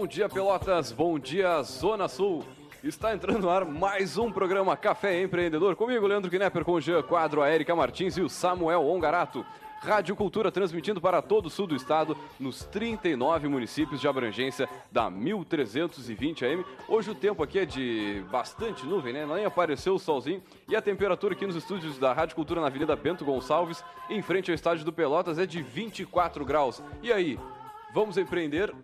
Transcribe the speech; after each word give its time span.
Bom 0.00 0.06
dia, 0.06 0.30
Pelotas. 0.30 0.92
Bom 0.92 1.18
dia, 1.18 1.62
Zona 1.62 2.08
Sul. 2.08 2.42
Está 2.82 3.12
entrando 3.12 3.40
no 3.40 3.50
ar 3.50 3.66
mais 3.66 4.16
um 4.16 4.32
programa 4.32 4.74
Café 4.74 5.20
Empreendedor. 5.20 5.76
Comigo, 5.76 6.06
Leandro 6.06 6.30
Knepper, 6.30 6.64
com 6.64 6.72
o 6.72 6.80
Jean 6.80 7.02
Quadro, 7.02 7.42
a 7.42 7.52
Erika 7.52 7.76
Martins 7.76 8.16
e 8.16 8.22
o 8.22 8.28
Samuel 8.30 8.82
Ongarato. 8.86 9.44
Rádio 9.78 10.16
Cultura 10.16 10.50
transmitindo 10.50 11.02
para 11.02 11.20
todo 11.20 11.46
o 11.46 11.50
sul 11.50 11.66
do 11.66 11.76
estado, 11.76 12.16
nos 12.40 12.64
39 12.64 13.46
municípios 13.48 14.00
de 14.00 14.08
abrangência 14.08 14.66
da 14.90 15.10
1320 15.10 16.46
AM. 16.46 16.64
Hoje 16.88 17.10
o 17.10 17.14
tempo 17.14 17.42
aqui 17.42 17.58
é 17.58 17.66
de 17.66 18.24
bastante 18.30 18.86
nuvem, 18.86 19.12
né? 19.12 19.26
Nem 19.26 19.44
apareceu 19.44 19.94
o 19.94 19.98
solzinho. 19.98 20.42
E 20.66 20.74
a 20.74 20.80
temperatura 20.80 21.34
aqui 21.34 21.46
nos 21.46 21.56
estúdios 21.56 21.98
da 21.98 22.14
Rádio 22.14 22.36
Cultura 22.36 22.62
na 22.62 22.68
Avenida 22.68 22.96
Bento 22.96 23.22
Gonçalves, 23.22 23.84
em 24.08 24.22
frente 24.22 24.50
ao 24.50 24.54
estádio 24.54 24.82
do 24.82 24.94
Pelotas, 24.94 25.38
é 25.38 25.44
de 25.44 25.60
24 25.60 26.42
graus. 26.42 26.82
E 27.02 27.12
aí, 27.12 27.38
vamos 27.92 28.16
empreender? 28.16 28.74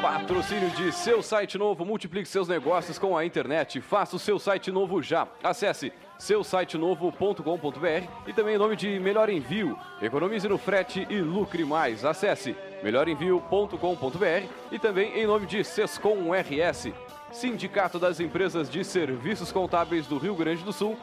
Patrocínio 0.00 0.70
de 0.70 0.90
seu 0.90 1.22
site 1.22 1.56
novo. 1.56 1.84
Multiplique 1.84 2.28
seus 2.28 2.48
negócios 2.48 2.98
com 2.98 3.16
a 3.16 3.24
internet. 3.24 3.80
Faça 3.80 4.16
o 4.16 4.18
seu 4.18 4.36
site 4.38 4.72
novo 4.72 5.00
já. 5.00 5.28
Acesse 5.44 5.92
seusitenovo.com.br 6.18 8.08
e 8.26 8.32
também 8.32 8.56
em 8.56 8.58
nome 8.58 8.74
de 8.74 8.98
Melhor 8.98 9.30
Envio. 9.30 9.78
Economize 10.02 10.48
no 10.48 10.58
frete 10.58 11.06
e 11.08 11.20
lucre 11.20 11.64
mais. 11.64 12.04
Acesse 12.04 12.56
melhorenvio.com.br 12.82 14.46
e 14.70 14.78
também 14.78 15.18
em 15.18 15.26
nome 15.26 15.46
de 15.46 15.64
Sescom 15.64 16.32
RS, 16.32 16.92
Sindicato 17.32 17.98
das 17.98 18.20
Empresas 18.20 18.70
de 18.70 18.84
Serviços 18.84 19.52
Contábeis 19.52 20.06
do 20.06 20.18
Rio 20.18 20.34
Grande 20.34 20.62
do 20.62 20.72
Sul. 20.72 20.96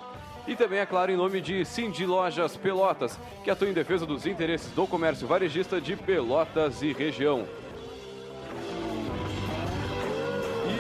E 0.47 0.55
também, 0.55 0.79
é 0.79 0.85
claro, 0.85 1.11
em 1.11 1.17
nome 1.17 1.41
de 1.41 1.65
Cindy 1.65 2.05
Lojas 2.05 2.55
Pelotas, 2.55 3.19
que 3.43 3.49
atua 3.49 3.67
em 3.67 3.73
defesa 3.73 4.05
dos 4.05 4.27
interesses 4.27 4.71
do 4.71 4.85
comércio 4.85 5.27
varejista 5.27 5.81
de 5.81 5.95
Pelotas 5.95 6.83
e 6.83 6.93
região. 6.93 7.47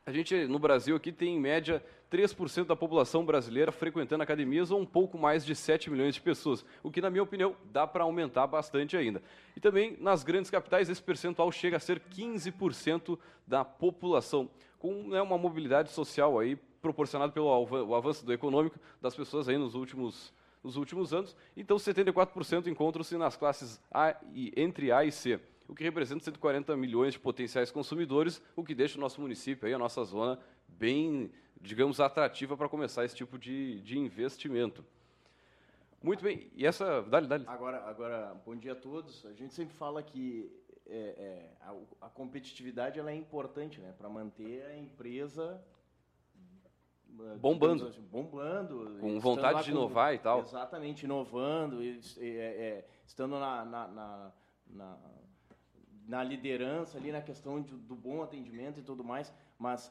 A 0.06 0.12
gente, 0.12 0.47
no 0.47 0.59
Brasil, 0.59 0.94
aqui 0.94 1.10
tem 1.10 1.34
em 1.34 1.41
média 1.41 1.82
3% 2.10 2.66
da 2.66 2.76
população 2.76 3.25
brasileira 3.25 3.72
frequentando 3.72 4.22
academias 4.22 4.70
ou 4.70 4.78
um 4.78 4.84
pouco 4.84 5.16
mais 5.16 5.47
de 5.47 5.54
7 5.54 5.91
milhões 5.91 6.15
de 6.15 6.20
pessoas, 6.20 6.62
o 6.82 6.91
que, 6.91 7.00
na 7.00 7.09
minha 7.09 7.22
opinião, 7.22 7.56
dá 7.72 7.87
para 7.87 8.04
aumentar 8.04 8.47
bastante 8.47 8.98
ainda. 8.98 9.22
E 9.56 9.60
também, 9.60 9.97
nas 9.98 10.22
grandes 10.22 10.50
capitais, 10.50 10.91
esse 10.91 11.03
percentual 11.03 11.50
chega 11.50 11.78
a 11.78 11.81
ser 11.81 12.00
15% 12.00 13.19
da 13.47 13.64
população, 13.64 14.50
com 14.78 15.09
né, 15.09 15.22
uma 15.22 15.38
mobilidade 15.38 15.91
social 15.91 16.38
aí 16.38 16.54
proporcionada 16.82 17.32
pelo 17.32 17.94
avanço 17.94 18.26
do 18.26 18.32
econômico 18.34 18.78
das 19.00 19.16
pessoas 19.16 19.48
aí 19.48 19.56
nos 19.56 19.75
últimos, 19.75 20.34
nos 20.62 20.76
últimos 20.76 21.14
anos. 21.14 21.34
Então, 21.56 21.78
74% 21.78 22.66
encontram-se 22.66 23.16
nas 23.16 23.38
classes 23.38 23.81
A 23.91 24.14
e, 24.34 24.53
entre 24.54 24.93
A 24.93 25.03
e 25.03 25.10
C 25.10 25.41
o 25.69 25.75
que 25.75 25.82
representa 25.82 26.25
140 26.25 26.76
milhões 26.76 27.14
de 27.14 27.20
potenciais 27.20 27.70
consumidores, 27.70 28.42
o 28.54 28.64
que 28.64 28.75
deixa 28.75 28.98
o 28.98 29.00
nosso 29.00 29.20
município, 29.20 29.66
aí, 29.66 29.75
a 29.75 29.78
nossa 29.78 30.04
zona, 30.04 30.38
bem, 30.69 31.30
digamos, 31.60 32.00
atrativa 32.00 32.56
para 32.56 32.69
começar 32.69 33.04
esse 33.04 33.16
tipo 33.16 33.38
de, 33.38 33.80
de 33.80 33.98
investimento. 33.98 34.84
Muito 36.02 36.22
bem, 36.22 36.50
e 36.54 36.66
essa. 36.66 37.00
Dale, 37.02 37.26
dale. 37.26 37.44
Agora, 37.47 37.78
agora, 37.88 38.36
bom 38.44 38.54
dia 38.54 38.72
a 38.72 38.76
todos. 38.76 39.25
A 39.25 39.32
gente 39.32 39.54
sempre 39.54 39.75
fala 39.75 40.02
que 40.02 40.52
é, 40.86 40.97
é, 40.97 41.56
a, 41.62 42.06
a 42.06 42.10
competitividade 42.10 42.98
ela 42.98 43.10
é 43.10 43.14
importante, 43.14 43.81
né, 43.81 43.94
para 43.96 44.08
manter 44.08 44.66
a 44.66 44.76
empresa 44.76 45.64
eh, 47.19 47.36
Bombando. 47.36 47.86
assim, 47.86 48.02
bombando, 48.02 48.98
Com 49.00 49.20
vontade 49.20 49.54
lá 49.54 49.62
de 49.62 49.70
inovar 49.70 50.14
e 50.14 50.19
tal. 50.19 50.41
Exatamente, 50.41 51.04
inovando, 51.04 51.82
e, 51.82 52.00
é, 52.19 52.26
é, 52.26 52.88
estando 53.06 53.38
na, 53.38 53.64
na, 53.64 53.88
na, 53.88 54.32
na, 54.66 54.98
na 56.06 56.22
liderança 56.22 56.98
ali 56.98 57.10
na 57.12 57.20
questão 57.22 57.60
de- 57.62 57.75
do 57.75 57.94
bom 57.94 58.22
atendimento 58.22 58.81
e 58.81 58.82
tudo 58.82 59.03
mais, 59.04 59.32
mas 59.59 59.91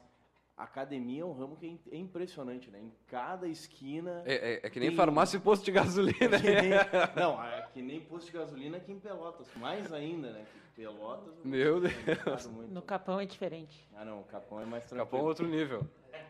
a 0.56 0.64
academia 0.66 1.24
é 1.24 1.26
um 1.26 1.34
ramo 1.34 1.56
que 1.58 1.66
é 1.92 1.96
é 1.96 1.98
impressionante, 1.98 2.70
né? 2.70 2.80
Em 2.80 2.92
cada 3.08 3.48
esquina 3.48 4.22
É, 4.26 4.54
é- 4.54 4.60
é 4.64 4.70
que 4.70 4.80
nem 4.80 4.90
Tem- 4.90 4.98
farmácia 4.98 5.38
e 5.38 5.40
posto 5.40 5.66
de 5.66 5.72
gasolina. 5.72 6.36
é 6.36 6.40
que 6.40 6.52
nem, 6.52 6.70
não, 7.16 7.44
é 7.44 7.62
que 7.74 7.82
nem 7.82 8.00
posto 8.02 8.28
de 8.28 8.34
gasolina 8.34 8.78
aqui 8.78 8.92
em 8.92 9.00
Pelotas. 9.00 9.48
Mais 9.56 9.92
ainda, 9.92 10.32
né? 10.32 10.46
Que 10.76 10.82
Pelotas. 10.84 11.34
Meu 11.44 11.82
muito. 11.82 12.72
No 12.72 12.82
Capão 12.84 13.20
é 13.20 13.26
diferente. 13.26 13.88
Ah, 13.96 14.06
não, 14.06 14.22
o 14.22 14.24
Capão 14.26 14.60
é 14.62 14.66
mais 14.66 14.84
Capão 14.84 14.98
é 14.98 15.06
tranquilo. 15.06 15.26
outro 15.28 15.48
nível. 15.48 15.88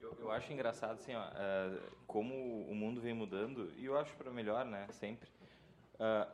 Eu, 0.00 0.16
eu 0.20 0.30
acho 0.30 0.52
engraçado, 0.52 0.92
assim, 0.94 1.14
ó, 1.14 1.22
eh, 1.34 1.78
como 2.06 2.32
o 2.68 2.74
mundo 2.74 3.00
vem 3.00 3.12
mudando, 3.12 3.70
e 3.76 3.84
eu 3.84 3.98
acho 3.98 4.14
para 4.16 4.30
melhor, 4.30 4.64
né, 4.64 4.86
sempre. 4.92 5.28
Ah, 5.98 6.26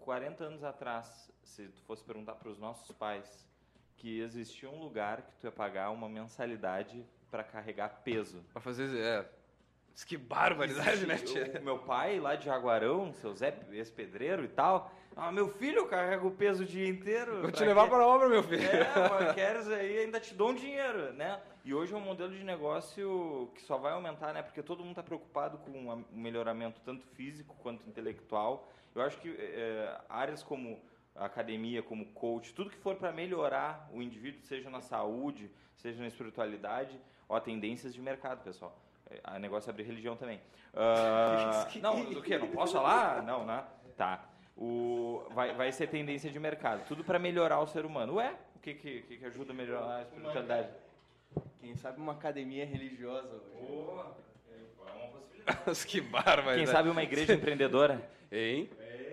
40 0.00 0.44
anos 0.44 0.64
atrás, 0.64 1.30
se 1.42 1.68
tu 1.68 1.82
fosse 1.82 2.04
perguntar 2.04 2.34
para 2.34 2.48
os 2.48 2.58
nossos 2.58 2.90
pais 2.96 3.48
que 3.96 4.20
existia 4.20 4.68
um 4.68 4.80
lugar 4.80 5.22
que 5.22 5.36
tu 5.36 5.46
ia 5.46 5.52
pagar 5.52 5.90
uma 5.90 6.08
mensalidade 6.08 7.04
para 7.30 7.44
carregar 7.44 8.00
peso. 8.02 8.42
Pra 8.52 8.60
fazer. 8.60 8.88
É, 8.96 9.30
Mas 9.92 10.04
que 10.04 10.16
barbaridade, 10.16 11.06
né, 11.06 11.16
tia? 11.16 11.58
O 11.60 11.64
meu 11.64 11.78
pai, 11.78 12.18
lá 12.18 12.34
de 12.34 12.46
Jaguarão, 12.46 13.12
seu 13.14 13.34
Zé, 13.34 13.54
ex-pedreiro 13.72 14.44
e 14.44 14.48
tal, 14.48 14.90
ah, 15.16 15.30
meu 15.32 15.48
filho 15.48 15.86
carrega 15.86 16.26
o 16.26 16.30
peso 16.30 16.62
o 16.62 16.66
dia 16.66 16.88
inteiro. 16.88 17.42
Vou 17.42 17.50
te 17.50 17.64
levar 17.64 17.84
quê?" 17.84 17.90
para 17.90 18.02
a 18.02 18.06
obra, 18.06 18.28
meu 18.28 18.42
filho. 18.42 18.62
É, 18.62 19.34
queres 19.34 19.68
aí, 19.68 19.98
ainda 19.98 20.20
te 20.20 20.34
dou 20.34 20.50
um 20.50 20.54
dinheiro, 20.54 21.12
né? 21.12 21.40
E 21.64 21.74
hoje 21.74 21.92
é 21.92 21.96
um 21.96 22.00
modelo 22.00 22.32
de 22.32 22.44
negócio 22.44 23.50
que 23.54 23.62
só 23.62 23.76
vai 23.76 23.92
aumentar, 23.92 24.32
né? 24.32 24.42
Porque 24.42 24.62
todo 24.62 24.80
mundo 24.80 24.92
está 24.92 25.02
preocupado 25.02 25.58
com 25.58 25.92
o 25.92 26.04
melhoramento 26.12 26.80
tanto 26.80 27.06
físico 27.08 27.54
quanto 27.62 27.86
intelectual. 27.88 28.68
Eu 28.94 29.02
acho 29.02 29.18
que 29.18 29.28
é, 29.38 30.00
áreas 30.08 30.42
como 30.42 30.80
academia, 31.14 31.82
como 31.82 32.06
coach, 32.06 32.54
tudo 32.54 32.70
que 32.70 32.78
for 32.78 32.96
para 32.96 33.12
melhorar 33.12 33.90
o 33.92 34.00
indivíduo, 34.00 34.40
seja 34.42 34.70
na 34.70 34.80
saúde, 34.80 35.50
seja 35.76 36.00
na 36.00 36.08
espiritualidade, 36.08 36.98
ó, 37.28 37.38
tendências 37.40 37.92
de 37.92 38.00
mercado, 38.00 38.42
pessoal. 38.42 38.76
A 39.24 39.38
negócio 39.38 39.68
é 39.68 39.70
abrir 39.70 39.84
religião 39.84 40.16
também. 40.16 40.40
Ah, 40.74 41.66
não, 41.82 42.04
do 42.04 42.22
que? 42.22 42.38
Não 42.38 42.48
posso 42.48 42.74
falar? 42.74 43.22
Não, 43.22 43.44
né? 43.44 43.64
Tá. 43.96 44.24
o, 44.56 45.26
vai, 45.30 45.52
vai 45.54 45.72
ser 45.72 45.88
tendência 45.88 46.30
de 46.30 46.38
mercado. 46.38 46.86
Tudo 46.86 47.04
para 47.04 47.18
melhorar 47.18 47.60
o 47.60 47.66
ser 47.66 47.84
humano. 47.84 48.14
Ué, 48.16 48.34
o 48.56 48.58
que, 48.60 48.74
que, 48.74 49.02
que 49.02 49.24
ajuda 49.24 49.52
a 49.52 49.54
melhorar 49.54 49.96
a 49.96 50.02
espiritualidade? 50.02 50.68
Quem 51.60 51.74
sabe 51.76 52.00
uma 52.00 52.12
academia 52.12 52.64
religiosa 52.64 53.40
hoje. 53.54 53.72
é 53.72 54.92
uma 54.92 55.08
possibilidade. 55.08 55.86
Que 55.86 56.00
bárbaro. 56.00 56.56
Quem 56.56 56.66
sabe 56.66 56.88
uma 56.88 57.02
igreja 57.02 57.34
empreendedora? 57.34 58.00
Hein? 58.30 58.70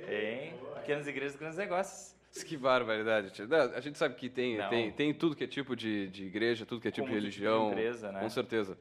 Hein? 0.07 0.53
Pequenas 0.75 1.07
igrejas, 1.07 1.35
grandes 1.35 1.57
negócios. 1.57 2.15
Que 2.45 2.55
barbaridade. 2.55 3.31
A 3.75 3.79
gente 3.81 3.97
sabe 3.97 4.15
que 4.15 4.29
tem, 4.29 4.57
Não. 4.57 4.69
tem, 4.69 4.91
tem 4.91 5.13
tudo 5.13 5.35
que 5.35 5.43
é 5.43 5.47
tipo 5.47 5.75
de, 5.75 6.07
de 6.09 6.25
igreja, 6.25 6.65
tudo 6.65 6.79
que 6.79 6.87
é 6.87 6.91
tipo 6.91 7.07
Como 7.07 7.19
de 7.19 7.29
tipo 7.29 7.39
de 7.39 7.45
religião. 7.45 7.71
empresa, 7.71 8.11
né? 8.11 8.19
Com 8.19 8.29
certeza. 8.29 8.77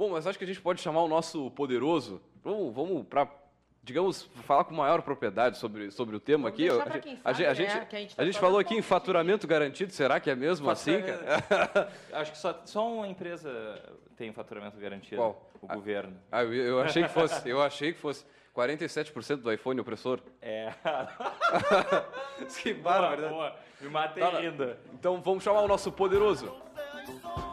Bom, 0.00 0.08
mas 0.08 0.26
acho 0.26 0.38
que 0.38 0.44
a 0.44 0.46
gente 0.46 0.62
pode 0.62 0.80
chamar 0.80 1.02
o 1.02 1.08
nosso 1.08 1.50
poderoso. 1.50 2.22
Vamos, 2.42 2.74
vamos 2.74 3.06
para, 3.06 3.28
digamos, 3.82 4.22
falar 4.46 4.64
com 4.64 4.72
maior 4.74 5.02
propriedade 5.02 5.58
sobre, 5.58 5.90
sobre 5.90 6.16
o 6.16 6.18
tema 6.18 6.50
Vamos 6.50 6.54
aqui. 6.54 6.70
a, 6.70 7.00
quem 7.00 7.12
gente- 7.12 7.20
a 7.22 7.34
sabe, 7.34 7.36
gente, 7.36 7.44
a 7.44 7.48
né? 7.50 7.54
gente, 7.80 7.86
Que 7.90 7.96
a 7.96 7.98
gente 8.00 8.16
tá 8.16 8.22
a 8.22 8.24
gente 8.24 8.38
falou 8.38 8.58
aqui 8.58 8.74
em 8.74 8.80
faturamento 8.80 9.46
garantido. 9.46 9.92
Será 9.92 10.18
que 10.18 10.30
é 10.30 10.34
mesmo 10.34 10.70
assim, 10.70 11.02
cara? 11.02 11.92
Acho 12.14 12.32
que 12.32 12.38
só, 12.38 12.58
só 12.64 12.90
uma 12.90 13.08
empresa 13.08 13.50
tem 14.16 14.32
faturamento 14.32 14.78
garantido. 14.80 15.16
Qual? 15.20 15.50
O 15.60 15.66
governo. 15.66 16.16
Ah, 16.32 16.44
eu, 16.44 16.54
eu 16.54 16.80
achei 16.80 17.02
que 17.02 17.10
fosse. 17.10 17.46
Eu 17.46 17.60
achei 17.60 17.92
que 17.92 17.98
fosse 17.98 18.24
47% 18.56 19.36
do 19.36 19.52
iPhone 19.52 19.78
opressor. 19.82 20.18
É. 20.40 20.72
Que 22.62 22.72
boa, 22.72 22.94
barbaridade. 23.00 23.34
boa. 23.34 23.56
Me 23.82 23.88
matei 23.90 24.22
Tá 24.22 24.38
ainda. 24.38 24.78
Então 24.94 25.20
vamos 25.20 25.44
chamar 25.44 25.60
o 25.60 25.68
nosso 25.68 25.92
poderoso. 25.92 26.46
Poderoso 26.46 27.49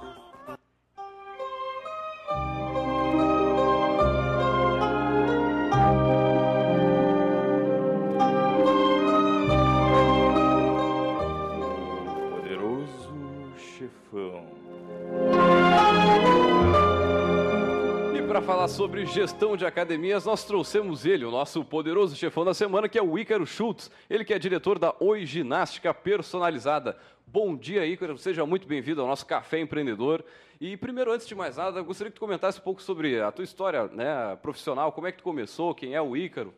E 18.16 18.22
para 18.28 18.42
falar 18.42 18.68
sobre 18.68 19.06
gestão 19.06 19.58
de 19.58 19.66
academias, 19.66 20.26
nós 20.26 20.46
trouxemos 20.46 21.06
ele, 21.06 21.26
o 21.26 21.32
nosso 21.32 21.64
poderoso 21.66 22.16
chefão 22.16 22.46
da 22.46 22.54
semana, 22.54 22.88
que 22.88 22.98
é 22.98 23.04
o 23.04 23.20
Ícaro 23.20 23.46
Schultz. 23.46 23.92
Ele 24.10 24.24
que 24.24 24.34
é 24.34 24.40
diretor 24.40 24.80
da 24.80 24.96
Oi 25.00 25.26
Ginástica 25.26 25.94
Personalizada. 25.94 26.98
Bom 27.26 27.56
dia, 27.58 27.86
Ícaro. 27.86 28.18
Seja 28.18 28.46
muito 28.46 28.68
bem-vindo 28.68 29.02
ao 29.02 29.08
nosso 29.08 29.26
Café 29.26 29.60
Empreendedor. 29.60 30.24
E 30.62 30.78
primeiro, 30.78 31.12
antes 31.12 31.28
de 31.28 31.36
mais 31.36 31.58
nada, 31.58 31.82
gostaria 31.82 32.10
que 32.10 32.18
tu 32.18 32.22
comentasse 32.22 32.60
um 32.60 32.64
pouco 32.64 32.82
sobre 32.82 33.20
a 33.20 33.32
tua 33.32 33.44
história 33.44 33.88
né, 33.88 34.38
profissional, 34.42 34.92
como 34.94 35.08
é 35.08 35.12
que 35.12 35.18
tu 35.18 35.24
começou, 35.24 35.76
quem 35.76 35.94
é 35.94 36.02
o 36.02 36.16
Ícaro. 36.16 36.54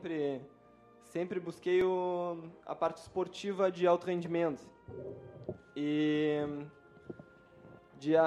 Sempre, 0.00 0.40
sempre 1.04 1.38
busquei 1.38 1.82
o, 1.82 2.38
a 2.64 2.74
parte 2.74 3.02
esportiva 3.02 3.70
de 3.70 3.86
alto 3.86 4.06
rendimento. 4.06 4.62
E 5.76 6.38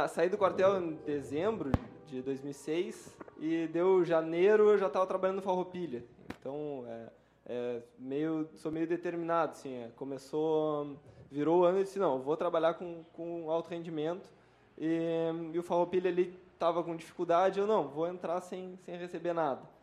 saí 0.10 0.30
do 0.30 0.38
quartel 0.38 0.80
em 0.80 0.94
dezembro 0.98 1.72
de 2.06 2.22
2006 2.22 3.18
e 3.40 3.68
deu 3.68 4.06
janeiro 4.06 4.70
eu 4.70 4.78
já 4.78 4.86
estava 4.86 5.08
trabalhando 5.08 5.38
no 5.38 5.42
Farroupilha. 5.42 6.06
Então, 6.40 6.86
é, 6.88 7.10
é, 7.48 7.82
meio, 7.98 8.48
sou 8.54 8.72
meio 8.72 8.88
determinado, 8.88 9.54
assim, 9.54 9.74
é, 9.74 9.90
começou, 9.96 10.96
virou 11.32 11.62
o 11.62 11.64
ano 11.64 11.80
e 11.80 11.84
disse, 11.84 11.98
não, 11.98 12.22
vou 12.22 12.38
trabalhar 12.38 12.76
com, 12.76 13.04
com 13.14 13.50
alto 13.50 13.70
rendimento 13.70 14.30
e, 14.78 15.32
e 15.52 15.58
o 15.58 15.64
Farroupilha 15.64 16.10
ali 16.10 16.40
estava 16.54 16.84
com 16.84 16.96
dificuldade, 16.96 17.60
eu 17.60 17.66
não, 17.66 17.88
vou 17.88 18.08
entrar 18.08 18.40
sem, 18.42 18.78
sem 18.86 18.96
receber 18.96 19.34
nada. 19.34 19.74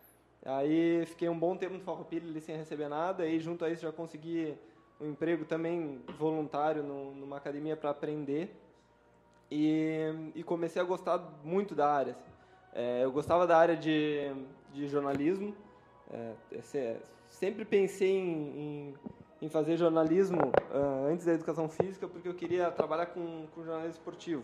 Aí 0.45 1.05
fiquei 1.07 1.29
um 1.29 1.39
bom 1.39 1.57
tempo 1.57 1.75
no 1.75 1.81
Farroupilha 1.81 2.29
ali 2.29 2.41
sem 2.41 2.57
receber 2.57 2.89
nada, 2.89 3.27
e 3.27 3.39
junto 3.39 3.65
a 3.65 3.71
isso 3.71 3.83
já 3.83 3.93
consegui 3.93 4.55
um 5.01 5.07
emprego 5.11 5.45
também 5.45 6.01
voluntário 6.19 6.83
no, 6.83 7.15
numa 7.15 7.37
academia 7.37 7.77
para 7.77 7.91
aprender 7.91 8.55
e, 9.51 10.33
e 10.35 10.43
comecei 10.43 10.81
a 10.81 10.85
gostar 10.85 11.19
muito 11.45 11.75
da 11.75 11.91
área. 11.93 12.13
assim. 12.13 12.31
É, 12.73 13.05
eu 13.05 13.11
gostava 13.11 13.47
da 13.47 13.59
área 13.59 13.77
de, 13.77 14.33
de 14.73 14.87
jornalismo, 14.87 15.55
é, 16.11 16.33
é- 16.75 16.97
sempre 17.29 17.65
pensei 17.65 18.11
em, 18.17 18.59
em, 18.59 18.95
em 19.43 19.49
fazer 19.49 19.77
jornalismo 19.77 20.53
ah, 20.73 21.07
antes 21.11 21.25
da 21.27 21.33
educação 21.33 21.69
física 21.69 22.07
porque 22.09 22.29
eu 22.29 22.35
queria 22.35 22.71
trabalhar 22.71 23.07
com, 23.07 23.47
com 23.55 23.65
jornalismo 23.65 23.93
esportivo. 23.93 24.43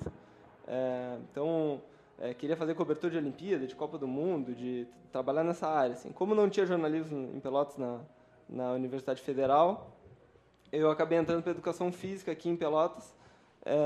É, 0.66 1.18
então, 1.30 1.80
é, 2.18 2.32
queria 2.32 2.56
fazer 2.56 2.74
cobertura 2.74 3.12
de 3.12 3.18
Olimpíada, 3.18 3.66
de 3.66 3.74
Copa 3.74 3.98
do 3.98 4.06
Mundo, 4.08 4.54
de 4.54 4.86
trabalhar 5.12 5.44
nessa 5.44 5.68
área. 5.68 5.94
Assim. 5.94 6.10
Como 6.10 6.34
não 6.34 6.48
tinha 6.48 6.66
jornalismo 6.66 7.30
em 7.34 7.40
Pelotas 7.40 7.76
na, 7.76 8.00
na 8.48 8.72
Universidade 8.72 9.20
Federal, 9.20 9.96
eu 10.72 10.90
acabei 10.90 11.18
entrando 11.18 11.42
para 11.42 11.52
educação 11.52 11.92
física 11.92 12.32
aqui 12.32 12.48
em 12.48 12.56
Pelotas 12.56 13.14
é, 13.64 13.76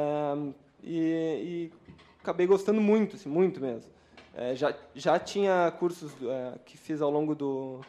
e, 0.82 0.92
e 0.92 1.72
acabei 2.20 2.46
gostando 2.46 2.80
muito, 2.80 3.16
assim, 3.16 3.28
muito 3.28 3.60
mesmo. 3.60 3.90
É, 4.34 4.54
já, 4.54 4.74
já 4.94 5.18
tinha 5.18 5.72
cursos 5.78 6.12
é, 6.22 6.58
que 6.64 6.78
fiz 6.78 7.02
ao 7.02 7.10
longo 7.10 7.34
do, 7.34 7.80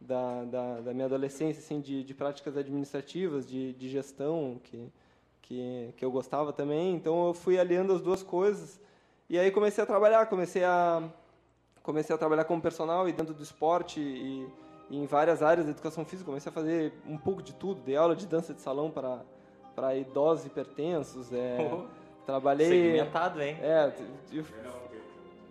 da, 0.00 0.44
da, 0.44 0.80
da 0.80 0.94
minha 0.94 1.06
adolescência, 1.06 1.60
assim, 1.60 1.80
de, 1.80 2.04
de 2.04 2.14
práticas 2.14 2.56
administrativas, 2.56 3.46
de, 3.46 3.72
de 3.72 3.88
gestão, 3.88 4.60
que, 4.62 4.92
que, 5.42 5.92
que 5.96 6.04
eu 6.04 6.10
gostava 6.10 6.52
também. 6.52 6.94
Então, 6.94 7.28
eu 7.28 7.34
fui 7.34 7.58
aliando 7.58 7.92
as 7.92 8.00
duas 8.00 8.22
coisas. 8.22 8.80
E 9.28 9.38
aí 9.38 9.50
comecei 9.50 9.82
a 9.82 9.86
trabalhar, 9.86 10.26
comecei 10.26 10.64
a, 10.64 11.02
comecei 11.82 12.14
a 12.14 12.18
trabalhar 12.18 12.44
como 12.44 12.62
personal 12.62 13.08
e 13.08 13.12
dentro 13.12 13.34
do 13.34 13.42
esporte 13.42 14.00
e, 14.00 14.48
e 14.90 14.96
em 14.98 15.06
várias 15.06 15.42
áreas 15.42 15.66
da 15.66 15.72
educação 15.72 16.04
física. 16.04 16.26
Comecei 16.26 16.48
a 16.50 16.52
fazer 16.52 16.92
um 17.06 17.18
pouco 17.18 17.42
de 17.42 17.52
tudo. 17.54 17.80
Dei 17.82 17.96
aula 17.96 18.16
de 18.16 18.26
dança 18.26 18.54
de 18.54 18.60
salão 18.60 18.90
para, 18.90 19.22
para 19.74 19.94
idosos 19.96 20.46
hipertensos. 20.46 21.32
É, 21.32 21.58
Oh. 21.70 21.86
trabalhei... 22.24 22.68
Segmentado, 22.68 23.42
hein? 23.42 23.56
É, 23.60 23.92
eu, 24.32 24.44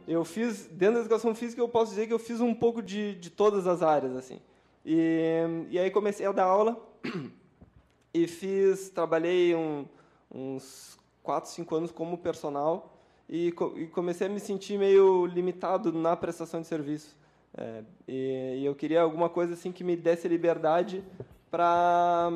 eu 0.08 0.26
fiz, 0.26 0.66
dentro 0.68 0.96
da 0.96 1.02
educação 1.02 1.36
física, 1.36 1.62
eu 1.62 1.70
posso 1.70 1.92
dizer 1.92 2.08
que 2.08 2.14
eu 2.14 2.20
fiz 2.20 2.42
um 2.42 2.56
pouco 2.56 2.82
de, 2.82 3.14
de 3.16 3.30
todas 3.30 3.68
as 3.68 3.84
áreas, 3.84 4.16
assim. 4.16 4.40
E, 4.86 5.68
e 5.70 5.78
aí 5.78 5.92
comecei 5.92 6.26
a 6.26 6.32
dar 6.32 6.46
aula 6.46 6.78
e 8.14 8.26
fiz, 8.26 8.90
trabalhei 8.90 9.54
um- 9.54 9.86
uns 10.34 10.98
4, 11.22 11.50
5 11.52 11.76
anos 11.76 11.92
como 11.92 12.18
personal 12.18 12.97
e, 13.30 13.52
co- 13.52 13.74
e 13.76 13.88
comecei 13.88 14.28
a 14.28 14.30
me 14.30 14.40
sentir 14.40 14.78
meio 14.78 15.26
limitado 15.26 15.92
na 15.92 16.16
prestação 16.16 16.62
de 16.62 16.68
serviço. 16.68 17.16
É, 17.58 17.84
e, 18.08 18.60
e 18.62 18.66
eu 18.66 18.76
queria 18.76 19.02
alguma 19.02 19.30
coisa 19.30 19.54
assim 19.54 19.72
que 19.72 19.84
me 19.84 19.96
desse 19.96 20.28
liberdade 20.28 21.04
para 21.50 22.30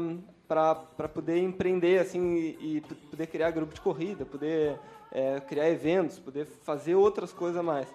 para 0.47 1.07
poder 1.07 1.37
empreender 1.41 1.99
assim 1.99 2.35
e, 2.35 2.77
e 2.77 2.81
poder 3.09 3.27
criar 3.27 3.51
grupo 3.51 3.73
de 3.73 3.79
corrida, 3.79 4.25
poder 4.25 4.77
é, 5.09 5.39
criar 5.39 5.69
eventos, 5.69 6.19
poder 6.19 6.45
fazer 6.45 6.93
outras 6.93 7.31
coisas 7.31 7.57
a 7.57 7.63
mais. 7.63 7.87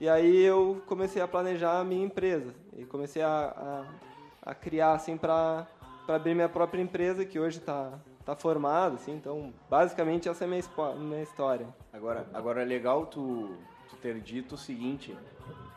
E 0.00 0.08
aí 0.08 0.42
eu 0.42 0.82
comecei 0.86 1.22
a 1.22 1.28
planejar 1.28 1.78
a 1.78 1.84
minha 1.84 2.04
empresa 2.04 2.52
e 2.76 2.84
comecei 2.84 3.22
a, 3.22 3.86
a, 4.42 4.50
a 4.50 4.54
criar 4.56 4.94
assim 4.94 5.16
para 5.16 5.68
abrir 6.08 6.34
minha 6.34 6.48
própria 6.48 6.82
empresa 6.82 7.24
que 7.24 7.38
hoje 7.38 7.58
está 7.58 7.92
tá 8.34 8.36
formada, 8.36 8.94
assim. 8.94 9.12
Então, 9.12 9.52
basicamente 9.68 10.28
essa 10.28 10.44
é 10.44 10.46
a 10.46 10.48
minha, 10.50 10.62
minha 10.96 11.22
história. 11.22 11.66
Agora, 11.92 12.26
agora 12.32 12.62
é 12.62 12.64
legal 12.64 13.06
tu, 13.06 13.54
tu 13.88 13.96
ter 13.96 14.20
dito 14.20 14.54
o 14.54 14.58
seguinte, 14.58 15.16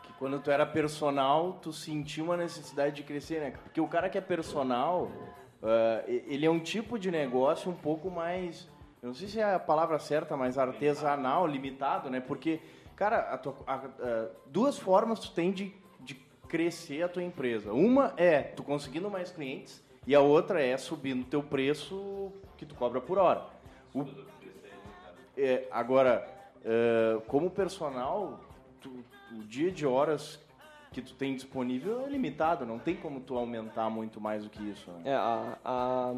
que 0.02 0.12
quando 0.14 0.38
tu 0.40 0.50
era 0.50 0.64
personal, 0.64 1.58
tu 1.60 1.72
sentiu 1.72 2.24
uma 2.26 2.36
necessidade 2.36 2.94
de 2.96 3.02
crescer, 3.02 3.40
né? 3.40 3.50
Porque 3.62 3.80
o 3.80 3.88
cara 3.88 4.08
que 4.08 4.16
é 4.16 4.20
personal, 4.20 5.10
e- 6.06 6.24
ele 6.28 6.46
é 6.46 6.50
um 6.50 6.60
tipo 6.60 6.98
de 6.98 7.10
negócio 7.10 7.70
um 7.70 7.74
pouco 7.76 8.10
mais, 8.10 8.68
eu 9.02 9.08
não 9.08 9.14
sei 9.14 9.28
se 9.28 9.40
é 9.40 9.54
a 9.54 9.58
palavra 9.58 9.98
certa, 9.98 10.36
mas 10.36 10.56
artesanal, 10.58 11.46
limitado, 11.46 12.08
né? 12.08 12.20
Porque, 12.20 12.60
cara, 12.94 13.36
tua- 13.38 13.56
a- 13.66 13.74
a- 13.74 14.28
duas 14.46 14.78
formas 14.78 15.18
tu 15.18 15.32
tem 15.32 15.50
de, 15.50 15.74
de 16.00 16.14
crescer 16.48 17.02
a 17.02 17.08
tua 17.08 17.22
empresa. 17.22 17.72
Uma 17.72 18.14
é 18.16 18.40
tu 18.42 18.62
conseguindo 18.62 19.10
mais 19.10 19.30
clientes 19.32 19.82
e 20.06 20.14
a 20.14 20.20
outra 20.20 20.62
é 20.62 20.76
subindo 20.76 21.22
o 21.22 21.26
teu 21.26 21.42
preço 21.42 22.32
que 22.56 22.64
tu 22.66 22.74
cobra 22.74 23.00
por 23.00 23.18
hora. 23.18 23.44
O, 23.94 24.04
é, 25.36 25.66
agora, 25.70 26.26
eh, 26.64 27.20
como 27.26 27.50
personal, 27.50 28.40
tu- 28.80 29.04
o 29.32 29.42
dia 29.44 29.70
de 29.70 29.86
horas 29.86 30.38
que 30.92 31.02
tu 31.02 31.14
tem 31.14 31.34
disponível 31.34 32.04
é 32.06 32.08
limitado, 32.08 32.64
não 32.64 32.78
tem 32.78 32.94
como 32.94 33.20
tu 33.20 33.36
aumentar 33.36 33.90
muito 33.90 34.20
mais 34.20 34.44
do 34.44 34.50
que 34.50 34.62
isso, 34.62 34.90
né? 34.92 35.00
É, 35.06 35.14
a, 35.14 35.58
a 35.64 36.14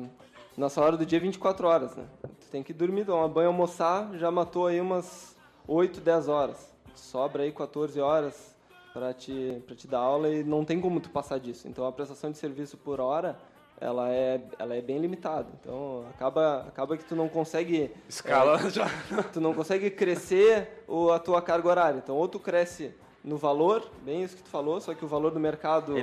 nossa 0.56 0.82
hora 0.82 0.96
do 0.98 1.06
dia 1.06 1.18
é 1.18 1.20
24 1.20 1.66
horas, 1.66 1.96
né? 1.96 2.04
Tu 2.40 2.46
tem 2.50 2.62
que 2.62 2.74
dormir, 2.74 3.06
tomar 3.06 3.28
banho, 3.28 3.48
almoçar, 3.48 4.10
já 4.18 4.30
matou 4.30 4.66
aí 4.66 4.78
umas 4.80 5.34
8, 5.66 6.00
10 6.00 6.28
horas. 6.28 6.74
Sobra 6.94 7.42
aí 7.44 7.52
14 7.52 7.98
horas 8.00 8.54
para 8.92 9.12
te, 9.14 9.62
te 9.76 9.86
dar 9.88 9.98
aula 10.00 10.28
e 10.28 10.44
não 10.44 10.64
tem 10.64 10.78
como 10.80 11.00
tu 11.00 11.08
passar 11.10 11.38
disso. 11.38 11.66
Então 11.68 11.86
a 11.86 11.92
prestação 11.92 12.30
de 12.30 12.36
serviço 12.36 12.76
por 12.76 13.00
hora, 13.00 13.38
ela 13.80 14.10
é, 14.10 14.40
ela 14.58 14.74
é 14.74 14.80
bem 14.80 14.98
limitada. 14.98 15.48
Então 15.60 16.04
acaba, 16.10 16.64
acaba 16.68 16.96
que 16.96 17.04
tu 17.04 17.14
não 17.16 17.28
consegue 17.28 17.90
Escala 18.08 18.58
já. 18.70 18.86
tu 19.32 19.40
não 19.40 19.52
consegue 19.54 19.90
crescer 19.90 20.84
o, 20.88 21.10
a 21.10 21.18
tua 21.18 21.42
carga 21.42 21.68
horária. 21.68 21.98
Então, 21.98 22.16
ou 22.16 22.26
tu 22.28 22.38
cresce 22.38 22.94
no 23.22 23.36
valor, 23.36 23.90
bem 24.02 24.22
isso 24.22 24.36
que 24.36 24.42
tu 24.42 24.48
falou, 24.50 24.80
só 24.80 24.94
que 24.94 25.04
o 25.04 25.08
valor 25.08 25.30
do 25.32 25.40
mercado 25.40 25.94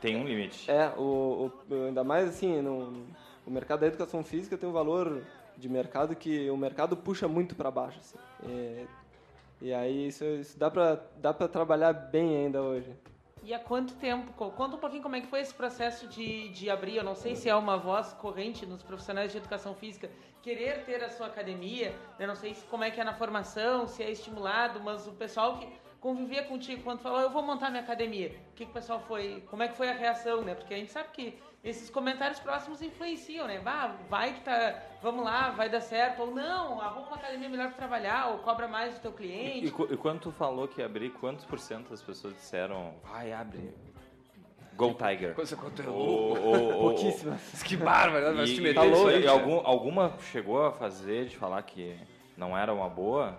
tem 0.00 0.16
um 0.16 0.24
limite. 0.24 0.70
é 0.70 0.90
o, 0.96 1.50
o- 1.70 1.74
ainda 1.86 2.02
mais 2.02 2.26
assim, 2.28 2.62
no, 2.62 3.04
o 3.46 3.50
mercado 3.50 3.80
da 3.80 3.86
educação 3.86 4.24
física 4.24 4.56
tem 4.56 4.66
um 4.68 4.72
valor 4.72 5.22
de 5.58 5.68
mercado 5.68 6.16
que 6.16 6.48
o 6.48 6.56
mercado 6.56 6.96
puxa 6.96 7.28
muito 7.28 7.54
para 7.54 7.70
baixo. 7.70 7.98
assim. 8.00 8.18
E, 8.48 8.86
e 9.60 9.72
aí 9.74 10.08
isso, 10.08 10.24
isso 10.24 10.58
dá 10.58 10.70
para 10.70 10.98
dá 11.18 11.34
para 11.34 11.46
trabalhar 11.48 11.92
bem 11.92 12.34
ainda 12.46 12.62
hoje. 12.62 12.90
E 13.42 13.54
há 13.54 13.58
quanto 13.58 13.94
tempo? 13.94 14.32
co- 14.34 14.50
Conta 14.50 14.76
um 14.76 14.78
pouquinho 14.78 15.02
como 15.02 15.16
é 15.16 15.20
que 15.20 15.26
foi 15.26 15.40
esse 15.40 15.54
processo 15.54 16.06
de, 16.06 16.48
de 16.50 16.68
abrir. 16.68 16.96
Eu 16.96 17.04
não 17.04 17.14
sei 17.14 17.34
se 17.34 17.48
é 17.48 17.54
uma 17.54 17.76
voz 17.76 18.12
corrente 18.12 18.66
nos 18.66 18.82
profissionais 18.82 19.32
de 19.32 19.38
educação 19.38 19.74
física 19.74 20.10
querer 20.42 20.84
ter 20.84 21.02
a 21.02 21.08
sua 21.08 21.26
academia. 21.26 21.94
Eu 22.18 22.28
não 22.28 22.34
sei 22.36 22.54
se, 22.54 22.64
como 22.66 22.84
é 22.84 22.90
que 22.90 23.00
é 23.00 23.04
na 23.04 23.14
formação, 23.14 23.86
se 23.86 24.02
é 24.02 24.10
estimulado, 24.10 24.80
mas 24.80 25.06
o 25.06 25.12
pessoal 25.12 25.58
que 25.58 25.68
convivia 26.00 26.42
contigo 26.44 26.82
quando 26.82 27.00
falou 27.00 27.20
eu 27.20 27.30
vou 27.30 27.42
montar 27.42 27.68
minha 27.70 27.82
academia, 27.82 28.28
o 28.50 28.54
que, 28.54 28.64
que 28.64 28.70
o 28.70 28.74
pessoal 28.74 29.00
foi, 29.00 29.42
como 29.50 29.62
é 29.62 29.68
que 29.68 29.76
foi 29.76 29.88
a 29.90 29.92
reação, 29.92 30.40
né? 30.42 30.54
Porque 30.54 30.72
a 30.72 30.76
gente 30.78 30.90
sabe 30.92 31.10
que 31.12 31.38
esses 31.62 31.90
comentários 31.90 32.40
próximos 32.40 32.80
influenciam, 32.80 33.46
né? 33.46 33.58
Bah, 33.60 33.94
vai 34.08 34.32
que 34.34 34.40
tá, 34.40 34.82
vamos 35.02 35.24
lá, 35.24 35.50
vai 35.50 35.68
dar 35.68 35.80
certo 35.80 36.22
ou 36.22 36.34
não, 36.34 36.80
arruma 36.80 37.08
uma 37.08 37.16
academia 37.16 37.48
melhor 37.48 37.68
para 37.68 37.76
trabalhar 37.76 38.28
ou 38.32 38.38
cobra 38.38 38.66
mais 38.66 38.94
do 38.94 39.00
teu 39.00 39.12
cliente. 39.12 39.66
E, 39.66 39.90
e, 39.90 39.94
e 39.94 39.96
quando 39.96 40.20
tu 40.20 40.32
falou 40.32 40.66
que 40.66 40.80
ia 40.80 40.86
abrir, 40.86 41.10
quantos 41.10 41.44
por 41.44 41.58
cento 41.58 41.90
das 41.90 42.02
pessoas 42.02 42.34
disseram, 42.34 42.94
vai, 43.04 43.32
abre. 43.32 43.74
Go 44.74 44.94
Tiger. 44.94 45.34
Coisa 45.34 45.56
quanto 45.56 45.82
é 45.82 45.86
Ou- 45.88 45.94
louco. 46.34 46.40
ou- 46.40 46.72
ou- 46.72 46.80
Pouquíssimas. 46.94 47.40
Que 47.62 47.76
bárbaro, 47.76 48.34
vai 48.34 48.44
E, 48.46 48.54
te 48.54 48.60
meter 48.62 48.80
nisso 48.88 49.10
e 49.10 49.28
algum, 49.28 49.60
alguma 49.66 50.14
chegou 50.32 50.64
a 50.64 50.72
fazer 50.72 51.26
de 51.26 51.36
falar 51.36 51.60
que 51.62 51.98
não 52.34 52.56
era 52.56 52.72
uma 52.72 52.88
boa? 52.88 53.38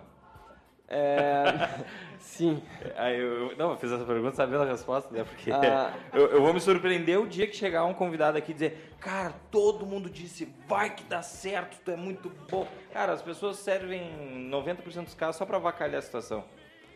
É, 0.92 1.68
sim. 2.20 2.62
Aí 2.96 3.18
eu, 3.18 3.56
não, 3.56 3.70
eu 3.70 3.76
fiz 3.78 3.90
essa 3.90 4.04
pergunta 4.04 4.36
sabendo 4.36 4.62
a 4.62 4.66
resposta, 4.66 5.10
né? 5.12 5.24
Porque 5.24 5.50
Ah. 5.50 5.94
eu, 6.12 6.26
eu 6.26 6.42
vou 6.42 6.52
me 6.52 6.60
surpreender 6.60 7.18
o 7.18 7.26
dia 7.26 7.46
que 7.46 7.56
chegar 7.56 7.84
um 7.84 7.94
convidado 7.94 8.36
aqui 8.36 8.50
e 8.50 8.54
dizer, 8.54 8.92
cara, 9.00 9.32
todo 9.50 9.86
mundo 9.86 10.10
disse, 10.10 10.52
vai 10.68 10.94
que 10.94 11.02
dá 11.04 11.22
certo, 11.22 11.78
tu 11.82 11.90
é 11.90 11.96
muito 11.96 12.30
bom. 12.50 12.68
Cara, 12.92 13.12
as 13.12 13.22
pessoas 13.22 13.56
servem 13.56 14.02
90% 14.50 15.04
dos 15.04 15.14
casos 15.14 15.36
só 15.36 15.46
pra 15.46 15.56
avacalhar 15.56 15.98
a 15.98 16.02
situação. 16.02 16.44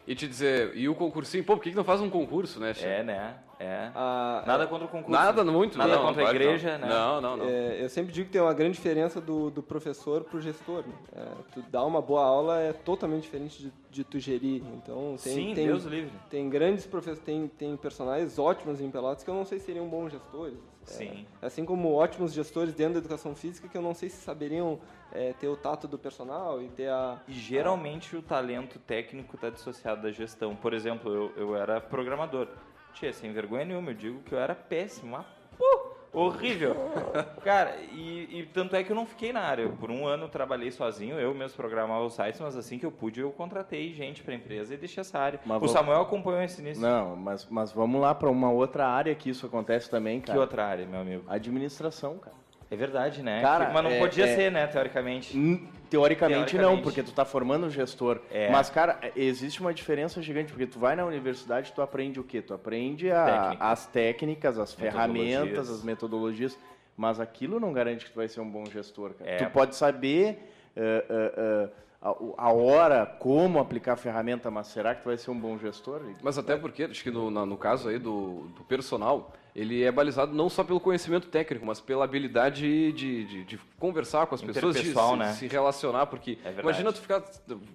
E 0.06 0.14
te 0.14 0.28
dizer, 0.28 0.76
e 0.76 0.88
o 0.88 0.94
concursinho, 0.94 1.42
pô, 1.42 1.56
por 1.56 1.62
que, 1.64 1.70
que 1.70 1.76
não 1.76 1.82
faz 1.82 2.00
um 2.00 2.08
concurso, 2.08 2.60
né, 2.60 2.72
Chico? 2.72 2.86
É, 2.86 3.02
né? 3.02 3.34
É. 3.58 3.90
A- 3.94 4.44
Nada 4.46 4.66
contra 4.66 4.84
o 4.86 4.88
concurso. 4.88 5.10
Nada 5.10 5.42
muito, 5.44 5.76
Nada 5.78 5.96
não, 5.96 6.02
contra 6.06 6.22
a 6.22 6.24
claro 6.26 6.38
que 6.38 6.44
igreja, 6.44 6.78
não. 6.78 6.86
né? 6.86 6.94
Não, 6.94 7.20
não, 7.20 7.36
não. 7.38 7.44
É, 7.46 7.82
eu 7.82 7.88
sempre 7.88 8.12
digo 8.12 8.26
que 8.26 8.32
tem 8.34 8.40
uma 8.40 8.52
grande 8.54 8.74
diferença 8.74 9.20
do, 9.20 9.50
do 9.50 9.62
professor 9.62 10.22
pro 10.24 10.40
gestor. 10.40 10.84
né? 10.86 10.94
É, 11.12 11.26
tu 11.52 11.62
dar 11.70 11.84
uma 11.84 12.00
boa 12.02 12.22
aula 12.22 12.60
é 12.60 12.72
totalmente 12.72 13.22
diferente 13.22 13.60
de, 13.62 13.72
de 13.90 14.04
tu 14.04 14.20
gerir. 14.20 14.62
Então 14.76 15.16
tem, 15.24 15.34
Sim, 15.34 15.54
tem, 15.54 15.66
Deus 15.66 15.84
livre. 15.84 16.12
tem 16.30 16.48
grandes 16.50 16.86
professores, 16.86 17.24
tem, 17.24 17.48
tem 17.48 17.76
personagens 17.76 18.38
ótimos 18.38 18.80
em 18.80 18.90
Pelotas 18.90 19.24
que 19.24 19.30
eu 19.30 19.34
não 19.34 19.44
sei 19.46 19.58
se 19.58 19.64
seriam 19.66 19.88
bons 19.88 20.12
gestores. 20.12 20.58
É, 20.88 20.92
Sim. 20.92 21.26
assim 21.42 21.64
como 21.64 21.92
ótimos 21.94 22.32
gestores 22.32 22.72
dentro 22.74 22.92
da 22.94 22.98
educação 23.00 23.34
física 23.34 23.66
que 23.66 23.76
eu 23.76 23.82
não 23.82 23.94
sei 23.94 24.08
se 24.10 24.18
saberiam 24.18 24.78
é, 25.16 25.32
ter 25.32 25.48
o 25.48 25.56
tato 25.56 25.88
do 25.88 25.98
personal 25.98 26.60
e 26.62 26.68
ter 26.68 26.88
a... 26.90 27.18
E 27.26 27.32
geralmente 27.32 28.14
o 28.16 28.22
talento 28.22 28.78
técnico 28.78 29.34
está 29.36 29.48
dissociado 29.50 30.02
da 30.02 30.10
gestão. 30.12 30.54
Por 30.54 30.74
exemplo, 30.74 31.12
eu, 31.12 31.32
eu 31.36 31.56
era 31.56 31.80
programador. 31.80 32.46
Tia, 32.92 33.12
sem 33.12 33.32
vergonha 33.32 33.64
nenhuma, 33.64 33.90
eu 33.90 33.94
digo 33.94 34.20
que 34.20 34.32
eu 34.32 34.38
era 34.38 34.54
péssimo. 34.54 35.24
Pô, 35.58 35.90
horrível. 36.12 36.74
Cara, 37.44 37.76
e, 37.92 38.40
e 38.40 38.46
tanto 38.52 38.74
é 38.76 38.82
que 38.84 38.90
eu 38.92 38.96
não 38.96 39.04
fiquei 39.06 39.32
na 39.32 39.40
área. 39.40 39.68
Por 39.68 39.90
um 39.90 40.06
ano 40.06 40.24
eu 40.24 40.28
trabalhei 40.28 40.70
sozinho, 40.70 41.18
eu 41.18 41.34
mesmo 41.34 41.56
programava 41.56 42.04
os 42.04 42.14
sites, 42.14 42.40
mas 42.40 42.56
assim 42.56 42.78
que 42.78 42.86
eu 42.86 42.90
pude, 42.92 43.20
eu 43.20 43.30
contratei 43.32 43.92
gente 43.92 44.22
para 44.22 44.32
a 44.32 44.36
empresa 44.36 44.72
e 44.74 44.76
deixei 44.76 45.00
essa 45.00 45.18
área. 45.18 45.40
Mas 45.44 45.56
o 45.56 45.60
vou- 45.60 45.68
Samuel 45.68 46.00
acompanhou 46.02 46.42
esse 46.42 46.60
início. 46.60 46.82
Não, 46.82 47.16
mas, 47.16 47.46
mas 47.50 47.72
vamos 47.72 48.00
lá 48.00 48.14
para 48.14 48.30
uma 48.30 48.50
outra 48.50 48.86
área 48.86 49.14
que 49.14 49.28
isso 49.30 49.44
acontece 49.46 49.90
também, 49.90 50.20
Que 50.20 50.28
cara. 50.28 50.40
outra 50.40 50.64
área, 50.66 50.86
meu 50.86 51.00
amigo? 51.00 51.24
Administração, 51.28 52.18
cara. 52.18 52.36
É 52.70 52.76
verdade, 52.76 53.22
né? 53.22 53.40
Cara, 53.40 53.70
mas 53.72 53.84
não 53.84 53.90
é- 53.90 53.98
podia 53.98 54.26
é- 54.26 54.34
ser, 54.34 54.50
né, 54.50 54.66
teoricamente. 54.66 55.36
Hum, 55.36 55.68
Teoricamente, 55.88 56.38
não, 56.56 56.62
Teoricamente. 56.62 56.82
porque 56.82 57.02
tu 57.04 57.12
tá 57.12 57.24
formando 57.24 57.66
um 57.66 57.70
gestor. 57.70 58.20
É. 58.28 58.50
Mas, 58.50 58.68
cara, 58.68 58.98
existe 59.14 59.60
uma 59.60 59.72
diferença 59.72 60.20
gigante, 60.20 60.50
porque 60.50 60.66
tu 60.66 60.80
vai 60.80 60.96
na 60.96 61.04
universidade, 61.04 61.72
tu 61.72 61.80
aprende 61.80 62.18
o 62.18 62.24
quê? 62.24 62.42
Tu 62.42 62.52
aprende 62.52 63.08
a- 63.12 63.24
Técnica. 63.24 63.64
as 63.64 63.86
técnicas, 63.86 64.58
as 64.58 64.74
ferramentas, 64.74 65.70
as 65.70 65.84
metodologias, 65.84 66.58
mas 66.96 67.20
aquilo 67.20 67.60
não 67.60 67.72
garante 67.72 68.04
que 68.04 68.10
tu 68.10 68.16
vai 68.16 68.26
ser 68.26 68.40
um 68.40 68.50
bom 68.50 68.66
gestor, 68.66 69.14
cara. 69.14 69.30
É. 69.30 69.36
Tu 69.36 69.50
pode 69.50 69.76
saber 69.76 70.50
eh, 70.78 71.04
eh, 71.08 71.32
eh, 71.36 71.68
a, 72.02 72.52
hora, 72.52 73.06
como 73.06 73.58
aplicar 73.60 73.92
a 73.94 73.96
ferramenta, 73.96 74.50
mas 74.50 74.66
será 74.66 74.94
que 74.94 75.02
tu 75.02 75.06
vai 75.06 75.16
ser 75.16 75.30
um 75.30 75.38
bom 75.38 75.56
gestor? 75.56 76.02
Mas 76.22 76.36
até 76.36 76.56
porque, 76.56 76.82
acho 76.84 77.02
que 77.02 77.10
no, 77.10 77.30
no 77.30 77.56
caso 77.56 77.88
aí 77.88 77.98
do, 77.98 78.48
do 78.56 78.64
personal, 78.64 79.32
ele 79.56 79.82
é 79.82 79.90
balizado 79.90 80.34
não 80.34 80.50
só 80.50 80.62
pelo 80.62 80.78
conhecimento 80.78 81.28
técnico, 81.28 81.64
mas 81.64 81.80
pela 81.80 82.04
habilidade 82.04 82.92
de, 82.92 83.24
de, 83.26 83.44
de 83.44 83.58
conversar 83.78 84.26
com 84.26 84.34
as 84.34 84.42
pessoas, 84.42 84.76
de 84.76 84.92
se, 84.92 85.16
né? 85.16 85.32
se 85.32 85.46
relacionar, 85.48 86.04
porque 86.06 86.36
É 86.44 86.60
imagina 86.60 86.92
tu 86.92 87.00
ficar 87.00 87.24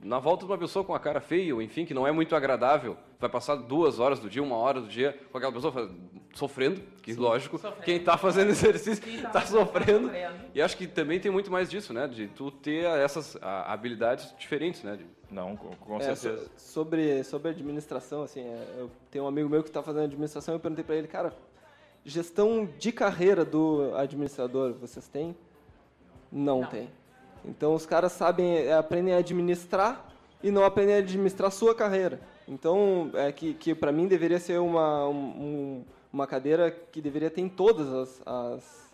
na 0.03 0.19
volta 0.19 0.45
de 0.45 0.51
uma 0.51 0.57
pessoa 0.59 0.85
com 0.85 0.93
a 0.93 1.00
cara 1.00 1.19
feia, 1.19 1.55
ou 1.55 1.61
enfim, 1.61 1.83
que 1.83 1.93
não 1.93 2.05
é 2.05 2.11
muito 2.11 2.35
agradável, 2.35 2.95
vai 3.19 3.29
passar 3.31 3.55
duas 3.55 3.97
horas 4.00 4.19
do 4.19 4.29
dia, 4.29 4.43
uma 4.43 4.57
hora 4.57 4.79
do 4.79 4.88
dia 4.88 5.19
com 5.31 5.38
aquela 5.39 5.51
pessoa 5.51 5.89
sofrendo, 6.35 6.79
que 7.01 7.13
lógico, 7.13 7.57
Sofrendo. 7.57 7.83
quem 7.83 7.95
está 7.97 8.15
fazendo 8.15 8.50
exercício 8.51 9.03
Quem 9.03 9.15
está 9.15 9.29
tá 9.29 9.41
sofrendo. 9.41 10.07
sofrendo. 10.07 10.35
E 10.53 10.61
acho 10.61 10.77
que 10.77 10.85
também 10.85 11.19
tem 11.19 11.31
muito 11.31 11.51
mais 11.51 11.67
disso, 11.67 11.93
né? 11.93 12.07
De 12.07 12.27
tu 12.27 12.51
ter 12.51 12.85
essas 12.85 13.35
habilidades 13.41 14.33
diferentes, 14.38 14.83
né? 14.83 14.97
De- 14.97 15.05
Não, 15.31 15.55
com, 15.55 15.69
com 15.77 15.97
É, 15.97 16.13
certeza. 16.15 16.45
so- 16.57 16.73
sobre, 16.73 17.23
sobre 17.23 17.50
administração, 17.50 18.21
assim, 18.23 18.41
é, 18.41 18.65
eu 18.77 18.91
tenho 19.09 19.25
um 19.25 19.27
amigo 19.27 19.50
meu 19.50 19.63
que 19.63 19.69
está 19.69 19.81
fazendo 19.81 20.03
administração 20.03 20.53
e 20.53 20.57
eu 20.57 20.59
perguntei 20.59 20.83
para 20.83 20.95
ele, 20.95 21.07
cara, 21.07 21.33
gestão 22.05 22.67
de 22.79 22.91
carreira 22.91 23.43
do 23.46 23.93
administrador, 23.96 24.74
vocês 24.74 25.08
têm? 25.08 25.36
Não, 26.31 26.62
Não. 26.62 26.67
tem. 26.67 26.89
Então 27.43 27.74
os 27.74 27.86
caras 27.86 28.12
sabem, 28.12 28.55
é, 28.58 28.74
aprendem 28.74 29.13
a 29.13 29.17
administrar 29.17 30.08
e 30.43 30.51
não 30.51 30.63
aprendem 30.63 30.96
a 30.96 30.98
administrar 31.00 31.48
a 31.48 31.51
sua 31.51 31.74
carreira. 31.75 32.20
Então, 32.48 33.10
é 33.13 33.31
que, 33.31 33.53
que 33.53 33.74
para 33.74 33.91
mim 33.91 34.08
deveria 34.08 34.39
ser 34.39 34.60
uma, 34.60 35.08
um- 35.08 35.84
uma 36.12 36.27
cadeira 36.27 36.70
que 36.72 37.01
deveria 37.01 37.29
ter 37.29 37.41
em 37.41 37.50
todas 37.50 37.88
as, 37.91 38.22
as, 38.25 38.91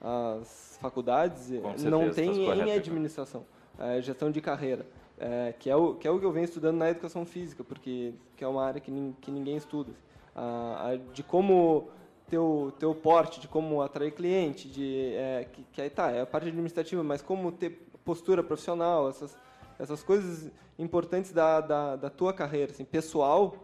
as 0.00 0.78
faculdades, 0.80 1.50
não 1.50 1.76
certeza, 1.78 2.14
tem 2.14 2.30
estás 2.30 2.38
em 2.38 2.44
correto, 2.44 2.62
Igor. 2.68 2.76
administração, 2.76 3.44
é, 3.78 4.00
gestão 4.02 4.30
de 4.30 4.40
carreira. 4.40 4.86
É, 5.18 5.54
que, 5.58 5.70
é 5.70 5.76
o, 5.76 5.94
que 5.94 6.06
é 6.06 6.10
o 6.10 6.18
que 6.18 6.26
eu 6.26 6.32
venho 6.32 6.44
estudando 6.44 6.76
na 6.76 6.90
educação 6.90 7.24
física, 7.24 7.64
porque 7.64 8.12
que 8.36 8.44
é 8.44 8.48
uma 8.48 8.62
área 8.66 8.80
que, 8.80 8.90
nin- 8.90 9.16
que 9.20 9.30
ninguém 9.30 9.56
estuda. 9.56 9.92
A- 10.34 10.90
a- 10.92 10.96
de 11.14 11.22
como 11.22 11.88
ter 12.28 12.38
o 12.38 12.72
teu 12.78 12.94
porte, 12.94 13.40
de 13.40 13.48
como 13.48 13.80
atrair 13.82 14.12
cliente, 14.12 14.68
de, 14.68 15.14
é, 15.14 15.48
que, 15.52 15.62
que 15.72 15.80
aí 15.82 15.90
tá, 15.90 16.10
é 16.10 16.22
a 16.22 16.26
parte 16.26 16.48
administrativa, 16.48 17.02
mas 17.02 17.22
como 17.22 17.52
ter 17.52 17.88
postura 18.04 18.42
profissional, 18.42 19.08
essas, 19.08 19.36
essas 19.78 20.02
coisas 20.02 20.50
importantes 20.78 21.32
da, 21.32 21.60
da, 21.60 21.96
da 21.96 22.10
tua 22.10 22.32
carreira, 22.32 22.72
assim, 22.72 22.84
pessoal, 22.84 23.54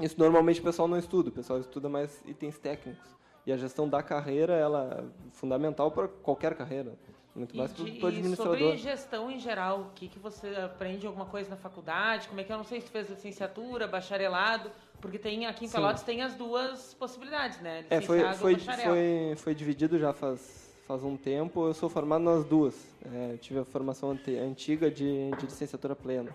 isso 0.00 0.16
normalmente 0.18 0.60
o 0.60 0.62
pessoal 0.62 0.88
não 0.88 0.98
estuda, 0.98 1.28
o 1.28 1.32
pessoal 1.32 1.58
estuda 1.60 1.88
mais 1.88 2.22
itens 2.26 2.58
técnicos. 2.58 3.14
E 3.46 3.52
a 3.52 3.56
gestão 3.58 3.86
da 3.86 4.02
carreira, 4.02 4.54
ela 4.54 5.04
é 5.04 5.30
fundamental 5.32 5.90
para 5.90 6.08
qualquer 6.08 6.54
carreira, 6.56 6.94
muito 7.34 7.54
E, 7.54 7.58
mais 7.58 7.72
para 7.72 7.84
o 7.84 7.88
e 7.88 8.06
administrador. 8.06 8.58
sobre 8.58 8.76
gestão 8.78 9.30
em 9.30 9.38
geral, 9.38 9.80
o 9.80 9.90
que, 9.94 10.08
que 10.08 10.18
você 10.18 10.48
aprende 10.56 11.06
alguma 11.06 11.26
coisa 11.26 11.50
na 11.50 11.56
faculdade? 11.56 12.26
Como 12.28 12.40
é 12.40 12.44
que 12.44 12.50
eu 12.50 12.56
não 12.56 12.64
sei 12.64 12.80
se 12.80 12.86
tu 12.86 12.92
fez 12.92 13.08
licenciatura, 13.10 13.86
bacharelado, 13.86 14.70
porque 15.00 15.18
tem 15.18 15.46
aqui 15.46 15.64
em 15.64 15.68
Sim. 15.68 15.74
Pelotas 15.76 16.02
tem 16.02 16.22
as 16.22 16.34
duas 16.34 16.94
possibilidades, 16.94 17.60
né? 17.60 17.84
É, 17.90 18.00
foi, 18.00 18.20
foi, 18.34 18.58
foi, 18.58 19.34
foi 19.36 19.54
dividido 19.54 19.98
já 19.98 20.12
faz, 20.12 20.74
faz 20.86 21.02
um 21.04 21.16
tempo. 21.16 21.66
Eu 21.66 21.74
sou 21.74 21.88
formado 21.88 22.22
nas 22.24 22.44
duas. 22.44 22.74
É, 23.12 23.36
tive 23.36 23.60
a 23.60 23.64
formação 23.64 24.10
ante- 24.12 24.36
antiga 24.36 24.90
de, 24.90 25.30
de 25.32 25.46
licenciatura 25.46 25.94
plena. 25.94 26.30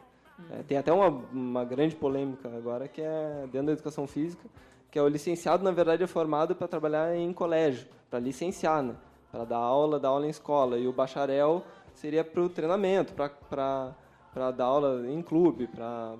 É, 0.52 0.64
tem 0.64 0.78
até 0.78 0.92
uma, 0.94 1.08
uma 1.08 1.66
grande 1.66 1.96
polêmica 1.96 2.48
agora, 2.56 2.88
que 2.88 3.02
é 3.02 3.44
dentro 3.52 3.68
da 3.68 3.74
educação 3.74 4.08
física, 4.08 4.48
que 4.90 4.98
é 4.98 5.02
o 5.02 5.08
licenciado, 5.08 5.64
na 5.64 5.72
verdade, 5.72 6.04
é 6.04 6.08
formado 6.08 6.56
para 6.56 6.68
trabalhar 6.68 7.16
em 7.16 7.34
colégio, 7.34 7.88
para 8.10 8.20
licenciar, 8.20 8.82
né? 8.82 8.96
para 9.32 9.44
dar 9.46 9.58
aula, 9.58 10.00
dar 10.00 10.10
aula 10.10 10.26
em 10.26 10.30
escola. 10.30 10.78
E 10.78 10.88
o 10.88 10.94
bacharel 10.94 11.64
seria 11.94 12.24
para 12.24 12.42
o 12.42 12.50
treinamento, 12.50 13.14
para 13.14 13.94
para 14.32 14.52
dar 14.52 14.66
aula 14.66 15.06
em 15.10 15.22
clube, 15.24 15.68
para 15.68 16.16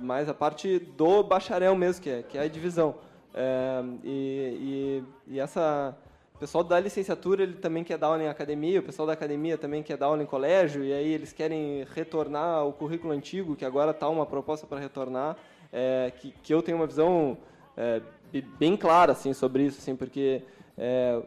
mais 0.00 0.28
a 0.28 0.34
parte 0.34 0.78
do 0.78 1.22
bacharel 1.22 1.74
mesmo, 1.74 2.02
que 2.02 2.10
é, 2.10 2.22
que 2.22 2.38
é 2.38 2.42
a 2.42 2.48
divisão. 2.48 2.94
É, 3.32 3.82
e, 4.04 5.02
e, 5.28 5.34
e, 5.34 5.40
essa 5.40 5.96
o 6.34 6.38
pessoal 6.38 6.64
da 6.64 6.78
licenciatura 6.80 7.44
ele 7.44 7.54
também 7.54 7.84
quer 7.84 7.96
dar 7.96 8.08
aula 8.08 8.22
em 8.22 8.28
academia, 8.28 8.80
o 8.80 8.82
pessoal 8.82 9.06
da 9.06 9.12
academia 9.12 9.56
também 9.56 9.82
quer 9.82 9.96
dar 9.96 10.06
aula 10.06 10.22
em 10.22 10.26
colégio, 10.26 10.84
e 10.84 10.92
aí 10.92 11.12
eles 11.12 11.32
querem 11.32 11.86
retornar 11.94 12.58
ao 12.58 12.72
currículo 12.72 13.12
antigo, 13.12 13.54
que 13.54 13.64
agora 13.64 13.92
está 13.92 14.08
uma 14.08 14.26
proposta 14.26 14.66
para 14.66 14.80
retornar, 14.80 15.36
é, 15.72 16.12
que, 16.18 16.32
que 16.42 16.52
eu 16.52 16.60
tenho 16.60 16.76
uma 16.76 16.86
visão 16.86 17.38
é, 17.76 18.02
bem 18.58 18.76
clara 18.76 19.12
assim, 19.12 19.32
sobre 19.32 19.62
isso, 19.62 19.78
assim, 19.78 19.94
porque 19.94 20.42
é, 20.76 21.22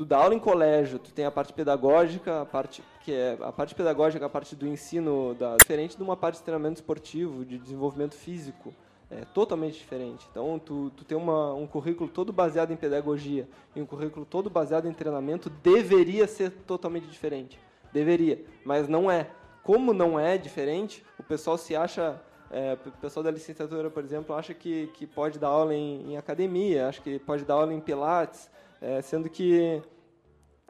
tu 0.00 0.06
dá 0.06 0.16
aula 0.16 0.34
em 0.34 0.38
colégio, 0.38 0.98
tu 0.98 1.12
tem 1.12 1.26
a 1.26 1.30
parte 1.30 1.52
pedagógica, 1.52 2.40
a 2.40 2.46
parte 2.46 2.82
que 3.04 3.12
é 3.12 3.36
a 3.38 3.52
parte 3.52 3.74
pedagógica, 3.74 4.24
a 4.24 4.30
parte 4.30 4.56
do 4.56 4.66
ensino 4.66 5.34
da, 5.34 5.58
diferente 5.58 5.94
de 5.94 6.02
uma 6.02 6.16
parte 6.16 6.36
de 6.36 6.42
treinamento 6.42 6.76
esportivo, 6.76 7.44
de 7.44 7.58
desenvolvimento 7.58 8.14
físico 8.14 8.72
é 9.10 9.26
totalmente 9.34 9.74
diferente. 9.74 10.26
Então, 10.30 10.58
tu, 10.58 10.90
tu 10.96 11.04
tem 11.04 11.18
uma, 11.18 11.52
um 11.52 11.66
currículo 11.66 12.08
todo 12.08 12.32
baseado 12.32 12.70
em 12.70 12.76
pedagogia 12.76 13.46
e 13.76 13.82
um 13.82 13.84
currículo 13.84 14.24
todo 14.24 14.48
baseado 14.48 14.88
em 14.88 14.92
treinamento 14.94 15.50
deveria 15.50 16.26
ser 16.26 16.50
totalmente 16.66 17.06
diferente. 17.06 17.58
Deveria, 17.92 18.42
mas 18.64 18.88
não 18.88 19.10
é. 19.10 19.28
Como 19.62 19.92
não 19.92 20.18
é 20.18 20.38
diferente, 20.38 21.04
o 21.18 21.22
pessoal 21.22 21.58
se 21.58 21.76
acha, 21.76 22.18
é, 22.50 22.72
o 22.86 22.90
pessoal 22.92 23.22
da 23.22 23.30
licenciatura, 23.30 23.90
por 23.90 24.02
exemplo, 24.02 24.34
acha 24.34 24.54
que, 24.54 24.86
que 24.94 25.06
pode 25.06 25.38
dar 25.38 25.48
aula 25.48 25.74
em, 25.74 26.12
em 26.12 26.16
academia, 26.16 26.88
acha 26.88 27.02
que 27.02 27.18
pode 27.18 27.44
dar 27.44 27.54
aula 27.54 27.74
em 27.74 27.80
pilates, 27.80 28.48
é, 28.80 29.00
sendo 29.02 29.28
que 29.28 29.82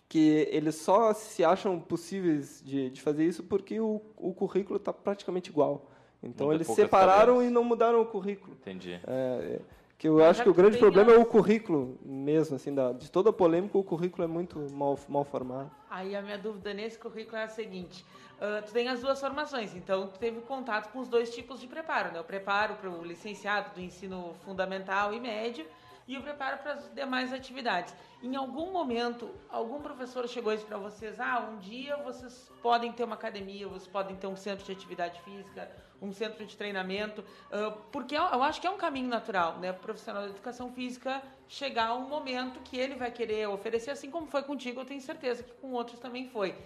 que 0.08 0.48
eles 0.50 0.74
só 0.74 1.14
se 1.14 1.44
acham 1.44 1.78
possíveis 1.78 2.60
de, 2.66 2.90
de 2.90 3.00
fazer 3.00 3.24
isso 3.24 3.44
porque 3.44 3.78
o, 3.78 4.02
o 4.16 4.34
currículo 4.34 4.76
está 4.76 4.92
praticamente 4.92 5.50
igual. 5.50 5.88
Então 6.20 6.48
Muda 6.48 6.56
eles 6.56 6.66
separaram 6.66 7.34
tarefas. 7.34 7.46
e 7.46 7.50
não 7.54 7.62
mudaram 7.62 8.02
o 8.02 8.06
currículo. 8.06 8.54
Entendi. 8.54 9.00
É, 9.06 9.60
é 9.60 9.60
que 10.00 10.08
eu 10.08 10.24
acho 10.24 10.42
que 10.42 10.48
o 10.48 10.54
grande 10.54 10.78
problema 10.78 11.12
é 11.12 11.18
o 11.18 11.26
currículo 11.26 11.98
mesmo, 12.02 12.56
assim, 12.56 12.74
da, 12.74 12.90
de 12.90 13.10
toda 13.10 13.28
a 13.28 13.32
polêmica, 13.34 13.76
o 13.76 13.84
currículo 13.84 14.24
é 14.24 14.26
muito 14.26 14.58
mal, 14.72 14.98
mal 15.06 15.24
formado. 15.24 15.70
Aí 15.90 16.16
a 16.16 16.22
minha 16.22 16.38
dúvida 16.38 16.72
nesse 16.72 16.98
currículo 16.98 17.36
é 17.36 17.44
a 17.44 17.48
seguinte: 17.48 18.02
uh, 18.36 18.64
tu 18.64 18.72
tem 18.72 18.88
as 18.88 19.02
duas 19.02 19.20
formações, 19.20 19.76
então 19.76 20.06
tu 20.06 20.18
teve 20.18 20.40
contato 20.40 20.90
com 20.90 21.00
os 21.00 21.08
dois 21.08 21.28
tipos 21.34 21.60
de 21.60 21.66
preparo, 21.66 22.14
né? 22.14 22.20
O 22.20 22.24
preparo 22.24 22.76
para 22.76 22.88
o 22.88 23.04
licenciado 23.04 23.74
do 23.74 23.80
ensino 23.82 24.34
fundamental 24.42 25.12
e 25.12 25.20
médio 25.20 25.66
e 26.10 26.18
o 26.18 26.22
preparo 26.22 26.58
para 26.58 26.72
as 26.72 26.92
demais 26.92 27.32
atividades. 27.32 27.94
Em 28.20 28.34
algum 28.34 28.72
momento, 28.72 29.30
algum 29.48 29.80
professor 29.80 30.26
chegou 30.28 30.56
para 30.58 30.76
vocês: 30.76 31.20
ah, 31.20 31.48
um 31.48 31.58
dia 31.58 31.96
vocês 31.98 32.50
podem 32.60 32.90
ter 32.90 33.04
uma 33.04 33.14
academia, 33.14 33.68
vocês 33.68 33.86
podem 33.86 34.16
ter 34.16 34.26
um 34.26 34.34
centro 34.34 34.64
de 34.64 34.72
atividade 34.72 35.20
física, 35.20 35.70
um 36.02 36.12
centro 36.12 36.44
de 36.44 36.56
treinamento, 36.56 37.20
uh, 37.20 37.78
porque 37.92 38.16
eu, 38.16 38.22
eu, 38.24 38.42
acho 38.42 38.60
que 38.60 38.66
é 38.66 38.70
um 38.70 38.76
caminho 38.76 39.08
natural, 39.08 39.58
né, 39.58 39.72
para 39.72 39.78
o 39.78 39.84
profissional 39.84 40.24
da 40.24 40.30
educação 40.30 40.72
física 40.72 41.22
chegar 41.46 41.90
a 41.90 41.94
um 41.94 42.08
momento 42.08 42.58
que 42.64 42.76
ele 42.76 42.96
vai 42.96 43.12
querer 43.12 43.48
oferecer, 43.48 43.92
assim 43.92 44.10
como 44.10 44.26
foi 44.26 44.42
contigo, 44.42 44.80
eu 44.80 44.84
tenho 44.84 45.00
certeza 45.00 45.44
que 45.44 45.52
com 45.52 45.70
outros 45.70 46.00
também 46.00 46.28
foi. 46.28 46.56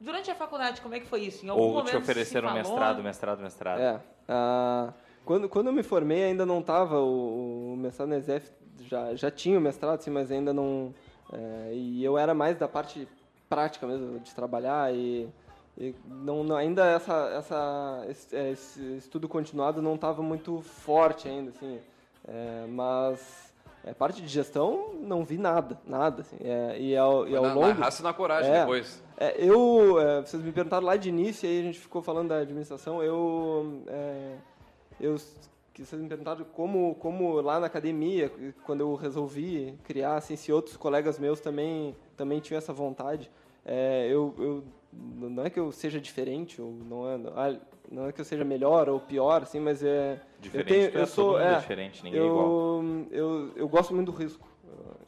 Durante 0.00 0.30
a 0.30 0.34
faculdade, 0.34 0.80
como 0.80 0.94
é 0.94 1.00
que 1.00 1.06
foi 1.06 1.20
isso? 1.20 1.44
Em 1.44 1.50
algum 1.50 1.62
Ou 1.62 1.74
momento 1.74 1.90
te 1.90 1.96
ofereceram 1.98 2.48
se 2.48 2.54
mestrado, 2.54 3.02
mestrado, 3.02 3.42
mestrado? 3.42 3.80
É. 3.80 4.00
Uh, 4.28 4.94
quando, 5.26 5.48
quando 5.48 5.66
eu 5.66 5.72
me 5.72 5.82
formei, 5.82 6.24
ainda 6.24 6.46
não 6.46 6.60
estava 6.60 7.00
o, 7.00 7.74
o 7.74 7.76
mestrado 7.76 8.08
na 8.08 8.16
ESEF, 8.16 8.50
já, 8.88 9.14
já 9.14 9.30
tinha 9.30 9.58
o 9.58 9.60
mestrado, 9.60 10.00
sim, 10.00 10.10
mas 10.10 10.30
ainda 10.30 10.52
não... 10.52 10.94
É, 11.32 11.72
e 11.72 12.04
eu 12.04 12.16
era 12.18 12.34
mais 12.34 12.56
da 12.56 12.68
parte 12.68 13.08
prática 13.48 13.86
mesmo, 13.86 14.18
de 14.20 14.34
trabalhar 14.34 14.94
e 14.94 15.28
e 15.76 15.94
não, 16.06 16.44
não, 16.44 16.56
ainda 16.56 16.84
essa, 16.86 17.30
essa, 17.36 18.06
esse, 18.08 18.36
é, 18.36 18.50
esse, 18.52 18.96
estudo 18.96 19.28
continuado 19.28 19.82
não 19.82 19.96
estava 19.96 20.22
muito 20.22 20.60
forte 20.60 21.28
ainda, 21.28 21.50
assim. 21.50 21.80
É, 22.28 22.64
mas 22.68 23.52
é, 23.84 23.92
parte 23.92 24.22
de 24.22 24.28
gestão 24.28 24.94
não 25.00 25.24
vi 25.24 25.36
nada, 25.36 25.76
nada. 25.84 26.20
Assim, 26.20 26.36
é, 26.40 26.78
e 26.78 26.96
ao, 26.96 27.26
e 27.28 27.34
ao 27.34 27.42
na, 27.42 27.54
longo... 27.54 27.68
Na 27.68 27.74
raça 27.74 28.02
e 28.02 28.04
na 28.04 28.12
coragem 28.12 28.52
é, 28.52 28.60
depois. 28.60 29.02
É, 29.16 29.34
eu, 29.36 29.98
é, 30.00 30.20
vocês 30.20 30.40
me 30.42 30.52
perguntaram 30.52 30.86
lá 30.86 30.96
de 30.96 31.08
início, 31.08 31.48
aí 31.48 31.60
a 31.60 31.64
gente 31.64 31.80
ficou 31.80 32.00
falando 32.02 32.28
da 32.28 32.38
administração, 32.38 33.02
eu... 33.02 33.82
eu 35.00 35.16
que 35.74 35.84
vocês 35.84 36.00
me 36.00 36.08
perguntaram 36.08 36.44
como, 36.52 36.94
como 36.94 37.40
lá 37.40 37.58
na 37.58 37.66
academia, 37.66 38.30
quando 38.64 38.80
eu 38.80 38.94
resolvi 38.94 39.76
criar, 39.82 40.16
assim, 40.16 40.36
se 40.36 40.52
outros 40.52 40.76
colegas 40.76 41.18
meus 41.18 41.40
também, 41.40 41.96
também 42.16 42.38
tinham 42.38 42.56
essa 42.56 42.72
vontade, 42.72 43.28
eu, 44.08 44.34
eu 44.38 44.64
não 44.92 45.44
é 45.44 45.50
que 45.50 45.58
eu 45.58 45.72
seja 45.72 46.00
diferente 46.00 46.62
ou 46.62 46.72
não 46.72 47.08
é 47.08 47.14
ah, 47.34 47.60
não 47.90 48.06
é 48.06 48.12
que 48.12 48.20
eu 48.20 48.24
seja 48.24 48.44
melhor 48.44 48.88
ou 48.88 49.00
pior 49.00 49.42
assim 49.42 49.58
mas 49.58 49.82
é 49.82 50.20
diferente 50.38 50.72
eu, 50.72 50.90
tenho, 50.90 51.00
eu 51.00 51.06
sou 51.06 51.40
é, 51.40 51.58
diferente 51.58 52.04
ninguém 52.04 52.20
eu, 52.20 52.26
é 52.26 52.28
igual. 52.28 52.84
eu, 53.10 53.52
eu 53.56 53.68
gosto 53.68 53.94
muito 53.94 54.12
do 54.12 54.16
risco 54.16 54.46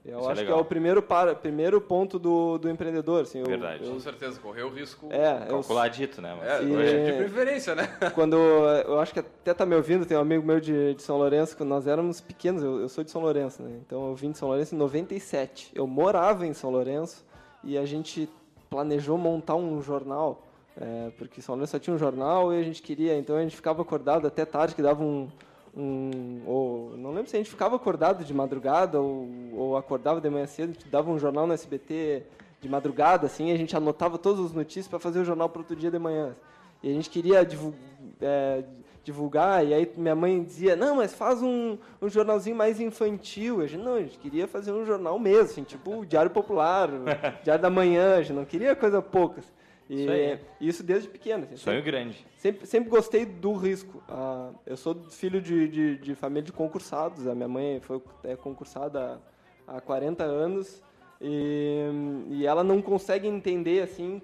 eu 0.05 0.21
Isso 0.21 0.29
é 0.29 0.33
acho 0.33 0.41
é 0.43 0.45
que 0.45 0.51
é 0.51 0.55
o 0.55 0.65
primeiro 0.65 1.03
para 1.03 1.35
primeiro 1.35 1.81
ponto 1.81 2.19
do, 2.19 2.59
do 2.59 2.71
empreendedor 2.71 3.23
assim 3.23 3.41
eu, 3.41 3.47
verdade. 3.47 3.85
eu, 3.85 3.93
com 3.93 4.01
certeza 4.01 4.39
correr 4.41 4.63
o 4.63 4.71
risco 4.71 5.09
é 5.11 5.47
calculadito 5.47 6.21
né 6.21 6.37
mas, 6.39 6.49
é, 6.49 7.11
de 7.11 7.17
preferência 7.19 7.75
né? 7.75 7.89
quando 8.15 8.37
eu 8.37 9.01
acho 9.01 9.13
que 9.13 9.21
até 9.21 9.53
tá 9.53 9.67
me 9.67 9.75
ouvindo 9.75 10.07
tem 10.07 10.17
um 10.17 10.21
amigo 10.21 10.47
meu 10.47 10.61
de, 10.61 10.95
de 10.95 11.03
São 11.03 11.17
Lourenço 11.17 11.57
quando 11.57 11.71
nós 11.71 11.87
éramos 11.87 12.21
pequenos 12.21 12.63
eu, 12.63 12.81
eu 12.81 12.89
sou 12.89 13.03
de 13.03 13.11
São 13.11 13.21
Lourenço 13.23 13.63
né? 13.63 13.79
Então 13.85 14.09
eu 14.09 14.15
vim 14.15 14.31
de 14.31 14.39
São 14.39 14.49
Lourenço 14.49 14.75
em 14.75 14.79
97 14.79 15.73
eu 15.75 15.87
morava 15.87 16.47
em 16.47 16.53
São 16.53 16.71
Lourenço 16.71 17.25
e 17.65 17.77
a 17.77 17.85
gente 17.85 18.29
planejou 18.71 19.17
montar 19.19 19.57
um 19.57 19.81
jornal, 19.83 20.47
é, 20.77 21.11
porque 21.19 21.41
São 21.41 21.55
Lourenço 21.55 21.73
só 21.73 21.79
tinha 21.79 21.95
um 21.95 21.99
jornal 21.99 22.53
e 22.53 22.61
a 22.61 22.63
gente 22.63 22.83
queria, 22.83 23.17
então 23.19 23.37
a 23.37 23.43
gente 23.43 23.57
ficava 23.57 23.83
acordado 23.83 24.27
até 24.27 24.45
tarde, 24.45 24.75
que 24.75 24.83
dava 24.83 25.03
um, 25.03 25.29
um 25.77 26.43
ou, 26.47 26.97
não 26.97 27.11
lembro 27.11 27.29
se 27.29 27.37
a 27.37 27.39
gente 27.39 27.51
ficava 27.51 27.77
acordado 27.77 28.25
de 28.25 28.33
madrugada 28.33 29.01
ou, 29.01 29.29
ou 29.53 29.77
acordava 29.77 30.21
de 30.21 30.31
manhã 30.31 30.47
cedo, 30.47 30.77
dava 30.91 31.11
um 31.11 31.19
jornal 31.19 31.47
no 31.47 31.53
SBT 31.53 32.23
de 32.61 32.69
madrugada, 32.69 33.27
assim, 33.27 33.53
a 33.53 33.57
gente 33.57 33.77
anotava 33.77 34.17
todas 34.17 34.47
as 34.47 34.53
notícias 34.53 34.89
para 34.89 34.99
fazer 34.99 35.21
o 35.21 35.25
jornal 35.25 35.49
para 35.49 35.61
outro 35.61 35.77
dia 35.77 35.91
de 35.91 35.99
manhã. 35.99 36.35
E 36.83 36.91
a 36.91 36.93
gente 36.93 37.11
queria 37.11 37.45
divulgar, 37.45 37.81
é, 38.21 38.65
divulgar, 39.05 39.67
e 39.67 39.73
aí 39.73 39.91
minha 39.97 40.15
mãe 40.15 40.43
dizia, 40.43 40.75
não, 40.75 40.97
mas 40.97 41.15
faz 41.15 41.43
um, 41.43 41.79
um 42.01 42.09
jornalzinho 42.09 42.57
mais 42.57 42.81
infantil. 42.81 43.61
A 43.61 43.67
gente, 43.67 43.83
não, 43.83 43.95
a 43.95 44.01
gente 44.01 44.19
queria 44.19 44.49
fazer 44.49 44.73
um 44.73 44.85
jornal 44.85 45.19
mesmo, 45.19 45.43
assim, 45.45 45.63
tipo 45.63 45.99
o 45.99 46.07
Diário 46.07 46.31
Popular, 46.31 46.89
o 46.91 47.05
Diário 47.45 47.63
da 47.63 47.71
Manhã, 47.71 48.17
a 48.17 48.23
gente 48.23 48.35
não 48.35 48.45
queria 48.45 48.75
coisa 48.75 49.01
poucas. 49.03 49.45
E 49.89 50.05
isso, 50.05 50.45
isso 50.61 50.83
desde 50.83 51.09
pequeno. 51.09 51.45
Assim, 51.45 51.57
Sonho 51.57 51.77
sempre, 51.77 51.91
grande. 51.91 52.27
Sempre, 52.37 52.67
sempre 52.67 52.91
gostei 52.91 53.25
do 53.25 53.55
risco. 53.55 54.03
Ah, 54.09 54.51
eu 54.67 54.77
sou 54.77 54.95
filho 55.11 55.41
de, 55.41 55.69
de, 55.69 55.99
de, 55.99 56.15
família 56.15 56.43
de 56.43 56.53
concursados. 56.53 57.27
A 57.27 57.35
minha 57.35 57.49
mãe 57.49 57.81
foi 57.81 58.03
é, 58.25 58.35
concursada 58.35 59.21
há, 59.67 59.77
há 59.77 59.81
40 59.81 60.25
anos. 60.25 60.83
E, 61.21 61.81
e 62.29 62.47
ela 62.47 62.63
não 62.63 62.83
consegue 62.83 63.27
entender 63.27 63.83
assim 63.83 64.21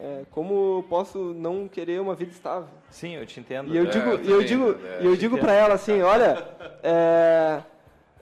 é, 0.00 0.22
como 0.30 0.84
posso 0.88 1.34
não 1.34 1.66
querer 1.66 2.00
uma 2.00 2.14
vida 2.14 2.30
estável. 2.30 2.68
Sim, 2.88 3.16
eu 3.16 3.26
te 3.26 3.40
entendo. 3.40 3.74
E 3.74 3.76
eu 3.76 3.86
digo, 3.86 4.10
é, 4.10 4.14
eu, 4.14 4.40
eu 4.40 4.44
digo, 4.44 4.70
é, 4.70 4.98
eu 5.02 5.16
digo 5.16 5.38
para 5.38 5.52
ela 5.52 5.74
assim, 5.74 6.00
olha, 6.02 6.46
é, 6.82 7.62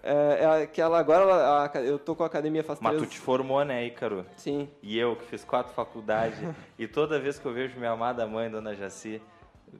é, 0.02 0.62
é, 0.62 0.66
que 0.66 0.80
ela 0.80 0.98
agora 0.98 1.22
ela, 1.22 1.70
a, 1.72 1.80
eu 1.80 1.98
tô 1.98 2.14
com 2.14 2.22
a 2.22 2.26
academia 2.26 2.62
faz 2.62 2.80
Mas 2.80 2.96
três... 2.96 3.08
tu 3.08 3.12
te 3.12 3.18
formou, 3.18 3.64
né, 3.64 3.86
Ícaro? 3.86 4.24
Sim. 4.36 4.68
E 4.82 4.98
eu 4.98 5.16
que 5.16 5.24
fiz 5.24 5.44
quatro 5.44 5.72
faculdades 5.72 6.38
e 6.78 6.86
toda 6.86 7.18
vez 7.18 7.38
que 7.38 7.46
eu 7.46 7.52
vejo 7.52 7.78
minha 7.78 7.90
amada 7.90 8.26
mãe, 8.26 8.50
Dona 8.50 8.74
Jaci, 8.74 9.20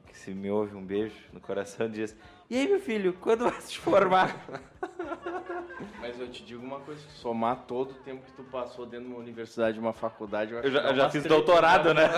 que 0.07 0.17
se 0.17 0.33
me 0.33 0.51
ouve 0.51 0.77
um 0.77 0.85
beijo 0.85 1.17
no 1.33 1.41
coração 1.41 1.89
diz 1.89 2.17
e 2.51 2.57
aí, 2.57 2.69
meu 2.69 2.81
filho, 2.81 3.13
quando 3.21 3.45
vai 3.45 3.61
se 3.61 3.79
formar? 3.79 4.35
Mas 6.01 6.19
eu 6.19 6.29
te 6.29 6.45
digo 6.45 6.65
uma 6.65 6.81
coisa, 6.81 7.01
somar 7.11 7.65
todo 7.67 7.91
o 7.91 7.95
tempo 7.95 8.25
que 8.25 8.33
tu 8.33 8.43
passou 8.45 8.87
dentro 8.87 9.07
de 9.07 9.13
uma 9.13 9.21
universidade, 9.21 9.79
uma 9.79 9.93
faculdade... 9.93 10.53
Eu, 10.53 10.63
eu 10.63 10.71
já, 10.71 10.81
eu 10.81 10.95
já 10.95 11.11
fiz 11.11 11.25
doutorado, 11.25 11.93
né? 11.93 12.09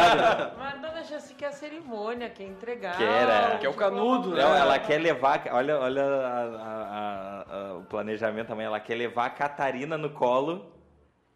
Mas 0.58 0.80
dona 0.80 1.02
Jessi 1.02 1.34
quer 1.34 1.46
a 1.46 1.52
cerimônia, 1.52 2.28
quer 2.30 2.44
entregar... 2.44 2.96
Quer, 2.96 3.28
é. 3.28 3.58
Quer 3.58 3.68
o 3.68 3.74
canudo, 3.74 4.30
né? 4.30 4.42
Não, 4.42 4.54
ela 4.54 4.78
quer 4.78 4.98
levar... 4.98 5.42
Olha, 5.50 5.78
olha 5.78 6.04
a, 6.04 6.42
a, 6.44 7.70
a, 7.72 7.74
o 7.78 7.84
planejamento 7.84 8.48
também. 8.48 8.66
Ela 8.66 8.78
quer 8.78 8.94
levar 8.94 9.26
a 9.26 9.30
Catarina 9.30 9.98
no 9.98 10.10
colo 10.10 10.70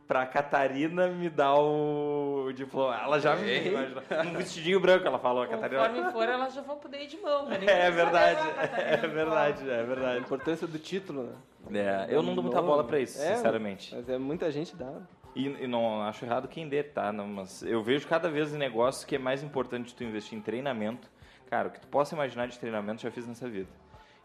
pra 0.07 0.27
Catarina 0.27 1.09
me 1.09 1.29
dar 1.31 1.55
o 1.55 2.24
diploma. 2.53 2.97
Ela 2.97 3.19
já 3.21 3.37
me 3.37 3.69
imagina. 3.69 4.03
Um 4.27 4.37
vestidinho 4.37 4.81
branco, 4.81 5.07
ela 5.07 5.19
falou, 5.19 5.43
a 5.43 5.47
Catarina. 5.47 5.89
Conforme 5.89 6.13
for, 6.13 6.29
elas 6.29 6.55
já 6.55 6.63
vão 6.63 6.77
poder 6.77 7.03
ir 7.03 7.07
de 7.07 7.17
mão. 7.19 7.47
Né? 7.47 7.59
É 7.67 7.91
verdade, 7.91 8.49
é 8.77 8.97
verdade, 9.07 9.71
é 9.71 9.83
verdade. 9.83 10.19
A 10.19 10.21
importância 10.21 10.67
do 10.67 10.79
título, 10.79 11.25
né? 11.71 12.07
É, 12.11 12.15
eu 12.15 12.23
não 12.23 12.35
dou 12.35 12.45
muita 12.45 12.61
bola 12.61 12.85
pra 12.85 13.01
isso, 13.01 13.21
é, 13.23 13.37
sinceramente. 13.37 13.95
Mas 13.95 14.09
é 14.09 14.19
muita 14.19 14.51
gente 14.51 14.77
dá. 14.77 14.93
E, 15.35 15.47
e, 15.47 15.67
não 15.67 16.03
acho 16.03 16.25
errado 16.25 16.47
quem 16.47 16.69
dê, 16.69 16.83
tá? 16.83 17.13
Não, 17.13 17.27
mas 17.27 17.63
eu 17.63 17.83
vejo 17.83 18.07
cada 18.07 18.29
vez 18.29 18.55
em 18.55 18.59
negócios 18.59 19.05
que 19.05 19.17
é 19.17 19.19
mais 19.19 19.43
importante 19.43 19.95
tu 19.95 20.05
investir 20.05 20.39
em 20.39 20.41
treinamento. 20.41 21.11
Cara, 21.51 21.69
o 21.69 21.71
que 21.71 21.81
tu 21.81 21.89
possa 21.89 22.15
imaginar 22.15 22.47
de 22.47 22.59
treinamento 22.59 23.03
já 23.03 23.11
fiz 23.11 23.27
nessa 23.27 23.49
vida. 23.49 23.69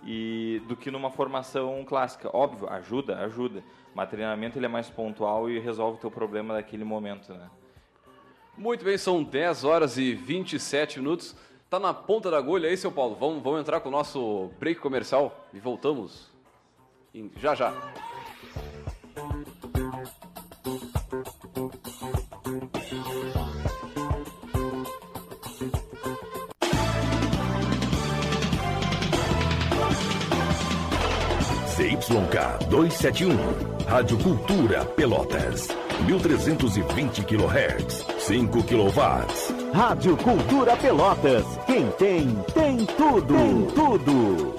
E 0.05 0.61
do 0.67 0.75
que 0.75 0.91
numa 0.91 1.09
formação 1.09 1.83
clássica. 1.83 2.29
Óbvio, 2.31 2.69
ajuda, 2.69 3.17
ajuda. 3.19 3.63
Mas 3.93 4.09
treinamento 4.09 4.57
ele 4.57 4.65
é 4.65 4.69
mais 4.69 4.89
pontual 4.89 5.49
e 5.49 5.59
resolve 5.59 5.97
o 5.97 5.99
teu 6.01 6.11
problema 6.11 6.53
daquele 6.53 6.83
momento, 6.83 7.33
né? 7.33 7.49
Muito 8.59 8.83
bem, 8.83 8.97
são 8.97 9.23
10 9.23 9.63
horas 9.63 9.97
e 9.97 10.13
27 10.13 10.99
minutos. 10.99 11.33
Tá 11.69 11.79
na 11.79 11.93
ponta 11.93 12.29
da 12.29 12.37
agulha 12.37 12.67
aí, 12.67 12.75
seu 12.75 12.91
Paulo? 12.91 13.15
Vamos, 13.17 13.41
vamos 13.41 13.61
entrar 13.61 13.79
com 13.79 13.87
o 13.87 13.91
nosso 13.91 14.51
break 14.59 14.81
comercial 14.81 15.47
e 15.53 15.59
voltamos 15.59 16.27
já 17.37 17.55
já. 17.55 17.73
CYK 31.79 32.67
271, 32.69 33.37
Rádio 33.87 34.17
Cultura 34.21 34.83
Pelotas, 34.83 35.69
1320 36.05 37.23
kHz, 37.23 38.05
5 38.29 38.61
kW. 38.61 39.73
Rádio 39.73 40.15
Cultura 40.17 40.77
Pelotas. 40.77 41.43
Quem 41.65 41.87
tem, 41.97 42.27
tem 42.53 42.85
tudo. 42.85 43.33
Tem 43.33 43.65
tudo. 43.73 44.58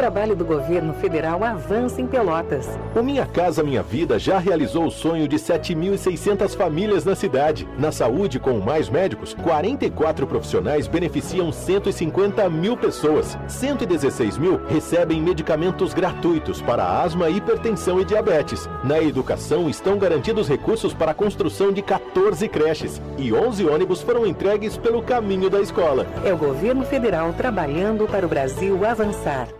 O 0.00 0.02
trabalho 0.02 0.34
do 0.34 0.46
governo 0.46 0.94
federal 0.94 1.44
avança 1.44 2.00
em 2.00 2.06
Pelotas. 2.06 2.66
O 2.96 3.02
Minha 3.02 3.26
Casa 3.26 3.62
Minha 3.62 3.82
Vida 3.82 4.18
já 4.18 4.38
realizou 4.38 4.86
o 4.86 4.90
sonho 4.90 5.28
de 5.28 5.36
7.600 5.36 6.56
famílias 6.56 7.04
na 7.04 7.14
cidade. 7.14 7.68
Na 7.78 7.92
saúde, 7.92 8.40
com 8.40 8.58
mais 8.60 8.88
médicos, 8.88 9.34
44 9.34 10.26
profissionais 10.26 10.88
beneficiam 10.88 11.52
150 11.52 12.48
mil 12.48 12.78
pessoas. 12.78 13.36
116 13.46 14.38
mil 14.38 14.58
recebem 14.68 15.20
medicamentos 15.20 15.92
gratuitos 15.92 16.62
para 16.62 17.02
asma, 17.02 17.28
hipertensão 17.28 18.00
e 18.00 18.04
diabetes. 18.06 18.66
Na 18.82 19.02
educação, 19.02 19.68
estão 19.68 19.98
garantidos 19.98 20.48
recursos 20.48 20.94
para 20.94 21.10
a 21.10 21.14
construção 21.14 21.74
de 21.74 21.82
14 21.82 22.48
creches. 22.48 23.02
E 23.18 23.34
11 23.34 23.66
ônibus 23.66 24.00
foram 24.00 24.26
entregues 24.26 24.78
pelo 24.78 25.02
caminho 25.02 25.50
da 25.50 25.60
escola. 25.60 26.06
É 26.24 26.32
o 26.32 26.38
governo 26.38 26.86
federal 26.86 27.34
trabalhando 27.34 28.06
para 28.06 28.24
o 28.24 28.30
Brasil 28.30 28.82
avançar. 28.86 29.59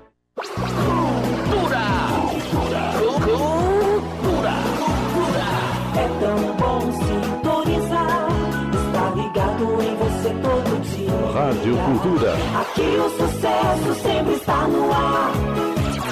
Cultura! 0.55 1.85
Cultura! 2.31 2.83
Cultura! 4.79 5.49
É 5.97 6.07
tão 6.21 6.39
bom 6.57 6.81
sintonizar. 6.93 8.29
Está 8.73 9.05
ligado 9.15 9.65
em 9.83 9.95
você 9.97 10.31
todo 10.43 10.71
dia. 10.83 11.19
Rádio 11.33 11.77
Cultura. 11.77 12.33
Aqui 12.61 12.89
o 12.99 13.09
sucesso 13.11 13.95
sempre 14.03 14.35
está 14.35 14.67
no 14.67 14.93
ar. 14.93 15.33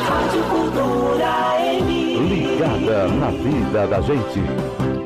Rádio 0.08 0.42
Cultura 0.44 1.32
M. 1.80 1.88
Ligada 2.28 3.08
na 3.08 3.30
vida 3.30 3.86
da 3.88 4.00
gente. 4.02 4.97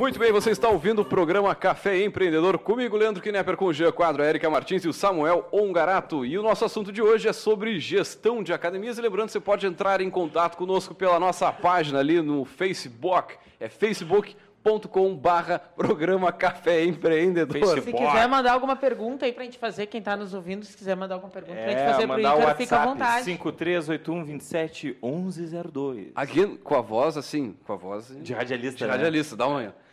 Muito 0.00 0.18
bem, 0.18 0.32
você 0.32 0.50
está 0.50 0.66
ouvindo 0.66 1.02
o 1.02 1.04
programa 1.04 1.54
Café 1.54 2.02
Empreendedor 2.02 2.58
comigo, 2.58 2.96
Leandro 2.96 3.22
Knepper, 3.22 3.54
com 3.54 3.66
o 3.66 3.72
Jean 3.74 3.92
Quadro, 3.92 4.22
a 4.22 4.26
Erika 4.26 4.48
Martins 4.48 4.82
e 4.82 4.88
o 4.88 4.94
Samuel 4.94 5.46
Ongarato. 5.52 6.24
E 6.24 6.38
o 6.38 6.42
nosso 6.42 6.64
assunto 6.64 6.90
de 6.90 7.02
hoje 7.02 7.28
é 7.28 7.34
sobre 7.34 7.78
gestão 7.78 8.42
de 8.42 8.50
academias. 8.50 8.96
E 8.96 9.02
lembrando, 9.02 9.28
você 9.28 9.38
pode 9.38 9.66
entrar 9.66 10.00
em 10.00 10.08
contato 10.08 10.56
conosco 10.56 10.94
pela 10.94 11.20
nossa 11.20 11.52
página 11.52 11.98
ali 11.98 12.22
no 12.22 12.46
Facebook, 12.46 13.36
é 13.60 13.68
facebook.com 13.68 15.14
barra 15.14 15.58
programa 15.58 16.32
Café 16.32 16.82
Empreendedor. 16.82 17.82
Se 17.82 17.92
quiser 17.92 18.26
mandar 18.26 18.52
alguma 18.52 18.76
pergunta 18.76 19.26
aí 19.26 19.34
pra 19.34 19.44
gente 19.44 19.58
fazer, 19.58 19.84
quem 19.84 20.00
tá 20.00 20.16
nos 20.16 20.32
ouvindo, 20.32 20.64
se 20.64 20.78
quiser 20.78 20.96
mandar 20.96 21.16
alguma 21.16 21.30
pergunta 21.30 21.60
pra 21.60 21.68
gente 21.68 21.78
É, 21.78 21.92
fazer 21.92 22.06
pro 22.06 22.20
Ícaro, 22.20 22.56
fica 22.56 22.80
à 22.80 22.86
vontade. 22.86 23.24
5381 23.24 24.24
27 24.24 24.96
1102. 25.02 26.12
Aqui, 26.14 26.46
com 26.56 26.74
a 26.74 26.80
voz 26.80 27.18
assim, 27.18 27.54
com 27.66 27.74
a 27.74 27.76
voz... 27.76 28.16
De 28.22 28.32
radialista, 28.32 28.78
De 28.78 28.84
né? 28.86 28.92
radialista, 28.92 29.36
dá 29.36 29.46
uma... 29.46 29.60
5381 29.60 29.89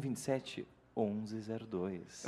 27 0.00 0.66
1102. 0.96 2.26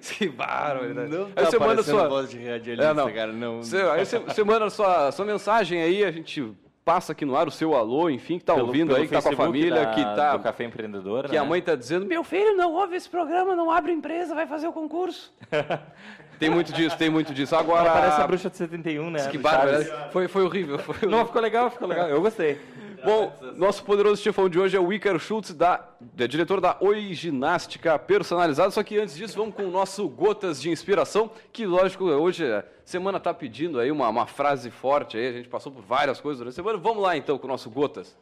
que 0.18 0.28
barbaridade. 0.28 1.10
Não 1.10 1.26
Aí 1.26 1.32
tá 1.32 1.44
você 1.46 1.58
manda 1.58 1.82
sua... 1.82 2.08
voz 2.08 2.30
de 2.30 2.38
radialista, 2.44 2.90
É, 2.90 2.94
não. 2.94 3.12
cara, 3.12 3.32
não. 3.32 3.62
Você, 3.62 3.78
aí 3.78 4.04
você, 4.04 4.18
você 4.18 4.44
manda 4.44 4.70
sua, 4.70 5.10
sua 5.12 5.24
mensagem 5.24 5.82
aí, 5.82 6.04
a 6.04 6.10
gente 6.10 6.52
passa 6.84 7.12
aqui 7.12 7.24
no 7.24 7.36
ar 7.36 7.46
o 7.46 7.50
seu 7.50 7.74
alô, 7.74 8.08
enfim, 8.08 8.38
que 8.38 8.44
tá 8.44 8.54
Pelo- 8.54 8.66
ouvindo 8.68 8.88
pelo 8.88 8.98
aí, 9.00 9.06
que 9.06 9.12
tá 9.12 9.20
com 9.20 9.28
a 9.28 9.30
Facebook 9.32 9.46
família, 9.58 9.84
da- 9.84 9.90
que 9.92 10.02
tá... 10.02 10.36
do 10.36 10.42
Café 10.42 10.64
Empreendedor, 10.64 11.28
Que 11.28 11.36
a 11.36 11.42
né? 11.42 11.48
mãe 11.48 11.60
tá 11.60 11.74
dizendo, 11.74 12.06
meu 12.06 12.24
filho 12.24 12.56
não 12.56 12.72
ouve 12.72 12.96
esse 12.96 13.08
programa, 13.10 13.54
não 13.54 13.70
abre 13.70 13.92
empresa, 13.92 14.34
vai 14.34 14.46
fazer 14.46 14.68
o 14.68 14.72
concurso. 14.72 15.34
tem 16.38 16.48
muito 16.48 16.72
disso, 16.72 16.96
tem 16.96 17.10
muito 17.10 17.34
disso. 17.34 17.54
Agora... 17.56 17.90
Parece 17.90 18.20
a 18.22 18.26
bruxa 18.26 18.48
de 18.48 18.56
71, 18.56 19.10
né? 19.10 19.28
Que 19.28 19.36
bárbaro, 19.36 19.84
Chaves. 19.84 20.12
foi, 20.12 20.28
foi 20.28 20.44
horrível. 20.44 20.78
Foi 20.78 21.08
Não, 21.08 21.26
ficou 21.26 21.42
legal, 21.42 21.70
ficou 21.70 21.88
legal. 21.88 22.08
Eu 22.08 22.22
gostei. 22.22 22.58
Bom, 23.04 23.32
nosso 23.56 23.84
poderoso 23.84 24.20
chefão 24.20 24.48
de 24.48 24.58
hoje 24.58 24.76
é 24.76 24.80
o 24.80 24.92
Ícaro 24.92 25.20
Schultz, 25.20 25.54
da, 25.54 25.88
é 26.18 26.26
diretor 26.26 26.60
da 26.60 26.76
Oi 26.80 27.14
Ginástica 27.14 27.98
Personalizada. 27.98 28.70
Só 28.70 28.82
que 28.82 28.98
antes 28.98 29.14
disso, 29.14 29.36
vamos 29.36 29.54
com 29.54 29.64
o 29.64 29.70
nosso 29.70 30.08
Gotas 30.08 30.60
de 30.60 30.70
Inspiração, 30.70 31.30
que 31.52 31.64
lógico, 31.64 32.04
hoje 32.04 32.44
a 32.52 32.64
semana 32.84 33.20
tá 33.20 33.32
pedindo 33.32 33.78
aí 33.78 33.90
uma, 33.90 34.08
uma 34.08 34.26
frase 34.26 34.70
forte 34.70 35.16
aí, 35.16 35.28
a 35.28 35.32
gente 35.32 35.48
passou 35.48 35.70
por 35.70 35.82
várias 35.82 36.20
coisas 36.20 36.38
durante 36.38 36.54
a 36.54 36.56
semana. 36.56 36.78
Vamos 36.78 37.02
lá 37.02 37.16
então 37.16 37.38
com 37.38 37.46
o 37.46 37.50
nosso 37.50 37.70
Gotas. 37.70 38.16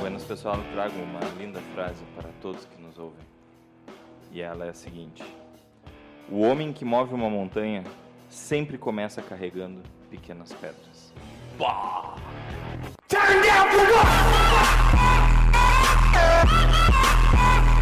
Buenas 0.00 0.24
pessoal, 0.24 0.56
eu 0.56 0.72
trago 0.72 0.98
uma 1.00 1.20
linda 1.38 1.60
frase 1.74 2.02
para 2.16 2.30
todos 2.40 2.64
que 2.64 2.80
nos 2.80 2.98
ouvem. 2.98 3.35
E 4.36 4.42
ela 4.42 4.66
é 4.66 4.68
a 4.68 4.74
seguinte: 4.74 5.24
O 6.30 6.40
homem 6.42 6.70
que 6.70 6.84
move 6.84 7.14
uma 7.14 7.30
montanha 7.30 7.82
sempre 8.28 8.76
começa 8.76 9.22
carregando 9.22 9.80
pequenas 10.10 10.52
pedras. 10.52 11.14
Turn 13.08 13.40
down 13.40 13.70
for 13.70 13.86
what? 13.94 14.06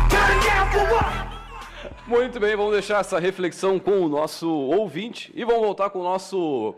Turn 0.08 0.40
down 0.46 0.70
for 0.70 0.94
what? 0.94 2.04
Muito 2.06 2.38
bem, 2.38 2.54
vamos 2.54 2.70
deixar 2.70 3.00
essa 3.00 3.18
reflexão 3.18 3.80
com 3.80 4.02
o 4.02 4.08
nosso 4.08 4.48
ouvinte 4.48 5.32
e 5.34 5.44
vamos 5.44 5.60
voltar 5.60 5.90
com 5.90 5.98
o 5.98 6.04
nosso. 6.04 6.76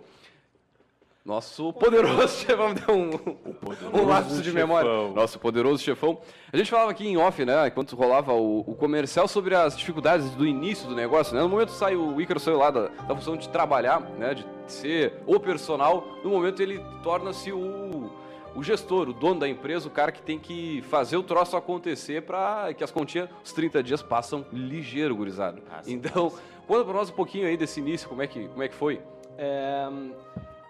Nosso 1.27 1.73
poderoso 1.73 2.29
chefão. 2.29 2.73
Deu 2.73 2.95
um, 2.95 4.01
um 4.01 4.07
lapso 4.07 4.41
de 4.41 4.53
memória. 4.53 4.89
chefão. 4.89 5.13
Nosso 5.13 5.39
poderoso 5.41 5.83
chefão. 5.83 6.21
A 6.53 6.57
gente 6.57 6.71
falava 6.71 6.93
aqui 6.93 7.05
em 7.05 7.17
off, 7.17 7.45
né? 7.45 7.67
Enquanto 7.67 7.97
rolava 7.97 8.33
o, 8.33 8.61
o 8.61 8.77
comercial, 8.77 9.27
sobre 9.27 9.57
as 9.57 9.77
dificuldades 9.77 10.31
do 10.31 10.47
início 10.47 10.89
do 10.89 10.95
negócio, 10.95 11.35
né? 11.35 11.43
No 11.43 11.49
momento 11.49 11.73
sai 11.73 11.97
o 11.97 12.21
Ícaro 12.21 12.39
saiu 12.39 12.59
lá 12.59 12.71
da, 12.71 12.87
da 12.87 13.17
função 13.17 13.37
de 13.37 13.49
trabalhar, 13.49 14.01
né? 14.17 14.35
De 14.35 14.47
ser 14.69 15.15
o 15.27 15.41
personal. 15.41 16.07
No 16.23 16.31
momento 16.31 16.63
ele 16.63 16.81
torna-se 17.03 17.51
o, 17.51 18.09
o 18.55 18.63
gestor, 18.63 19.09
o 19.09 19.13
dono 19.13 19.41
da 19.41 19.49
empresa, 19.49 19.89
o 19.89 19.91
cara 19.91 20.13
que 20.13 20.23
tem 20.23 20.39
que 20.39 20.81
fazer 20.83 21.17
o 21.17 21.25
troço 21.25 21.57
acontecer 21.57 22.23
para 22.23 22.73
que 22.73 22.85
as 22.85 22.93
continhas, 22.93 23.29
os 23.45 23.53
30 23.53 23.83
dias 23.83 24.01
passam 24.01 24.47
ligeiro, 24.53 25.17
gurizada. 25.17 25.61
então, 25.89 26.33
conta 26.69 26.85
pra 26.85 26.95
nós 26.95 27.11
um 27.11 27.15
pouquinho 27.15 27.49
aí 27.49 27.57
desse 27.57 27.81
início, 27.81 28.09
como 28.09 28.23
é 28.23 28.29
que, 28.29 28.47
como 28.47 28.63
é 28.63 28.69
que 28.69 28.77
foi? 28.77 29.01
É, 29.37 29.89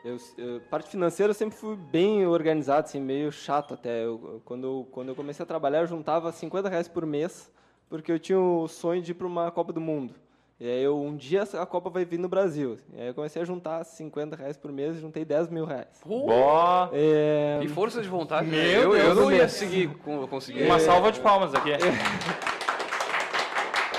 eu, 0.06 0.16
eu- 0.38 0.60
parte 0.70 0.88
financeira 0.90 1.30
eu 1.30 1.34
sempre 1.34 1.56
fui 1.56 1.76
bem 1.76 2.26
organizado, 2.26 2.86
assim, 2.86 3.00
meio 3.00 3.30
chato 3.32 3.74
até. 3.74 4.04
Eu- 4.04 4.20
eu- 4.34 4.42
quando, 4.44 4.64
eu, 4.66 4.88
quando 4.92 5.08
eu 5.08 5.14
comecei 5.14 5.42
a 5.42 5.46
trabalhar, 5.46 5.80
eu 5.80 5.86
juntava 5.86 6.30
50 6.32 6.68
reais 6.68 6.88
por 6.88 7.04
mês, 7.04 7.50
porque 7.88 8.10
eu 8.12 8.18
tinha 8.18 8.38
o 8.40 8.66
sonho 8.68 9.02
de 9.02 9.10
ir 9.12 9.14
para 9.14 9.26
uma 9.26 9.50
Copa 9.50 9.72
do 9.72 9.80
Mundo. 9.80 10.14
E 10.58 10.66
aí 10.66 10.82
eu, 10.82 10.98
um 10.98 11.14
dia 11.14 11.42
a 11.42 11.66
Copa 11.66 11.90
vai 11.90 12.02
vir 12.06 12.18
no 12.18 12.28
Brasil. 12.30 12.78
E 12.94 13.00
aí 13.00 13.08
eu 13.08 13.14
comecei 13.14 13.42
a 13.42 13.44
juntar 13.44 13.84
50 13.84 14.34
reais 14.36 14.56
por 14.56 14.72
mês 14.72 14.96
e 14.96 15.00
juntei 15.00 15.22
10 15.22 15.50
mil 15.50 15.66
reais. 15.66 16.00
Bó! 16.04 16.88
É, 16.94 17.58
Que 17.60 17.68
força 17.68 18.00
de 18.00 18.08
vontade. 18.08 18.48
né? 18.48 18.56
Meu 18.56 18.82
eu, 18.82 18.96
eu 18.96 19.04
Deus 19.04 19.16
não 19.18 19.24
do 19.26 19.32
ia 19.34 19.48
seguir, 19.48 19.88
conseguir. 20.30 20.62
Uma 20.64 20.78
salva 20.80 21.12
de 21.12 21.20
palmas 21.20 21.54
aqui. 21.54 21.70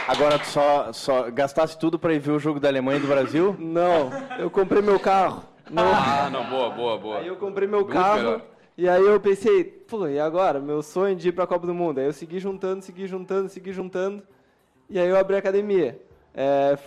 Agora 0.07 0.39
tu 0.39 0.47
só, 0.47 0.93
só 0.93 1.29
gastasse 1.29 1.77
tudo 1.77 1.99
pra 1.99 2.13
ir 2.13 2.19
ver 2.19 2.31
o 2.31 2.39
jogo 2.39 2.59
da 2.61 2.69
Alemanha 2.69 2.97
e 2.97 3.01
do 3.01 3.07
Brasil? 3.07 3.55
Não, 3.59 4.09
eu 4.39 4.49
comprei 4.49 4.81
meu 4.81 4.99
carro. 4.99 5.43
Não. 5.69 5.83
Ah, 5.83 6.29
não, 6.31 6.49
boa, 6.49 6.69
boa, 6.69 6.97
boa. 6.97 7.17
Aí 7.19 7.27
eu 7.27 7.35
comprei 7.35 7.67
meu 7.67 7.81
Muito 7.81 7.93
carro 7.93 8.17
melhor. 8.17 8.41
e 8.77 8.87
aí 8.87 9.03
eu 9.03 9.19
pensei, 9.19 9.63
pô, 9.63 10.07
e 10.07 10.19
agora? 10.19 10.59
Meu 10.59 10.81
sonho 10.81 11.15
de 11.15 11.29
ir 11.29 11.31
pra 11.31 11.47
Copa 11.47 11.67
do 11.67 11.73
Mundo. 11.73 11.99
Aí 11.99 12.05
eu 12.05 12.13
segui 12.13 12.39
juntando, 12.39 12.83
segui 12.83 13.07
juntando, 13.07 13.49
segui 13.49 13.71
juntando. 13.71 14.23
E 14.89 14.97
aí 14.99 15.07
eu 15.07 15.17
abri 15.17 15.35
a 15.35 15.39
academia. 15.39 15.99
É, 16.33 16.77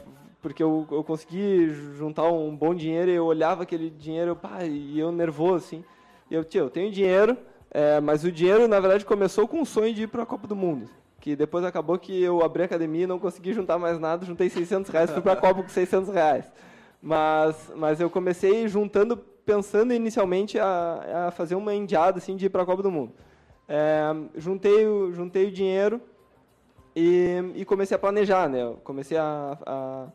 porque 0.41 0.63
eu, 0.63 0.87
eu 0.91 1.05
consegui 1.05 1.69
juntar 1.99 2.25
um 2.31 2.55
bom 2.57 2.75
dinheiro 2.75 3.11
e 3.11 3.15
eu 3.15 3.27
olhava 3.27 3.63
aquele 3.63 3.91
dinheiro 3.91 4.35
pá, 4.35 4.65
e 4.65 4.99
eu 4.99 5.13
nervoso, 5.13 5.67
assim. 5.67 5.85
E 6.31 6.35
eu, 6.35 6.45
tio, 6.45 6.61
eu 6.65 6.71
tenho 6.71 6.91
dinheiro, 6.91 7.37
é, 7.71 8.01
mas 8.01 8.25
o 8.25 8.33
dinheiro, 8.33 8.67
na 8.69 8.81
verdade, 8.81 9.05
começou 9.05 9.47
com 9.47 9.61
o 9.61 9.67
sonho 9.67 9.93
de 9.93 10.05
ir 10.05 10.07
pra 10.07 10.25
Copa 10.25 10.47
do 10.47 10.57
Mundo. 10.57 10.89
Que 11.21 11.37
depois 11.37 11.65
acabou 11.65 11.99
que 11.99 12.23
eu 12.23 12.43
abri 12.43 12.63
a 12.63 12.65
academia 12.65 13.05
e 13.05 13.07
não 13.07 13.19
consegui 13.19 13.53
juntar 13.53 13.79
mais 13.79 13.99
nada, 13.99 14.25
juntei 14.25 14.49
600 14.49 14.91
reais, 14.91 15.11
fui 15.11 15.21
pra 15.21 15.37
Copa 15.37 15.63
com 15.63 15.69
600 15.69 16.09
reais. 16.09 16.51
Mas, 17.03 17.73
mas 17.77 18.01
eu 18.01 18.11
comecei 18.11 18.69
juntando, 18.69 19.17
pensando 19.17 19.93
inicialmente 19.95 20.59
a, 20.59 21.27
a 21.29 21.31
fazer 21.31 21.55
uma 21.55 21.75
indiada 21.75 22.19
assim, 22.19 22.37
de 22.37 22.47
ir 22.47 22.51
para 22.51 22.63
a 22.63 22.67
Copa 22.67 22.83
do 22.83 22.91
Mundo. 22.91 23.13
É, 23.69 24.03
juntei, 24.37 24.87
o, 24.87 25.13
juntei 25.13 25.47
o 25.47 25.51
dinheiro 25.53 26.01
e, 26.95 27.37
e 27.55 27.65
comecei 27.65 27.95
a 27.95 27.99
planejar. 27.99 28.49
Né? 28.49 28.63
Eu 28.63 28.79
comecei 28.85 29.17
a, 29.17 29.57
a- 29.65 30.09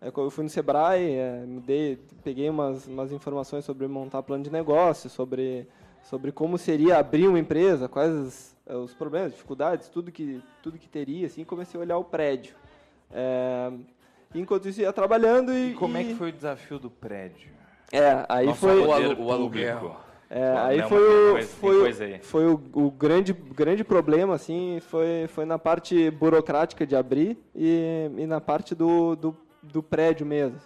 é, 0.00 0.10
eu 0.16 0.30
fui 0.30 0.42
no 0.42 0.50
Sebrae, 0.50 1.12
é, 1.12 1.44
dei, 1.64 1.96
peguei 2.24 2.50
umas, 2.50 2.88
umas 2.88 3.12
informações 3.12 3.64
sobre 3.64 3.86
montar 3.86 4.20
plano 4.24 4.42
de 4.42 4.50
negócio, 4.50 5.08
sobre, 5.08 5.68
sobre 6.02 6.32
como 6.32 6.58
seria 6.58 6.98
abrir 6.98 7.28
uma 7.28 7.38
empresa, 7.38 7.88
quais 7.88 8.12
os, 8.12 8.56
é, 8.66 8.74
os 8.74 8.92
problemas, 8.94 9.30
dificuldades, 9.30 9.88
tudo 9.88 10.10
que, 10.10 10.42
tudo 10.60 10.76
que 10.76 10.88
teria. 10.88 11.26
Assim, 11.28 11.44
comecei 11.44 11.78
a 11.78 11.82
olhar 11.84 11.98
o 11.98 12.04
prédio. 12.04 12.56
É, 13.12 13.70
enquanto 14.34 14.68
isso, 14.68 14.80
ia 14.80 14.92
trabalhando 14.92 15.52
e... 15.52 15.70
E 15.70 15.74
como 15.74 15.96
é 15.96 16.04
que 16.04 16.14
foi 16.14 16.30
o 16.30 16.32
desafio 16.32 16.78
do 16.78 16.90
prédio? 16.90 17.50
é, 17.92 18.24
aí 18.28 18.46
Nosso 18.46 18.60
foi 18.60 18.84
poder 18.86 19.18
o 19.18 19.30
aluguel. 19.32 19.96
É, 20.30 20.56
aí 20.56 20.78
não, 20.80 20.88
foi 20.88 20.98
o, 20.98 21.32
coisa- 21.32 21.48
foi, 21.48 21.76
o- 21.76 21.80
coisa 21.80 22.04
aí. 22.04 22.18
foi 22.22 22.46
o, 22.46 22.60
o 22.72 22.90
grande, 22.90 23.34
grande 23.34 23.84
problema, 23.84 24.34
assim, 24.34 24.78
foi, 24.80 25.26
foi 25.28 25.44
na 25.44 25.58
parte 25.58 26.10
burocrática 26.10 26.86
de 26.86 26.96
abrir 26.96 27.36
e, 27.54 28.10
e 28.16 28.26
na 28.26 28.40
parte 28.40 28.74
do, 28.74 29.14
do, 29.14 29.36
do 29.62 29.82
prédio 29.82 30.24
mesmo. 30.24 30.58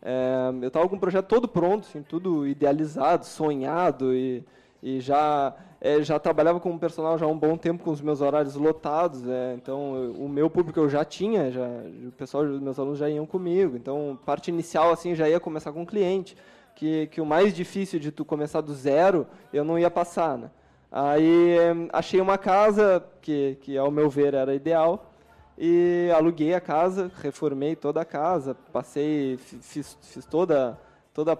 É, 0.00 0.50
eu 0.62 0.68
estava 0.68 0.88
com 0.88 0.96
o 0.96 1.00
projeto 1.00 1.26
todo 1.26 1.46
pronto, 1.46 1.86
assim, 1.86 2.02
tudo 2.02 2.46
idealizado, 2.46 3.26
sonhado 3.26 4.14
e, 4.14 4.42
e 4.82 5.00
já, 5.00 5.54
é, 5.80 6.02
já 6.02 6.18
trabalhava 6.18 6.58
com 6.60 6.70
o 6.74 6.78
personal 6.78 7.18
já 7.18 7.26
há 7.26 7.28
um 7.28 7.38
bom 7.38 7.56
tempo 7.56 7.84
com 7.84 7.90
os 7.90 8.00
meus 8.00 8.20
horários 8.20 8.54
lotados, 8.54 9.26
é, 9.28 9.54
então 9.54 10.12
o 10.12 10.28
meu 10.28 10.48
público 10.48 10.80
eu 10.80 10.88
já 10.88 11.04
tinha, 11.04 11.50
já, 11.50 11.66
o 12.06 12.12
pessoal, 12.12 12.44
os 12.44 12.60
meus 12.60 12.78
alunos 12.78 12.98
já 12.98 13.08
iam 13.08 13.26
comigo, 13.26 13.76
então 13.76 14.18
parte 14.24 14.48
inicial 14.50 14.90
assim 14.92 15.14
já 15.14 15.28
ia 15.28 15.38
começar 15.40 15.72
com 15.72 15.82
o 15.82 15.86
cliente 15.86 16.36
que, 16.74 17.06
que 17.08 17.20
o 17.20 17.26
mais 17.26 17.52
difícil 17.54 18.00
de 18.00 18.10
tu 18.10 18.24
começar 18.24 18.60
do 18.62 18.72
zero, 18.72 19.26
eu 19.52 19.64
não 19.64 19.78
ia 19.78 19.90
passar, 19.90 20.38
né? 20.38 20.50
Aí 20.90 21.56
eh, 21.58 21.88
achei 21.92 22.20
uma 22.20 22.36
casa 22.38 23.04
que, 23.20 23.56
que, 23.60 23.76
ao 23.78 23.90
meu 23.92 24.08
ver, 24.10 24.34
era 24.34 24.54
ideal 24.54 25.12
e 25.58 26.10
aluguei 26.16 26.54
a 26.54 26.60
casa, 26.60 27.12
reformei 27.22 27.76
toda 27.76 28.00
a 28.00 28.04
casa, 28.04 28.56
passei, 28.72 29.36
fi- 29.36 29.58
fiz, 29.60 29.98
fiz 30.00 30.24
toda, 30.26 30.76
toda 31.12 31.36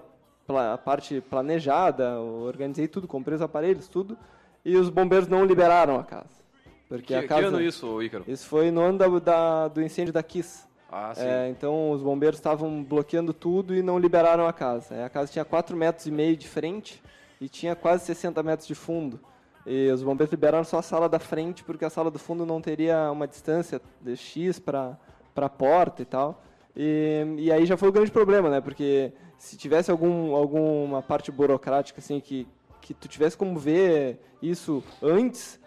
a 0.56 0.76
parte 0.78 1.20
planejada, 1.20 2.18
organizei 2.20 2.88
tudo, 2.88 3.06
comprei 3.08 3.36
os 3.36 3.42
aparelhos, 3.42 3.88
tudo, 3.88 4.16
e 4.64 4.76
os 4.76 4.88
bombeiros 4.90 5.28
não 5.28 5.44
liberaram 5.44 5.98
a 5.98 6.04
casa. 6.04 6.40
Porque 6.88 7.06
Que, 7.06 7.14
a 7.14 7.22
que 7.22 7.28
casa, 7.28 7.46
ano 7.48 7.60
isso, 7.60 8.02
Ícaro? 8.02 8.24
Isso 8.26 8.46
foi 8.46 8.70
no 8.70 8.80
ano 8.80 8.98
da, 8.98 9.06
da- 9.18 9.68
do 9.68 9.80
incêndio 9.82 10.12
da 10.12 10.22
Kiss. 10.22 10.64
Ah, 10.90 11.12
sim. 11.14 11.22
É, 11.24 11.48
então 11.48 11.92
os 11.92 12.02
bombeiros 12.02 12.38
estavam 12.38 12.82
bloqueando 12.82 13.32
tudo 13.32 13.74
e 13.76 13.80
não 13.82 13.96
liberaram 13.98 14.46
a 14.46 14.52
casa. 14.52 14.94
É, 14.94 15.04
A 15.04 15.08
casa 15.08 15.30
tinha 15.30 15.44
4 15.44 15.76
metros 15.76 16.06
e 16.06 16.10
meio 16.10 16.36
de 16.36 16.48
frente 16.48 17.00
e 17.40 17.48
tinha 17.48 17.76
quase 17.76 18.04
60 18.06 18.42
metros 18.42 18.66
de 18.66 18.74
fundo. 18.74 19.20
E 19.64 19.88
os 19.90 20.02
bombeiros 20.02 20.32
liberaram 20.32 20.64
só 20.64 20.78
a 20.78 20.82
sala 20.82 21.08
da 21.08 21.20
frente 21.20 21.62
porque 21.62 21.84
a 21.84 21.90
sala 21.90 22.10
do 22.10 22.18
fundo 22.18 22.44
não 22.44 22.60
teria 22.60 23.08
uma 23.12 23.28
distância 23.28 23.80
de 24.00 24.16
X 24.16 24.58
para 24.58 24.96
a 25.36 25.48
porta 25.48 26.02
e 26.02 26.04
tal. 26.04 26.42
E, 26.76 27.24
e 27.38 27.52
aí 27.52 27.66
já 27.66 27.76
foi 27.76 27.88
o 27.88 27.92
grande 27.92 28.10
problema, 28.10 28.48
né? 28.48 28.60
Porque 28.60 29.12
se 29.38 29.56
tivesse 29.56 29.90
algum, 29.90 30.34
alguma 30.34 31.02
parte 31.02 31.32
burocrática 31.32 32.00
assim 32.00 32.20
que, 32.20 32.46
que 32.80 32.94
tu 32.94 33.08
tivesse 33.08 33.36
como 33.36 33.58
ver 33.58 34.20
isso 34.42 34.82
antes, 35.02 35.60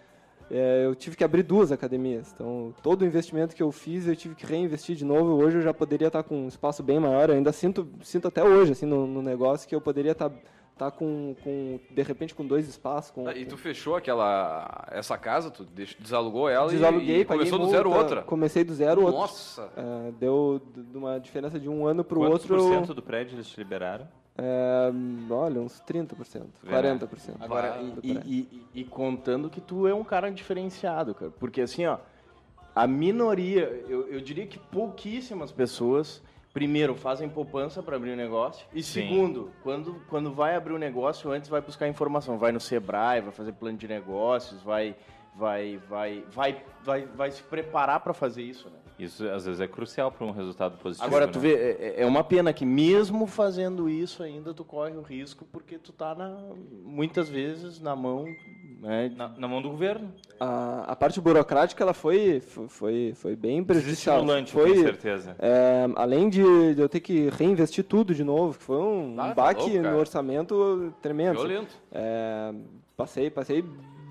é, 0.49 0.85
eu 0.85 0.93
tive 0.93 1.15
que 1.15 1.23
abrir 1.23 1.43
duas 1.43 1.71
academias. 1.71 2.31
Então, 2.33 2.73
todo 2.81 3.01
o 3.01 3.05
investimento 3.05 3.55
que 3.55 3.63
eu 3.63 3.71
fiz, 3.71 4.07
eu 4.07 4.15
tive 4.15 4.35
que 4.35 4.45
reinvestir 4.45 4.95
de 4.95 5.05
novo. 5.05 5.43
Hoje 5.43 5.57
eu 5.57 5.61
já 5.61 5.73
poderia 5.73 6.07
estar 6.07 6.23
com 6.23 6.45
um 6.45 6.47
espaço 6.47 6.83
bem 6.83 6.99
maior. 6.99 7.29
Eu 7.29 7.35
ainda 7.35 7.51
sinto, 7.51 7.87
sinto 8.03 8.27
até 8.27 8.43
hoje, 8.43 8.73
assim, 8.73 8.85
no, 8.85 9.07
no 9.07 9.21
negócio, 9.21 9.67
que 9.67 9.73
eu 9.73 9.81
poderia 9.81 10.11
estar 10.11 10.31
tá 10.77 10.89
com, 10.89 11.35
com 11.43 11.79
de 11.89 12.01
repente 12.01 12.33
com 12.33 12.45
dois 12.45 12.67
espaços, 12.67 13.11
com, 13.11 13.27
Ah, 13.27 13.35
E 13.35 13.45
tu 13.45 13.57
fechou 13.57 13.95
aquela 13.95 14.87
essa 14.91 15.17
casa, 15.17 15.51
tu 15.51 15.65
desalugou 15.99 16.49
ela 16.49 16.67
e- 16.71 16.75
Desaluguei, 16.75 17.21
e, 17.21 17.25
paguei 17.25 17.45
começou 17.49 17.59
do 17.59 17.71
zero 17.71 17.91
outra. 17.91 18.21
Comecei 18.23 18.63
do 18.63 18.73
zero 18.73 19.01
outra. 19.01 19.19
Nossa! 19.19 19.69
É, 19.77 20.11
deu 20.19 20.61
de 20.75 20.97
uma 20.97 21.19
diferença 21.19 21.59
de 21.59 21.69
um 21.69 21.85
ano 21.85 22.03
para 22.03 22.17
o 22.17 22.21
Quantos 22.21 22.49
outro. 22.49 22.57
por 22.57 22.61
cento 22.73 22.93
do 22.93 23.01
prédio 23.01 23.35
eles 23.35 23.47
te 23.47 23.57
liberaram? 23.57 24.07
É, 24.35 24.91
olha, 25.29 25.61
uns 25.61 25.79
30%, 25.81 26.47
Vê, 26.63 26.71
né? 26.71 26.97
40%. 26.97 27.35
Agora, 27.39 27.77
e, 28.01 28.11
e- 28.11 28.15
e- 28.73 28.81
e 28.81 28.83
contando 28.83 29.47
que 29.47 29.61
tu 29.61 29.85
é 29.87 29.93
um 29.93 30.03
cara 30.03 30.31
diferenciado, 30.31 31.13
cara. 31.13 31.31
Porque 31.39 31.61
assim, 31.61 31.85
ó, 31.85 31.99
a 32.75 32.87
minoria, 32.87 33.85
eu, 33.87 34.07
eu 34.07 34.19
diria 34.19 34.47
que 34.47 34.57
pouquíssimas 34.57 35.51
pessoas, 35.51 36.19
primeiro, 36.53 36.95
fazem 36.95 37.27
poupança 37.27 37.81
para 37.81 37.95
abrir 37.95 38.11
um 38.11 38.15
negócio. 38.15 38.65
E 38.71 38.83
Sim. 38.83 39.01
segundo, 39.01 39.51
quando, 39.63 40.01
quando 40.07 40.31
vai 40.31 40.55
abrir 40.55 40.73
um 40.73 40.77
negócio, 40.77 41.31
antes 41.31 41.49
vai 41.49 41.59
buscar 41.59 41.87
informação. 41.87 42.37
Vai 42.37 42.51
no 42.51 42.59
Sebrae, 42.59 43.21
vai 43.21 43.31
fazer 43.31 43.53
plano 43.53 43.77
de 43.77 43.87
negócios, 43.87 44.61
vai, 44.61 44.95
vai, 45.35 45.79
vai, 45.89 46.23
vai, 46.29 46.63
vai, 46.83 47.05
vai 47.07 47.31
se 47.31 47.41
preparar 47.41 48.01
para 48.01 48.13
fazer 48.13 48.43
isso, 48.43 48.69
né? 48.69 48.82
Isso 48.99 49.27
às 49.27 49.45
vezes 49.45 49.59
é 49.59 49.67
crucial 49.67 50.11
para 50.11 50.25
um 50.25 50.31
resultado 50.31 50.77
positivo. 50.77 51.05
Agora, 51.07 51.25
né? 51.25 51.31
tu 51.31 51.39
vê, 51.39 51.53
é, 51.53 51.95
é 51.97 52.05
uma 52.05 52.23
pena 52.23 52.53
que 52.53 52.65
mesmo 52.65 53.25
fazendo 53.25 53.89
isso 53.89 54.21
ainda 54.23 54.53
tu 54.53 54.63
corre 54.63 54.91
o 54.95 55.01
risco 55.01 55.45
porque 55.51 55.77
tu 55.77 55.91
tá 55.91 56.13
na, 56.13 56.37
muitas 56.83 57.27
vezes 57.27 57.79
na 57.79 57.95
mão 57.95 58.25
né, 58.79 59.11
na, 59.15 59.29
na 59.29 59.47
mão 59.47 59.61
do 59.61 59.69
governo. 59.69 60.13
A, 60.39 60.83
a 60.91 60.95
parte 60.95 61.19
burocrática 61.21 61.83
ela 61.83 61.93
foi, 61.93 62.39
fo- 62.41 62.67
foi, 62.67 63.13
foi 63.15 63.35
bem 63.35 63.63
prejudicial. 63.63 64.23
Foi, 64.47 64.75
com 64.75 64.81
certeza. 64.83 65.35
é, 65.39 65.87
além 65.95 66.29
de, 66.29 66.75
de 66.75 66.81
eu 66.81 66.89
ter 66.89 66.99
que 66.99 67.29
reinvestir 67.29 67.83
tudo 67.85 68.13
de 68.13 68.23
novo, 68.23 68.57
que 68.57 68.63
foi 68.63 68.77
um, 68.77 69.15
Ah, 69.17 69.23
um 69.25 69.27
tá 69.29 69.33
baque 69.33 69.69
louco, 69.71 69.87
no 69.89 69.97
orçamento 69.97 70.93
tremendo. 71.01 71.35
Violento. 71.39 71.73
É, 71.91 72.53
passei, 72.97 73.29
passei 73.29 73.63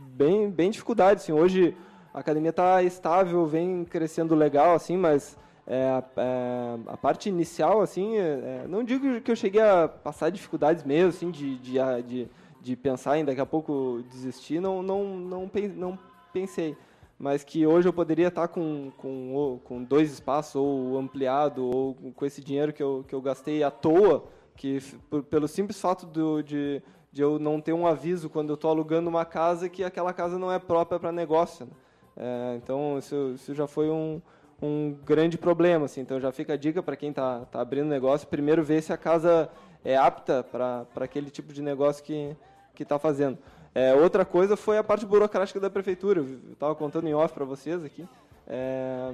bem, 0.08 0.50
bem 0.50 0.70
dificuldade, 0.70 1.20
assim. 1.20 1.32
Hoje 1.32 1.76
a 2.12 2.20
academia 2.20 2.50
está 2.50 2.82
estável, 2.82 3.46
vem 3.46 3.84
crescendo 3.84 4.34
legal, 4.34 4.74
assim, 4.74 4.96
mas 4.96 5.38
é, 5.66 6.02
é, 6.16 6.78
a 6.86 6.96
parte 6.96 7.28
inicial, 7.28 7.80
assim, 7.80 8.16
é, 8.16 8.62
é, 8.64 8.66
não 8.68 8.84
digo 8.84 9.20
que 9.20 9.30
eu 9.30 9.36
cheguei 9.36 9.62
a 9.62 9.88
passar 9.88 10.30
dificuldades 10.30 10.84
mesmo, 10.84 11.08
assim, 11.10 11.30
de, 11.30 11.56
de, 11.58 11.78
de, 12.06 12.28
de 12.60 12.76
pensar 12.76 13.18
em 13.18 13.24
daqui 13.24 13.40
a 13.40 13.46
pouco 13.46 14.02
desistir, 14.10 14.60
não, 14.60 14.82
não, 14.82 15.04
não, 15.16 15.50
não 15.76 15.98
pensei. 16.32 16.76
Mas 17.18 17.44
que 17.44 17.64
hoje 17.66 17.88
eu 17.88 17.92
poderia 17.92 18.28
estar 18.28 18.48
com, 18.48 18.90
com, 18.98 19.60
com 19.64 19.82
dois 19.84 20.12
espaços, 20.12 20.56
ou 20.56 20.98
ampliado, 20.98 21.64
ou 21.64 21.94
com 22.16 22.26
esse 22.26 22.42
dinheiro 22.42 22.72
que 22.72 22.82
eu, 22.82 23.04
que 23.06 23.14
eu 23.14 23.22
gastei 23.22 23.62
à 23.62 23.70
toa, 23.70 24.24
que 24.56 24.80
por- 25.08 25.22
pelo 25.22 25.46
simples 25.46 25.80
fato 25.80 26.04
do, 26.04 26.42
de, 26.42 26.82
de 27.12 27.22
eu 27.22 27.38
não 27.38 27.60
ter 27.60 27.72
um 27.72 27.86
aviso 27.86 28.28
quando 28.28 28.48
eu 28.48 28.54
estou 28.54 28.70
alugando 28.70 29.08
uma 29.08 29.24
casa 29.24 29.68
que 29.68 29.84
aquela 29.84 30.12
casa 30.12 30.36
não 30.36 30.50
é 30.50 30.58
própria 30.58 30.98
para 30.98 31.12
negócio. 31.12 31.66
né? 31.66 31.72
É, 32.16 32.54
então, 32.56 32.98
isso, 32.98 33.32
isso 33.34 33.54
já 33.54 33.66
foi 33.66 33.90
um, 33.90 34.20
um 34.60 34.96
grande 35.04 35.38
problema. 35.38 35.86
Assim. 35.86 36.00
Então, 36.00 36.20
já 36.20 36.32
fica 36.32 36.54
a 36.54 36.56
dica 36.56 36.82
para 36.82 36.96
quem 36.96 37.10
está 37.10 37.40
tá 37.46 37.60
abrindo 37.60 37.86
negócio, 37.86 38.28
primeiro 38.28 38.62
ver 38.62 38.82
se 38.82 38.92
a 38.92 38.96
casa 38.96 39.48
é 39.84 39.96
apta 39.96 40.44
para 40.44 40.86
aquele 40.96 41.30
tipo 41.30 41.52
de 41.52 41.62
negócio 41.62 42.04
que 42.04 42.36
está 42.78 42.98
fazendo. 42.98 43.38
É, 43.74 43.94
outra 43.94 44.24
coisa 44.24 44.56
foi 44.56 44.76
a 44.76 44.84
parte 44.84 45.06
burocrática 45.06 45.58
da 45.58 45.70
prefeitura. 45.70 46.20
Eu 46.20 46.52
estava 46.52 46.74
contando 46.74 47.08
em 47.08 47.14
off 47.14 47.32
para 47.32 47.44
vocês 47.44 47.82
aqui. 47.84 48.06
É, 48.46 49.12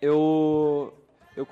eu, 0.00 0.94
eu, 1.36 1.46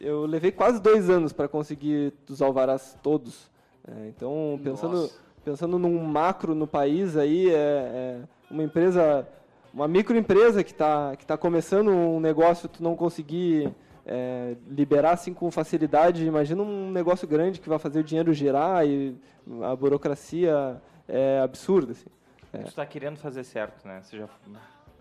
eu 0.00 0.24
levei 0.24 0.52
quase 0.52 0.80
dois 0.80 1.10
anos 1.10 1.32
para 1.32 1.48
conseguir 1.48 2.12
os 2.28 2.40
alvarás 2.40 2.96
todos. 3.02 3.50
É, 3.88 4.08
então, 4.08 4.60
pensando, 4.62 5.02
Nossa. 5.02 5.18
pensando 5.44 5.78
num 5.78 5.98
macro 6.04 6.54
no 6.54 6.66
país, 6.66 7.16
aí 7.16 7.50
é, 7.50 7.52
é 7.52 8.20
uma 8.48 8.62
empresa, 8.62 9.26
uma 9.72 9.88
microempresa 9.88 10.62
que 10.64 10.72
está 10.72 11.16
que 11.16 11.26
tá 11.26 11.36
começando 11.36 11.88
um 11.90 12.20
negócio, 12.20 12.68
tu 12.68 12.82
não 12.82 12.96
conseguir 12.96 13.72
é, 14.04 14.56
liberar 14.66 15.12
assim 15.12 15.32
com 15.32 15.50
facilidade. 15.50 16.24
Imagina 16.24 16.62
um 16.62 16.90
negócio 16.90 17.26
grande 17.26 17.60
que 17.60 17.68
vai 17.68 17.78
fazer 17.78 18.00
o 18.00 18.04
dinheiro 18.04 18.32
girar 18.32 18.86
e 18.86 19.16
a 19.62 19.74
burocracia 19.76 20.80
é 21.08 21.40
absurda. 21.40 21.92
Assim. 21.92 22.10
É. 22.52 22.58
Tu 22.58 22.74
tá 22.74 22.84
querendo 22.84 23.18
fazer 23.18 23.44
certo, 23.44 23.86
né? 23.86 24.00
Você 24.02 24.18
já... 24.18 24.28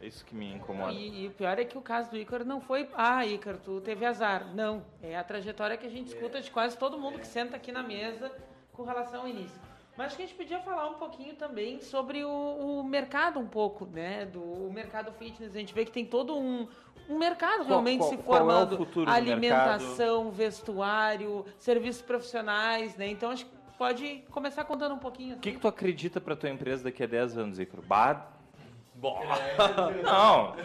É 0.02 0.08
isso 0.08 0.24
que 0.24 0.34
me 0.34 0.54
incomoda. 0.54 0.94
E, 0.94 1.26
e 1.26 1.28
o 1.28 1.32
pior 1.32 1.60
é 1.60 1.66
que 1.66 1.78
o 1.78 1.82
caso 1.82 2.12
do 2.12 2.18
Ícaro 2.18 2.46
não 2.46 2.62
foi, 2.62 2.88
ah, 2.96 3.26
Ícaro, 3.26 3.58
tu 3.58 3.82
teve 3.82 4.06
azar. 4.06 4.48
Não, 4.56 4.82
é 5.04 5.18
a 5.18 5.24
trajetória 5.26 5.76
que 5.76 5.86
a 5.86 5.90
gente 5.90 6.08
escuta 6.08 6.40
de 6.40 6.50
quase 6.50 6.78
todo 6.78 6.98
mundo 6.98 7.20
que 7.20 7.28
senta 7.28 7.58
aqui 7.58 7.70
na 7.70 7.84
mesa 7.84 8.32
com 8.72 8.84
relação 8.84 9.22
ao 9.22 9.28
início. 9.28 9.60
Mas 10.00 10.08
acho 10.08 10.16
que 10.16 10.24
a 10.24 10.26
gente 10.28 10.38
podia 10.38 10.60
falar 10.62 10.88
um 10.88 10.94
pouquinho 10.94 11.36
também 11.36 11.82
sobre 11.82 12.24
o, 12.24 12.30
o 12.30 12.84
mercado 12.86 13.38
um 13.38 13.46
pouco, 13.46 13.86
né? 13.86 14.26
Do 14.28 14.72
mercado 14.72 15.12
fitness. 15.12 15.54
A 15.54 15.60
gente 15.60 15.74
vê 15.74 15.84
que 15.84 15.92
tem 15.92 16.06
todo 16.06 16.38
um, 16.38 16.70
um 17.10 17.18
mercado 17.18 17.66
realmente 17.66 17.98
qual- 18.00 18.10
se 18.10 18.18
qual 18.20 18.38
é 18.40 18.42
o 18.42 18.46
formando. 18.48 18.78
futuro 18.78 19.06
do 19.08 19.12
alimentação, 19.12 20.32
vestuário, 20.32 21.46
serviços 21.58 22.02
profissionais, 22.02 22.96
né? 22.96 23.10
Então 23.10 23.30
acho 23.30 23.46
que 23.46 23.52
pode 23.78 24.24
começar 24.32 24.64
contando 24.64 24.96
um 24.96 25.00
pouquinho. 25.00 25.36
O 25.36 25.40
que, 25.40 25.52
que 25.52 25.60
tu 25.60 25.68
acredita 25.68 26.22
pra 26.22 26.34
tua 26.34 26.50
empresa 26.50 26.86
daqui 26.86 27.04
a 27.04 27.08
10 27.08 27.38
anos, 27.38 27.60
Icaro? 27.60 27.84
Bom. 29.02 29.18
Não. 30.04 30.56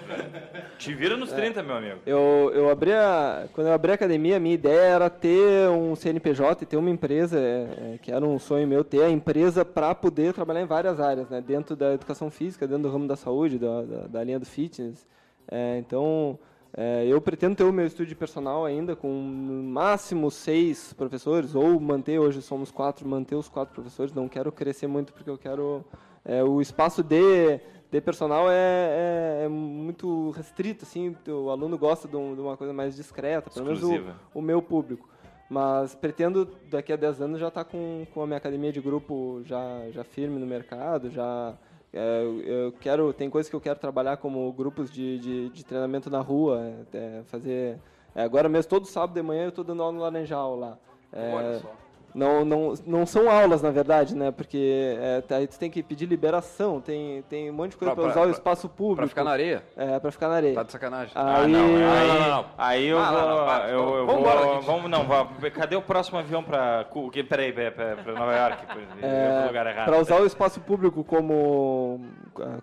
Te 0.77 0.93
vira 0.93 1.17
nos 1.17 1.31
30, 1.31 1.63
meu 1.63 1.77
amigo. 1.77 2.01
Eu, 2.05 2.51
eu 2.53 2.69
abri 2.69 2.93
a, 2.93 3.47
quando 3.53 3.69
eu 3.69 3.73
abri 3.73 3.93
a 3.93 3.95
academia, 3.95 4.39
a 4.39 4.41
minha 4.41 4.57
ideia 4.57 4.81
era 4.81 5.09
ter 5.09 5.69
um 5.69 5.95
CNPJ 5.95 6.65
e 6.65 6.67
ter 6.67 6.77
uma 6.77 6.91
empresa, 6.91 7.39
é, 7.39 7.95
é, 7.95 7.99
que 8.03 8.11
era 8.11 8.27
um 8.27 8.37
sonho 8.41 8.67
meu, 8.67 8.83
ter 8.83 9.03
a 9.03 9.09
empresa 9.09 9.65
para 9.65 9.95
poder 9.95 10.35
trabalhar 10.35 10.63
em 10.63 10.67
várias 10.67 10.99
áreas, 10.99 11.29
né? 11.31 11.41
dentro 11.41 11.77
da 11.77 11.95
educação 11.95 12.29
física, 12.29 12.67
dentro 12.67 12.83
do 12.83 12.91
ramo 12.91 13.07
da 13.07 13.15
saúde, 13.15 13.57
da, 13.57 13.83
da, 13.83 14.07
da 14.09 14.25
linha 14.25 14.41
do 14.41 14.47
fitness. 14.47 15.07
É, 15.47 15.79
então, 15.79 16.37
é, 16.77 17.07
eu 17.07 17.21
pretendo 17.21 17.55
ter 17.55 17.63
o 17.63 17.73
meu 17.73 17.87
estúdio 17.87 18.17
personal 18.17 18.65
ainda, 18.65 18.97
com 18.97 19.09
no 19.09 19.63
máximo 19.63 20.29
seis 20.29 20.93
professores, 20.93 21.55
ou 21.55 21.79
manter, 21.79 22.19
hoje 22.19 22.43
somos 22.43 22.73
quatro, 22.73 23.09
manter 23.09 23.37
os 23.37 23.49
quatro 23.49 23.73
professores, 23.73 24.13
não 24.13 24.29
quero 24.29 24.51
crescer 24.51 24.89
muito 24.89 25.13
porque 25.13 25.31
eu 25.31 25.39
quero... 25.39 25.85
é, 26.25 26.43
o 26.43 26.61
espaço 26.61 27.01
de, 27.01 27.61
de 27.95 28.01
personal 28.01 28.51
é, 28.51 28.55
é- 28.55 29.45
é 29.45 29.49
muito 29.49 30.31
restrito, 30.31 30.85
assim, 30.85 31.15
o 31.29 31.49
aluno 31.49 31.79
gosta 31.79 32.09
de, 32.09 32.17
um- 32.17 32.35
de 32.35 32.41
uma 32.41 32.57
coisa 32.57 32.73
mais 32.73 32.97
discreta, 32.97 33.49
pelo 33.51 33.67
menos 33.67 33.81
Exclusiva. 33.81 34.17
o, 34.35 34.41
o 34.41 34.43
meu 34.43 34.61
público. 34.61 35.09
Mas 35.49 35.95
pretendo, 35.95 36.49
daqui 36.69 36.93
a 36.93 36.97
10 36.97 37.21
anos, 37.21 37.39
já 37.39 37.49
estar 37.49 37.65
com, 37.65 38.05
com 38.13 38.23
a 38.23 38.27
minha 38.27 38.37
academia 38.39 38.73
de 38.73 38.81
grupo 38.81 39.43
já, 39.45 39.89
já 39.93 40.03
firme 40.03 40.41
no 40.41 40.47
mercado, 40.47 41.09
já... 41.09 41.55
é, 41.93 42.23
eu- 42.45 42.73
quero, 42.81 43.13
tem 43.13 43.31
coisas 43.31 43.49
que 43.49 43.55
eu 43.55 43.61
quero 43.61 43.79
trabalhar 43.79 44.17
como 44.17 44.53
grupos 44.53 44.91
de, 44.91 45.19
de, 45.21 45.49
de 45.51 45.65
treinamento 45.65 46.11
na 46.11 46.21
rua, 46.21 46.61
é, 46.93 47.23
fazer... 47.27 47.79
é, 48.13 48.25
agora 48.25 48.49
mesmo, 48.49 48.69
todo 48.71 48.87
sábado 48.87 49.15
de 49.15 49.23
manhã, 49.23 49.45
eu 49.45 49.49
estou 49.51 49.63
dando 49.63 49.83
aula 49.85 49.95
no 49.95 50.01
Laranjal 50.01 50.57
lá. 50.59 50.77
É, 51.13 51.33
Olha 51.33 51.59
só. 51.61 51.73
Não, 52.15 52.45
não, 52.45 52.75
não 52.87 53.05
são 53.07 53.29
aulas, 53.29 53.61
na 53.61 53.71
verdade, 53.71 54.15
né? 54.15 54.31
Porque 54.31 54.97
é, 55.01 55.21
tá, 55.21 55.37
aí 55.37 55.47
tu 55.49 55.59
tem 55.59 55.71
que 55.71 55.83
pedir 55.83 56.07
liberação, 56.07 56.81
tem, 56.81 57.23
tem 57.23 57.51
um 57.51 57.55
monte 57.55 57.73
de 57.73 57.77
coisa 57.77 57.95
Pra- 57.95 58.03
para 58.05 58.13
pra- 58.13 58.21
usar 58.23 58.29
o 58.29 58.31
pra- 58.31 58.39
espaço 58.39 58.69
público. 58.69 58.97
Pra 58.99 59.07
ficar 59.09 59.25
na 59.25 59.33
areia? 59.33 59.65
É, 59.77 59.99
para 59.99 60.11
ficar 60.13 60.29
na 60.29 60.35
areia. 60.37 60.55
Tá 60.55 60.63
de 60.63 60.73
sacanagem. 60.73 61.13
Aí, 61.15 61.47
não, 61.51 61.65
aí, 61.65 61.73
não, 62.09 62.21
não, 62.21 62.29
não. 62.29 62.47
aí 62.57 62.87
eu 62.87 62.99
Ah, 62.99 63.11
vou. 63.11 63.21
não, 63.21 63.29
não, 63.39 63.47
para, 63.47 63.69
eu, 63.69 63.79
eu 63.97 64.07
vamos 64.07 64.07
vou. 64.07 64.19
embora. 64.21 64.61
Vamos, 64.61 64.91
não, 64.91 65.05
vá, 65.05 65.29
cadê 65.53 65.77
o 65.77 65.83
próximo 65.83 66.19
avião 66.19 66.43
pra. 66.43 66.87
Que- 67.13 67.25
Peraí, 67.25 67.53
peraí, 67.53 67.71
peraí, 67.73 67.97
pra 67.97 68.13
Nova 68.13 68.33
York? 68.37 68.59
Eu 68.63 68.69
fui 68.75 68.87
pro 68.87 69.47
lugar 69.49 69.67
errado. 69.67 69.87
para 69.87 69.97
É, 69.97 70.01
usar 70.01 70.21
o 70.21 70.27
espaço 70.27 70.61
público 70.61 71.03
como 71.03 72.01
ah, 72.41 72.59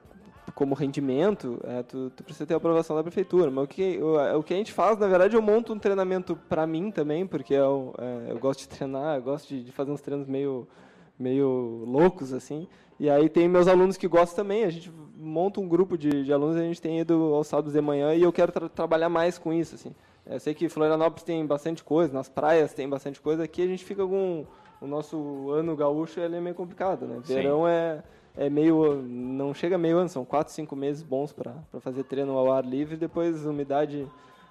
como 0.56 0.76
rendimento, 0.76 1.60
é, 1.64 1.84
tu, 1.84 2.10
tu 2.16 2.24
precisa 2.24 2.46
ter 2.46 2.54
a 2.54 2.58
aprovação 2.58 2.96
da 2.96 3.02
prefeitura. 3.02 3.50
Mas 3.50 3.64
o 3.64 3.68
que, 3.68 4.00
o, 4.02 4.40
o 4.40 4.44
que 4.44 4.54
a 4.54 4.58
gente 4.58 4.72
faz, 4.72 4.98
na 4.98 5.08
verdade, 5.08 5.36
eu 5.36 5.42
monto 5.42 5.74
um 5.74 5.80
treinamento 5.80 6.36
para 6.50 6.66
mim 6.68 6.92
também, 6.92 7.26
porque 7.26 7.54
eu, 7.54 7.94
é, 7.98 8.32
eu 8.32 8.40
gosto 8.40 8.62
de 8.62 8.70
treinar, 8.70 9.18
eu 9.18 9.22
gosto 9.22 9.50
de, 9.50 9.64
de 9.64 9.72
fazer 9.72 9.92
uns 9.92 10.02
treinos 10.02 10.28
meio, 10.28 10.68
meio 11.18 11.84
loucos, 11.86 12.34
assim. 12.34 12.68
E 13.00 13.10
aí 13.10 13.30
tem 13.30 13.48
meus 13.48 13.68
alunos 13.68 13.98
que 13.98 14.08
gostam 14.08 14.44
também, 14.44 14.64
a 14.64 14.70
gente 14.70 14.92
monta 15.16 15.60
um 15.60 15.68
grupo 15.68 15.98
de, 15.98 16.24
de 16.24 16.32
alunos, 16.32 16.56
a 16.56 16.62
gente 16.62 16.82
tem 16.82 17.00
ido 17.00 17.34
aos 17.34 17.48
sábados 17.48 17.74
de 17.74 17.82
manhã 17.82 18.14
e 18.14 18.22
eu 18.22 18.32
quero 18.32 18.52
tra- 18.52 18.70
trabalhar 18.70 19.10
mais 19.10 19.38
com 19.38 19.52
isso, 19.52 19.76
assim. 19.76 19.94
Eu 20.26 20.40
sei 20.40 20.54
que 20.54 20.70
Florianópolis 20.70 21.24
tem 21.24 21.46
bastante 21.46 21.84
coisa, 21.84 22.14
nas 22.14 22.30
praias 22.30 22.74
tem 22.74 22.88
bastante 22.88 23.20
coisa, 23.20 23.44
aqui 23.44 23.62
a 23.62 23.68
gente 23.68 23.84
fica 23.84 24.06
com... 24.06 24.46
O 24.80 24.88
nosso 24.88 25.52
ano 25.52 25.76
gaúcho 25.76 26.20
ele 26.20 26.38
é 26.38 26.42
meio 26.42 26.56
complicado, 26.56 27.06
né? 27.06 27.20
Sim. 27.24 27.36
Verão 27.36 27.68
é, 27.68 28.04
é 28.36 28.50
meio... 28.50 29.02
Não 29.02 29.54
chega 29.54 29.78
meio 29.78 29.98
ano, 29.98 30.10
são 30.10 30.26
quatro, 30.26 30.54
cinco 30.54 30.76
meses 30.76 31.04
bons 31.04 31.32
para 31.32 31.54
fazer 31.80 32.04
treino 32.04 32.38
ao 32.38 32.52
ar 32.52 32.66
livre, 32.66 32.96
depois 32.96 33.46
a 33.46 33.50
umidade 33.50 34.08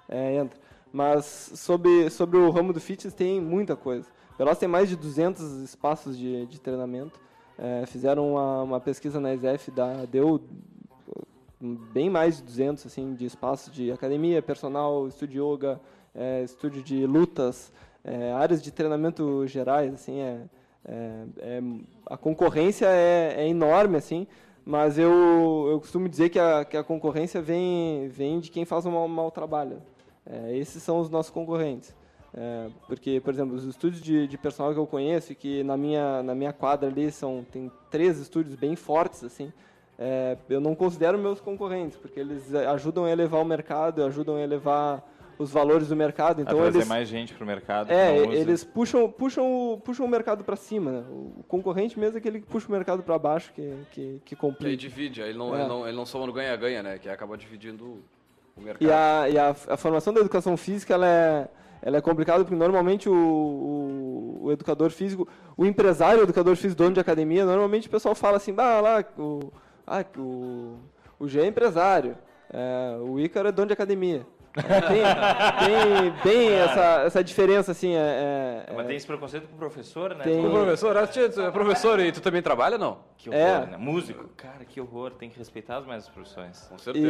é, 0.09 0.35
entra. 0.35 0.59
Mas 0.91 1.25
sobre, 1.55 2.09
sobre 2.09 2.37
o 2.37 2.49
ramo 2.49 2.73
do 2.73 2.81
fitness 2.81 3.13
tem 3.13 3.39
muita 3.39 3.75
coisa. 3.75 4.07
Pelotas 4.37 4.59
tem 4.59 4.67
mais 4.67 4.89
de 4.89 4.95
200 4.95 5.61
espaços 5.61 6.17
de, 6.17 6.45
de 6.47 6.59
treinamento. 6.59 7.19
É, 7.57 7.85
fizeram 7.85 8.31
uma, 8.33 8.63
uma 8.63 8.79
pesquisa 8.79 9.19
na 9.19 9.33
ESF, 9.33 9.71
da, 9.71 10.05
deu 10.05 10.41
bem 11.93 12.09
mais 12.09 12.37
de 12.37 12.43
200 12.43 12.85
assim, 12.87 13.13
de 13.13 13.25
espaços 13.25 13.71
de 13.71 13.91
academia, 13.91 14.41
personal, 14.41 15.07
estúdio 15.07 15.53
yoga, 15.53 15.79
é, 16.15 16.43
estúdio 16.43 16.81
de 16.81 17.05
lutas, 17.05 17.71
é, 18.03 18.31
áreas 18.33 18.61
de 18.61 18.71
treinamento 18.71 19.45
gerais. 19.47 19.93
Assim, 19.93 20.19
é, 20.19 20.41
É, 20.85 21.23
é, 21.37 21.61
a 22.05 22.17
concorrência 22.17 22.87
é, 22.87 23.35
é 23.37 23.47
enorme, 23.47 23.97
assim, 23.97 24.27
mas 24.65 24.97
eu, 24.97 25.67
eu 25.69 25.79
costumo 25.79 26.07
dizer 26.09 26.29
que 26.29 26.39
a, 26.39 26.65
que 26.65 26.77
a 26.77 26.83
concorrência 26.83 27.41
vem, 27.41 28.07
vem 28.09 28.39
de 28.39 28.49
quem 28.49 28.65
faz 28.65 28.85
um 28.85 28.91
mau, 28.91 29.07
mau 29.07 29.31
trabalho. 29.31 29.81
É, 30.25 30.55
esses 30.55 30.81
são 30.83 30.99
os 30.99 31.09
nossos 31.09 31.31
concorrentes. 31.31 31.95
É, 32.33 32.69
porque, 32.87 33.19
por 33.19 33.33
exemplo, 33.33 33.55
os 33.55 33.65
estúdios 33.65 34.01
de, 34.01 34.27
de 34.27 34.37
personal 34.37 34.73
que 34.73 34.79
eu 34.79 34.87
conheço, 34.87 35.35
que 35.35 35.63
na 35.63 35.75
minha, 35.75 36.23
na 36.23 36.33
minha 36.33 36.53
quadra 36.53 36.89
ali 36.89 37.11
são, 37.11 37.45
tem 37.51 37.71
três 37.89 38.17
estúdios 38.19 38.55
bem 38.55 38.75
fortes, 38.75 39.23
assim, 39.23 39.51
é, 39.99 40.37
eu 40.49 40.59
não 40.59 40.73
considero 40.73 41.17
meus 41.17 41.39
concorrentes, 41.39 41.97
porque 41.97 42.19
eles 42.19 42.53
ajudam 42.55 43.05
a 43.05 43.11
elevar 43.11 43.41
o 43.41 43.45
mercado, 43.45 44.03
ajudam 44.03 44.35
a 44.35 44.41
elevar 44.41 45.03
os 45.41 45.51
valores 45.51 45.87
do 45.89 45.95
mercado. 45.95 46.41
Então 46.41 46.57
a 46.59 46.61
trazer 46.63 46.77
eles, 46.79 46.87
mais 46.87 47.07
gente 47.07 47.33
pro 47.33 47.45
mercado. 47.45 47.91
é, 47.91 48.17
eles 48.17 48.63
puxam, 48.63 49.09
puxam, 49.09 49.43
o- 49.73 49.77
puxam 49.79 50.05
o 50.05 50.09
mercado 50.09 50.43
para 50.43 50.55
cima. 50.55 50.91
Né? 50.91 51.03
O 51.09 51.43
concorrente 51.47 51.99
mesmo 51.99 52.17
é 52.17 52.19
aquele 52.19 52.39
que 52.39 52.45
puxa 52.47 52.67
o 52.67 52.71
mercado 52.71 53.01
para 53.03 53.17
baixo, 53.17 53.51
que, 53.53 53.73
que, 53.91 54.21
que 54.25 54.35
complica. 54.35 54.75
divide, 54.77 55.21
aí 55.21 55.29
ele 55.29 55.37
não, 55.37 55.55
É. 55.55 55.59
ele 55.59 55.67
não, 55.69 55.87
ele 55.87 55.97
não 55.97 56.05
soma 56.05 56.25
no 56.25 56.33
ganha-ganha, 56.33 56.81
né? 56.83 56.97
Que 56.97 57.09
acaba 57.09 57.37
dividindo 57.37 57.97
o 58.55 58.61
mercado. 58.61 58.87
E, 58.87 58.91
a, 58.91 59.29
e 59.29 59.37
a, 59.37 59.49
a 59.49 59.77
formação 59.77 60.13
da 60.13 60.19
educação 60.19 60.55
física 60.57 60.93
ela 60.93 61.07
é, 61.07 61.47
ela 61.81 61.97
é 61.97 62.01
complicada 62.01 62.43
porque 62.43 62.55
normalmente 62.55 63.09
o, 63.09 63.13
o, 63.13 64.39
o 64.43 64.51
educador 64.51 64.89
físico, 64.91 65.27
o 65.57 65.65
empresário, 65.65 66.19
o 66.19 66.23
educador 66.23 66.55
físico, 66.55 66.77
dono 66.81 66.93
de 66.93 66.99
academia, 66.99 67.45
normalmente 67.45 67.87
o 67.87 67.91
pessoal 67.91 68.13
fala 68.15 68.37
assim, 68.37 68.53
bah, 68.53 68.79
lá, 68.81 69.03
o, 69.17 69.51
ah, 69.87 70.03
o, 70.17 70.77
o 71.19 71.27
G 71.27 71.41
é 71.41 71.47
empresário, 71.47 72.15
é, 72.53 72.97
o 73.01 73.19
Ícaro 73.19 73.47
é 73.47 73.51
dono 73.51 73.67
de 73.67 73.73
academia. 73.73 74.25
É, 74.57 74.81
tem, 74.81 75.01
tem 75.65 76.13
bem 76.23 76.49
essa, 76.59 77.03
essa 77.05 77.23
diferença, 77.23 77.71
assim, 77.71 77.93
é, 77.95 78.65
é- 78.67 78.73
Mas 78.75 78.87
tem 78.87 78.95
esse 78.97 79.07
preconceito 79.07 79.47
com 79.47 79.55
o 79.55 79.57
professor, 79.57 80.13
né? 80.15 80.23
Tem- 80.23 80.45
Ô, 80.45 80.49
professor, 80.49 80.97
ah, 80.97 81.07
tia, 81.07 81.25
é 81.25 81.51
professor 81.51 81.99
e 81.99 82.11
tu 82.11 82.21
também 82.21 82.41
trabalha, 82.41 82.77
não? 82.77 82.99
Que 83.17 83.29
horror, 83.29 83.39
É. 83.41 83.65
né? 83.67 83.77
Músico, 83.77 84.27
cara, 84.35 84.65
que 84.65 84.81
horror. 84.81 85.11
Tem 85.11 85.29
que 85.29 85.37
respeitar 85.37 85.77
as 85.77 85.85
mais 85.85 86.07
profissões. 86.09 86.65
Com 86.69 86.77
certeza. 86.77 87.07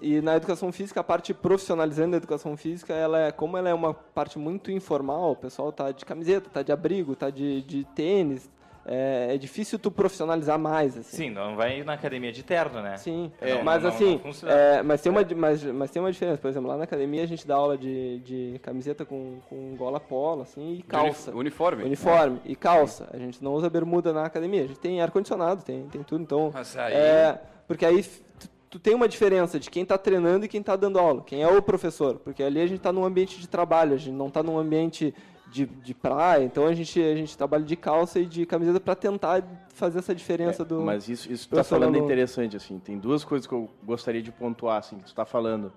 E, 0.00 0.16
e 0.16 0.20
na 0.22 0.36
educação 0.36 0.70
física, 0.70 1.00
a 1.00 1.04
parte 1.04 1.34
profissionalizando 1.34 2.12
da 2.12 2.16
educação 2.18 2.56
física, 2.56 2.92
ela 2.94 3.18
é, 3.18 3.32
como 3.32 3.56
ela 3.56 3.68
é 3.68 3.74
uma 3.74 3.92
parte 3.92 4.38
muito 4.38 4.70
informal, 4.70 5.32
o 5.32 5.36
pessoal 5.36 5.72
tá 5.72 5.90
de 5.90 6.04
camiseta, 6.04 6.48
tá 6.52 6.62
de 6.62 6.70
abrigo, 6.72 7.16
tá 7.16 7.30
de, 7.30 7.62
de 7.62 7.84
tênis, 7.94 8.48
é, 8.86 9.34
é 9.34 9.38
difícil 9.38 9.78
tu 9.78 9.90
profissionalizar 9.90 10.58
mais, 10.58 10.96
assim. 10.96 11.16
Sim, 11.16 11.30
não 11.30 11.56
vai 11.56 11.82
na 11.82 11.94
academia 11.94 12.30
de 12.32 12.42
terno, 12.42 12.80
né? 12.80 12.96
Sim, 12.96 13.32
Não, 13.40 13.64
mas 13.64 13.82
não- 13.82 13.88
assim, 13.90 14.20
não 14.42 14.50
é, 14.50 14.82
mas, 14.82 15.02
tem 15.02 15.10
uma, 15.10 15.26
mas, 15.36 15.62
mas 15.64 15.90
tem 15.90 16.00
uma 16.00 16.12
diferença, 16.12 16.38
por 16.38 16.48
exemplo, 16.48 16.68
lá 16.68 16.76
na 16.76 16.84
academia 16.84 17.22
a 17.22 17.26
gente 17.26 17.46
dá 17.46 17.56
aula 17.56 17.76
de, 17.76 18.20
de 18.20 18.60
camiseta 18.62 19.04
com, 19.04 19.38
com 19.48 19.74
gola 19.76 19.98
polo, 19.98 20.42
assim, 20.42 20.74
e 20.74 20.82
calça. 20.82 21.30
Uni- 21.30 21.40
Uniforme. 21.40 21.84
Uniforme 21.84 22.40
e 22.44 22.54
calça. 22.54 23.08
A 23.12 23.16
gente 23.18 23.42
não 23.42 23.54
usa 23.54 23.68
bermuda 23.68 24.12
na 24.12 24.24
academia. 24.24 24.62
A 24.64 24.66
gente 24.66 24.78
tem 24.78 25.00
ar-condicionado, 25.02 25.62
tem, 25.64 25.86
tem 25.88 26.02
tudo. 26.02 26.22
Então, 26.22 26.50
Mas 26.54 26.76
aí- 26.76 26.94
é, 26.94 27.40
porque 27.66 27.84
aí 27.84 28.02
tu, 28.02 28.48
tu 28.70 28.78
tem 28.78 28.94
uma 28.94 29.08
diferença 29.08 29.58
de 29.58 29.68
quem 29.70 29.82
está 29.82 29.98
treinando 29.98 30.44
e 30.44 30.48
quem 30.48 30.60
está 30.60 30.76
dando 30.76 30.98
aula. 30.98 31.22
Quem 31.26 31.42
é 31.42 31.48
o 31.48 31.60
professor. 31.60 32.16
Porque 32.18 32.42
ali 32.42 32.60
a 32.60 32.66
gente 32.66 32.78
está 32.78 32.92
num 32.92 33.04
ambiente 33.04 33.40
de 33.40 33.48
trabalho, 33.48 33.94
a 33.94 33.96
gente 33.96 34.14
não 34.14 34.28
está 34.28 34.42
num 34.42 34.58
ambiente 34.58 35.12
de, 35.50 35.66
de 35.66 35.94
praia. 35.94 36.44
Então 36.44 36.66
a 36.66 36.74
gente, 36.74 37.00
a 37.00 37.14
gente 37.14 37.36
trabalha 37.36 37.64
de 37.64 37.76
calça 37.76 38.18
e 38.18 38.26
de 38.26 38.44
camiseta 38.46 38.80
para 38.80 38.94
tentar 38.94 39.42
fazer 39.74 39.98
essa 39.98 40.14
diferença 40.14 40.64
do. 40.64 40.80
É, 40.80 40.84
Mas 40.84 41.08
isso, 41.08 41.30
isso 41.32 41.44
que 41.44 41.54
tu 41.54 41.56
tá 41.56 41.64
falando 41.64 41.96
é 41.96 41.98
interessante, 41.98 42.56
assim. 42.56 42.78
Tem 42.78 42.98
duas 42.98 43.24
coisas 43.24 43.46
que 43.46 43.52
eu 43.52 43.68
gostaria 43.82 44.22
de 44.22 44.32
pontuar, 44.32 44.78
assim, 44.78 44.98
que 44.98 45.04
tu 45.04 45.14
tá 45.14 45.24
falando. 45.24 45.72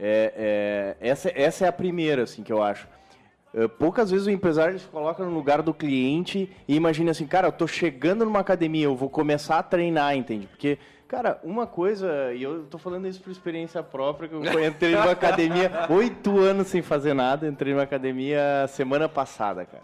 É, 0.00 0.96
é, 1.00 1.08
essa, 1.08 1.32
essa 1.34 1.64
é 1.64 1.68
a 1.68 1.72
primeira, 1.72 2.22
assim, 2.22 2.42
que 2.42 2.52
eu 2.52 2.62
acho. 2.62 2.86
É, 3.52 3.66
poucas 3.66 4.10
vezes 4.10 4.26
o 4.26 4.30
empresário 4.30 4.78
se 4.78 4.86
coloca 4.86 5.24
no 5.24 5.32
lugar 5.32 5.62
do 5.62 5.72
cliente 5.72 6.50
e 6.66 6.76
imagina 6.76 7.10
assim, 7.10 7.26
cara, 7.26 7.48
eu 7.48 7.52
tô 7.52 7.66
chegando 7.66 8.24
numa 8.24 8.40
academia, 8.40 8.84
eu 8.84 8.94
vou 8.94 9.08
começar 9.08 9.58
a 9.58 9.62
treinar, 9.62 10.14
entende? 10.14 10.46
Porque, 10.46 10.78
cara, 11.08 11.40
uma 11.42 11.66
coisa, 11.66 12.32
e 12.34 12.42
eu 12.42 12.64
tô 12.70 12.76
falando 12.78 13.08
isso 13.08 13.20
por 13.20 13.30
experiência 13.30 13.82
própria, 13.82 14.28
que 14.28 14.34
eu 14.34 14.64
entrei 14.64 14.92
numa 14.94 15.10
academia 15.12 15.70
oito 15.88 16.38
anos 16.38 16.66
sem 16.68 16.82
fazer 16.82 17.14
nada, 17.14 17.46
entrei 17.48 17.72
numa 17.72 17.82
academia 17.84 18.66
semana 18.68 19.08
passada, 19.08 19.64
cara. 19.64 19.82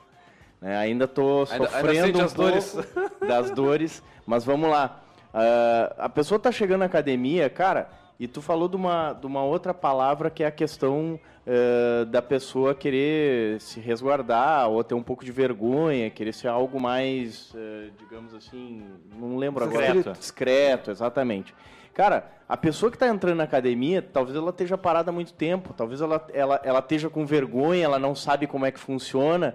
né? 0.61 0.77
ainda 0.77 1.09
tô 1.09 1.41
Ainda- 1.51 1.55
ainda 1.55 1.69
sofrendo 1.71 2.07
sente 2.07 2.19
um 2.21 2.25
as 2.25 2.33
dores. 2.35 2.73
pouco 2.73 3.27
das 3.27 3.51
dores, 3.51 4.03
mas 4.27 4.45
vamos 4.45 4.69
lá. 4.71 5.01
Ah, 5.33 5.95
a 5.99 6.09
pessoa 6.09 6.39
tá 6.39 6.53
chegando 6.53 6.81
na 6.81 6.87
academia, 6.87 7.49
cara, 7.51 7.89
e 8.19 8.29
tu 8.29 8.41
falou 8.41 8.69
de 8.69 8.77
uma, 8.77 9.13
de 9.13 9.27
uma 9.27 9.43
outra 9.43 9.75
palavra 9.75 10.31
que 10.31 10.43
é 10.43 10.47
a 10.47 10.51
questão 10.51 11.19
eh, 11.47 12.05
da 12.07 12.23
pessoa 12.23 12.75
querer 12.75 13.61
se 13.61 13.81
resguardar 13.81 14.69
ou 14.69 14.83
ter 14.83 14.95
um 14.95 15.03
pouco 15.03 15.25
de 15.25 15.33
vergonha, 15.33 16.09
querer 16.09 16.33
ser 16.33 16.49
algo 16.49 16.81
mais, 16.81 17.53
eh, 17.55 17.91
digamos 17.99 18.35
assim, 18.35 18.83
não 19.19 19.37
lembro 19.37 19.65
agora. 19.65 19.93
Discreto. 19.93 20.19
Discreto, 20.19 20.91
exatamente. 20.91 21.55
Cara, 21.93 22.33
a 22.49 22.57
pessoa 22.57 22.91
que 22.91 22.97
está 22.97 23.09
entrando 23.09 23.37
na 23.37 23.45
academia, 23.45 24.01
talvez 24.01 24.37
ela 24.37 24.51
esteja 24.51 24.79
parada 24.79 25.11
há 25.11 25.13
muito 25.13 25.33
tempo, 25.33 25.75
talvez 25.75 26.01
ela, 26.01 26.27
ela, 26.33 26.61
ela 26.65 26.79
esteja 26.79 27.11
com 27.11 27.27
vergonha, 27.27 27.85
ela 27.85 27.99
não 27.99 28.15
sabe 28.15 28.47
como 28.47 28.65
é 28.65 28.71
que 28.71 28.81
funciona. 28.81 29.55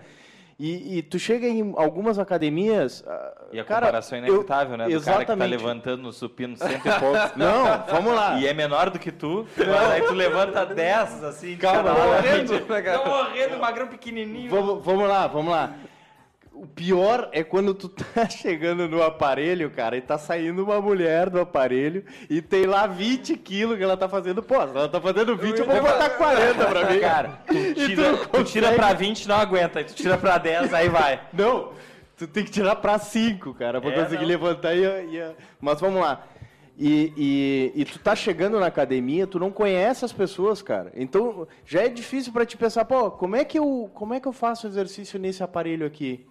E, 0.59 0.97
e 0.97 1.01
tu 1.01 1.17
chega 1.17 1.47
em 1.47 1.73
algumas 1.77 2.19
academias. 2.19 3.01
ah, 3.07 3.31
E 3.53 3.59
a 3.59 3.63
cara, 3.63 3.85
comparação 3.85 4.17
é 4.17 4.21
eu- 4.21 4.27
inevitável, 4.27 4.77
né? 4.77 4.89
Do 4.89 4.91
cara 4.91 4.99
que 4.99 5.05
tá 5.05 5.33
exatamente. 5.33 5.49
levantando 5.51 6.03
no 6.03 6.11
supino 6.11 6.57
cento 6.57 6.85
e 6.85 6.99
poucos. 6.99 7.31
Não, 7.37 7.63
vamos 7.89 8.13
lá. 8.13 8.37
E 8.37 8.45
é 8.45 8.53
menor 8.53 8.89
do 8.89 8.99
que 8.99 9.09
tu, 9.09 9.47
mas 9.57 9.91
aí 9.91 10.01
tu 10.01 10.13
levanta 10.13 10.65
10, 10.65 11.23
assim, 11.23 11.55
Calma, 11.55 11.83
não, 11.93 11.97
lado. 12.09 12.23
Morrendo, 12.23 12.53
né, 12.67 12.81
cara? 12.81 12.99
Tô 12.99 13.09
morrendo, 13.09 13.57
magrão 13.57 13.87
pequenininho. 13.87 14.49
Vamos, 14.51 14.83
vamos 14.83 15.07
lá, 15.07 15.27
vamos 15.27 15.51
lá. 15.51 15.73
O 16.61 16.67
pior 16.67 17.29
é 17.31 17.41
quando 17.41 17.73
tu 17.73 17.87
tá 17.87 18.27
chegando 18.29 18.87
no 18.89 19.01
aparelho, 19.01 19.69
cara, 19.71 19.95
e 19.95 20.01
tá 20.01 20.17
saindo 20.17 20.61
uma 20.65 20.81
mulher 20.81 21.29
do 21.29 21.39
aparelho 21.39 22.03
e 22.29 22.41
tem 22.41 22.65
lá 22.65 22.85
20 22.85 23.37
quilos 23.37 23.77
que 23.77 23.83
ela 23.83 23.95
tá 23.95 24.09
fazendo. 24.09 24.43
Pô, 24.43 24.55
se 24.55 24.75
ela 24.75 24.89
tá 24.89 24.99
fazendo 24.99 25.37
20, 25.37 25.59
eu 25.59 25.65
vou 25.65 25.81
botar 25.81 26.09
40 26.09 26.65
pra 26.65 26.89
mim. 26.91 26.99
Cara, 26.99 27.29
tu 27.47 27.73
tira, 27.85 28.11
não 28.11 28.17
tu 28.25 28.43
tira 28.43 28.73
pra 28.73 28.91
20, 28.93 29.25
não 29.29 29.35
aguenta. 29.37 29.81
Tu 29.85 29.93
tira 29.93 30.17
pra 30.17 30.37
10, 30.37 30.73
aí 30.73 30.89
vai. 30.89 31.21
Não, 31.31 31.71
tu 32.17 32.27
tem 32.27 32.43
que 32.43 32.51
tirar 32.51 32.75
pra 32.75 32.99
5, 32.99 33.53
cara, 33.53 33.79
pra 33.79 33.91
É, 33.91 34.03
conseguir 34.03 34.23
não. 34.23 34.27
levantar 34.27 34.75
e, 34.75 34.83
e- 34.83 35.31
Mas 35.61 35.79
vamos 35.79 36.01
lá. 36.01 36.25
E, 36.77 37.13
e, 37.75 37.81
e 37.81 37.85
tu 37.85 37.99
tá 37.99 38.15
chegando 38.17 38.59
na 38.59 38.65
academia, 38.67 39.25
tu 39.27 39.39
não 39.39 39.49
conhece 39.51 40.03
as 40.03 40.11
pessoas, 40.13 40.61
cara. 40.61 40.91
Então 40.95 41.47
já 41.65 41.83
é 41.83 41.87
difícil 41.89 42.33
pra 42.33 42.45
te 42.45 42.57
pensar, 42.57 42.83
pô, 42.85 43.11
como 43.11 43.35
é 43.37 43.45
que 43.45 43.57
eu, 43.59 43.89
como 43.93 44.13
é 44.13 44.19
que 44.19 44.27
eu 44.27 44.33
faço 44.33 44.67
exercício 44.67 45.17
nesse 45.17 45.41
aparelho 45.41 45.85
aqui? 45.85 46.25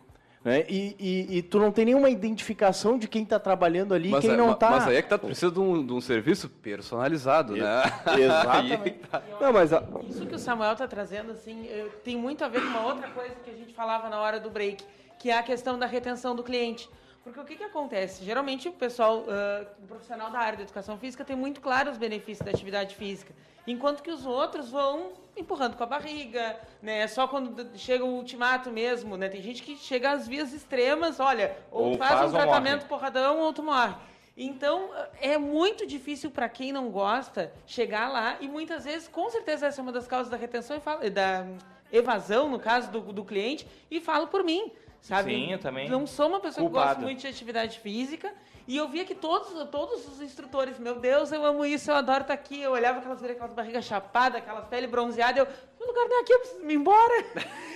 Né? 0.48 0.64
E, 0.66 0.96
e, 0.98 1.38
e 1.38 1.42
tu 1.42 1.60
não 1.60 1.70
tem 1.70 1.84
nenhuma 1.84 2.08
identificação 2.08 2.98
de 2.98 3.06
quem 3.06 3.22
tá 3.22 3.38
trabalhando 3.38 3.92
ali 3.92 4.08
e 4.08 4.12
Mas, 4.12 4.22
quem 4.22 4.30
é- 4.32 4.36
não 4.36 4.46
ma- 4.46 4.54
tá. 4.54 4.70
mas 4.70 4.86
aí 4.88 4.96
é 4.96 5.02
que 5.02 5.08
tá, 5.10 5.18
tu 5.18 5.26
precisa 5.26 5.50
de 5.52 5.60
um, 5.60 5.84
de 5.86 5.92
um 5.92 6.00
serviço 6.00 6.48
personalizado, 6.48 7.54
né? 7.54 7.82
Exatamente. 8.18 8.98
Tá. 9.10 9.22
Não, 9.38 9.52
mas 9.52 9.74
a- 9.74 9.82
Isso 10.08 10.24
que 10.24 10.34
o 10.34 10.38
Samuel 10.38 10.72
está 10.72 10.88
trazendo, 10.88 11.32
assim, 11.32 11.68
tem 12.02 12.16
muito 12.16 12.42
a 12.44 12.48
ver 12.48 12.62
com 12.62 12.68
uma 12.68 12.86
outra 12.86 13.08
coisa 13.10 13.34
que 13.44 13.50
a 13.50 13.54
gente 13.54 13.74
falava 13.74 14.08
na 14.08 14.18
hora 14.20 14.40
do 14.40 14.48
break, 14.48 14.82
que 15.18 15.28
é 15.30 15.36
a 15.38 15.42
questão 15.42 15.78
da 15.78 15.84
retenção 15.84 16.34
do 16.34 16.42
cliente. 16.42 16.88
Porque 17.28 17.40
o 17.40 17.44
que, 17.44 17.56
que 17.56 17.64
acontece? 17.64 18.24
Geralmente 18.24 18.68
o 18.68 18.72
pessoal, 18.72 19.24
ah, 19.28 19.66
o 19.82 19.86
profissional 19.86 20.30
da 20.30 20.38
área 20.38 20.56
da 20.56 20.62
educação 20.62 20.96
física 20.98 21.24
tem 21.24 21.36
muito 21.36 21.60
claro 21.60 21.90
os 21.90 21.98
benefícios 21.98 22.44
da 22.44 22.50
atividade 22.50 22.94
física, 22.94 23.34
enquanto 23.66 24.02
que 24.02 24.10
os 24.10 24.24
outros 24.24 24.70
vão 24.70 25.12
empurrando 25.36 25.76
com 25.76 25.82
a 25.84 25.86
barriga, 25.86 26.58
né? 26.82 27.06
Só 27.06 27.28
quando 27.28 27.76
chega 27.76 28.04
o 28.04 28.08
ultimato 28.08 28.70
mesmo, 28.70 29.16
né? 29.16 29.28
Tem 29.28 29.42
gente 29.42 29.62
que 29.62 29.76
chega 29.76 30.10
às 30.10 30.26
vias 30.26 30.52
extremas, 30.52 31.20
olha, 31.20 31.56
ou, 31.70 31.90
Ou 31.90 31.98
faz, 31.98 32.12
faz 32.12 32.22
um 32.22 32.36
ou 32.36 32.42
tratamento 32.42 32.78
morre. 32.78 32.88
porradão 32.88 33.40
ou 33.40 33.52
tu 33.52 33.62
morre. 33.62 33.94
Então, 34.36 34.90
é 35.20 35.36
muito 35.36 35.86
difícil 35.86 36.30
para 36.30 36.48
quem 36.48 36.72
não 36.72 36.90
gosta 36.90 37.52
chegar 37.66 38.08
lá 38.08 38.36
e 38.40 38.48
muitas 38.48 38.84
vezes, 38.84 39.06
com 39.06 39.28
certeza, 39.30 39.66
essa 39.66 39.80
é 39.80 39.82
uma 39.82 39.92
das 39.92 40.06
causas 40.06 40.30
da 40.30 40.36
retenção 40.36 40.80
e 41.02 41.10
da 41.10 41.44
evasão, 41.92 42.48
no 42.48 42.58
caso 42.58 42.90
do, 42.90 43.00
do 43.12 43.24
cliente, 43.24 43.66
e 43.90 44.00
falo 44.00 44.28
por 44.28 44.44
mim, 44.44 44.72
sabe? 45.00 45.32
Sim, 45.32 45.52
eu 45.52 45.58
também. 45.58 45.88
Não 45.88 46.06
sou 46.06 46.28
uma 46.28 46.40
pessoa 46.40 46.66
que 46.66 46.72
gosta 46.72 46.86
Culpado. 46.88 47.02
muito 47.06 47.20
de 47.20 47.26
atividade 47.26 47.78
física 47.80 48.32
e 48.66 48.76
eu 48.76 48.86
via 48.88 49.04
que 49.04 49.14
todos, 49.14 49.48
todos 49.70 50.06
os 50.08 50.20
instrutores, 50.20 50.78
meu 50.78 50.98
Deus, 51.00 51.32
eu 51.32 51.44
amo 51.44 51.64
isso, 51.64 51.90
eu 51.90 51.94
adoro 51.94 52.22
estar 52.22 52.34
aqui. 52.34 52.60
Eu 52.60 52.72
olhava 52.72 52.98
aquelas, 52.98 53.22
aquelas 53.24 53.52
barrigas 53.54 53.84
chapadas, 53.84 54.42
aquelas 54.42 54.66
pele 54.66 54.86
bronzeada, 54.86 55.38
eu, 55.40 55.46
meu 55.78 55.88
lugar 55.88 56.06
não 56.08 56.18
é 56.18 56.20
aqui, 56.20 56.32
eu 56.32 56.38
preciso 56.40 56.70
ir 56.70 56.74
embora. 56.74 57.24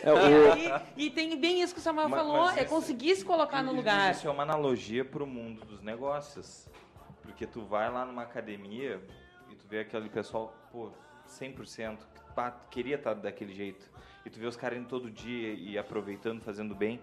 É, 0.03 0.13
o- 0.13 0.19
E, 0.59 0.71
aí- 0.73 0.83
e 0.97 1.11
tem 1.11 1.37
bem 1.39 1.63
isso 1.63 1.73
que 1.75 1.81
o 1.81 1.83
Samuel 1.83 2.09
Mas- 2.09 2.21
falou, 2.21 2.43
mas 2.45 2.57
é 2.59 2.61
isso- 2.63 2.71
conseguir 2.75 3.17
se 3.17 3.25
colocar 3.25 3.63
no 3.63 3.73
lugar. 3.73 4.11
Isso 4.13 4.27
é 4.27 4.31
uma 4.31 4.43
analogia 4.43 5.05
pro 5.05 5.27
mundo 5.27 5.65
dos 5.65 5.81
negócios. 5.83 6.69
Porque 7.23 7.47
tu 7.47 7.63
vai 7.63 7.91
lá 7.91 8.05
numa 8.05 8.23
academia 8.23 9.01
e 9.49 9.55
tu 9.55 9.65
vê 9.69 9.81
aquele 9.81 10.09
pessoal, 10.11 10.53
pô, 10.73 10.91
100%, 11.27 11.99
que 12.15 12.21
pá, 12.35 12.51
queria 12.71 12.97
estar 12.97 13.15
daquele 13.15 13.55
jeito. 13.55 13.89
E 14.27 14.31
tu 14.31 14.39
vê 14.39 14.47
os 14.47 14.57
caras 14.57 14.79
indo 14.79 14.89
todo 14.89 15.11
dia 15.11 15.55
e 15.55 15.79
aproveitando, 15.79 16.43
fazendo 16.43 16.75
bem. 16.75 17.01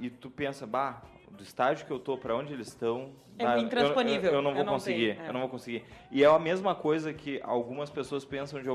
E 0.00 0.10
tu 0.10 0.30
pensa, 0.30 0.66
bah, 0.66 1.02
do 1.30 1.42
estágio 1.42 1.86
que 1.86 1.92
eu 1.92 1.98
tô, 1.98 2.16
pra 2.16 2.34
onde 2.34 2.52
eles 2.52 2.68
estão... 2.68 3.10
É 3.38 3.44
bah, 3.44 3.56
eu- 3.58 3.62
intransponível. 3.64 4.30
Eu, 4.30 4.36
eu 4.36 4.42
não 4.42 4.50
Eu 4.50 4.56
vou 4.56 4.64
não 4.64 4.72
conseguir, 4.74 5.14
tenho, 5.14 5.24
é. 5.24 5.28
eu 5.28 5.32
não 5.32 5.40
vou 5.40 5.48
conseguir. 5.48 5.84
E 6.10 6.22
é 6.22 6.26
a 6.26 6.38
mesma 6.38 6.74
coisa 6.74 7.12
que 7.12 7.40
algumas 7.42 7.88
pessoas 7.90 8.24
pensam 8.24 8.60
de, 8.60 8.68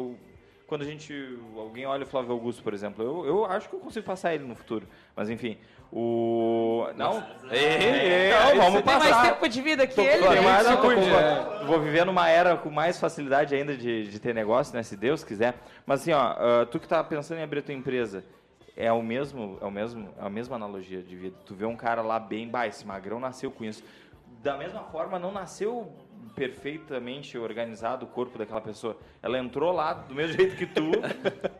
quando 0.66 0.82
a 0.82 0.86
gente. 0.86 1.38
Alguém 1.56 1.86
olha 1.86 2.04
o 2.04 2.08
Flávio 2.08 2.32
Augusto, 2.32 2.64
por 2.64 2.74
exemplo. 2.74 3.04
Eu, 3.06 3.26
eu 3.28 3.46
acho 3.46 3.70
que 3.70 3.76
eu 3.76 3.80
consigo 3.80 4.06
passar 4.06 4.34
ele 4.34 4.44
no 4.44 4.56
futuro. 4.56 4.88
Mas 5.16 5.30
enfim. 5.30 5.58
O. 5.92 6.88
Não? 6.96 7.24
É, 7.52 8.32
não, 8.56 8.56
vamos 8.58 8.74
Você 8.74 8.82
tem 8.82 8.94
passar. 8.94 9.10
mais 9.16 9.30
tempo 9.34 9.48
de 9.50 9.62
vida 9.62 9.86
que 9.88 10.02
ele, 10.02 10.24
Tem 10.28 10.36
né? 10.36 10.42
mais, 10.42 10.68
Então, 10.68 10.92
eu 10.92 11.00
vou- 11.00 11.68
Vou 11.68 11.80
viver 11.82 12.06
numa 12.06 12.28
era 12.28 12.58
com 12.58 12.70
mais 12.70 13.00
facilidade 13.00 13.54
ainda 13.56 13.76
de, 13.78 14.08
de 14.08 14.20
ter 14.20 14.34
negócio, 14.34 14.76
né? 14.76 14.82
Se 14.84 14.98
Deus 14.98 15.24
quiser. 15.24 15.56
Mas 15.86 16.02
assim, 16.02 16.12
ó, 16.12 16.20
ah, 16.20 16.68
tu 16.70 16.80
que 16.80 16.88
tá 16.88 17.04
pensando 17.04 17.40
em 17.40 17.44
abrir 17.44 17.60
a 17.60 17.64
tua 17.64 17.74
empresa, 17.74 18.24
é 18.76 18.92
o 18.92 19.02
mesmo, 19.02 19.58
é 19.62 19.66
o 19.66 19.72
mesmo, 19.72 20.10
é 20.18 20.26
a 20.26 20.30
mesma 20.30 20.56
analogia 20.56 21.02
de 21.02 21.16
vida. 21.16 21.38
Tu 21.46 21.56
vê 21.56 21.66
um 21.66 21.76
cara 21.76 22.02
lá 22.02 22.20
bem, 22.20 22.48
bah, 22.48 22.68
esse 22.68 22.86
magrão 22.86 23.20
nasceu 23.20 23.50
com 23.50 23.64
isso. 23.64 23.84
Da 24.42 24.58
mesma 24.58 24.84
forma, 24.84 25.18
não 25.18 25.32
nasceu 25.32 25.92
perfeitamente 26.36 27.38
organizado 27.38 28.06
o 28.06 28.08
corpo 28.08 28.38
daquela 28.38 28.62
pessoa. 28.62 28.98
Ela 29.22 29.38
entrou 29.40 29.72
lá 29.72 29.94
do 29.94 30.14
mesmo 30.16 30.34
jeito 30.38 30.56
que 30.56 30.66
tu 30.66 30.92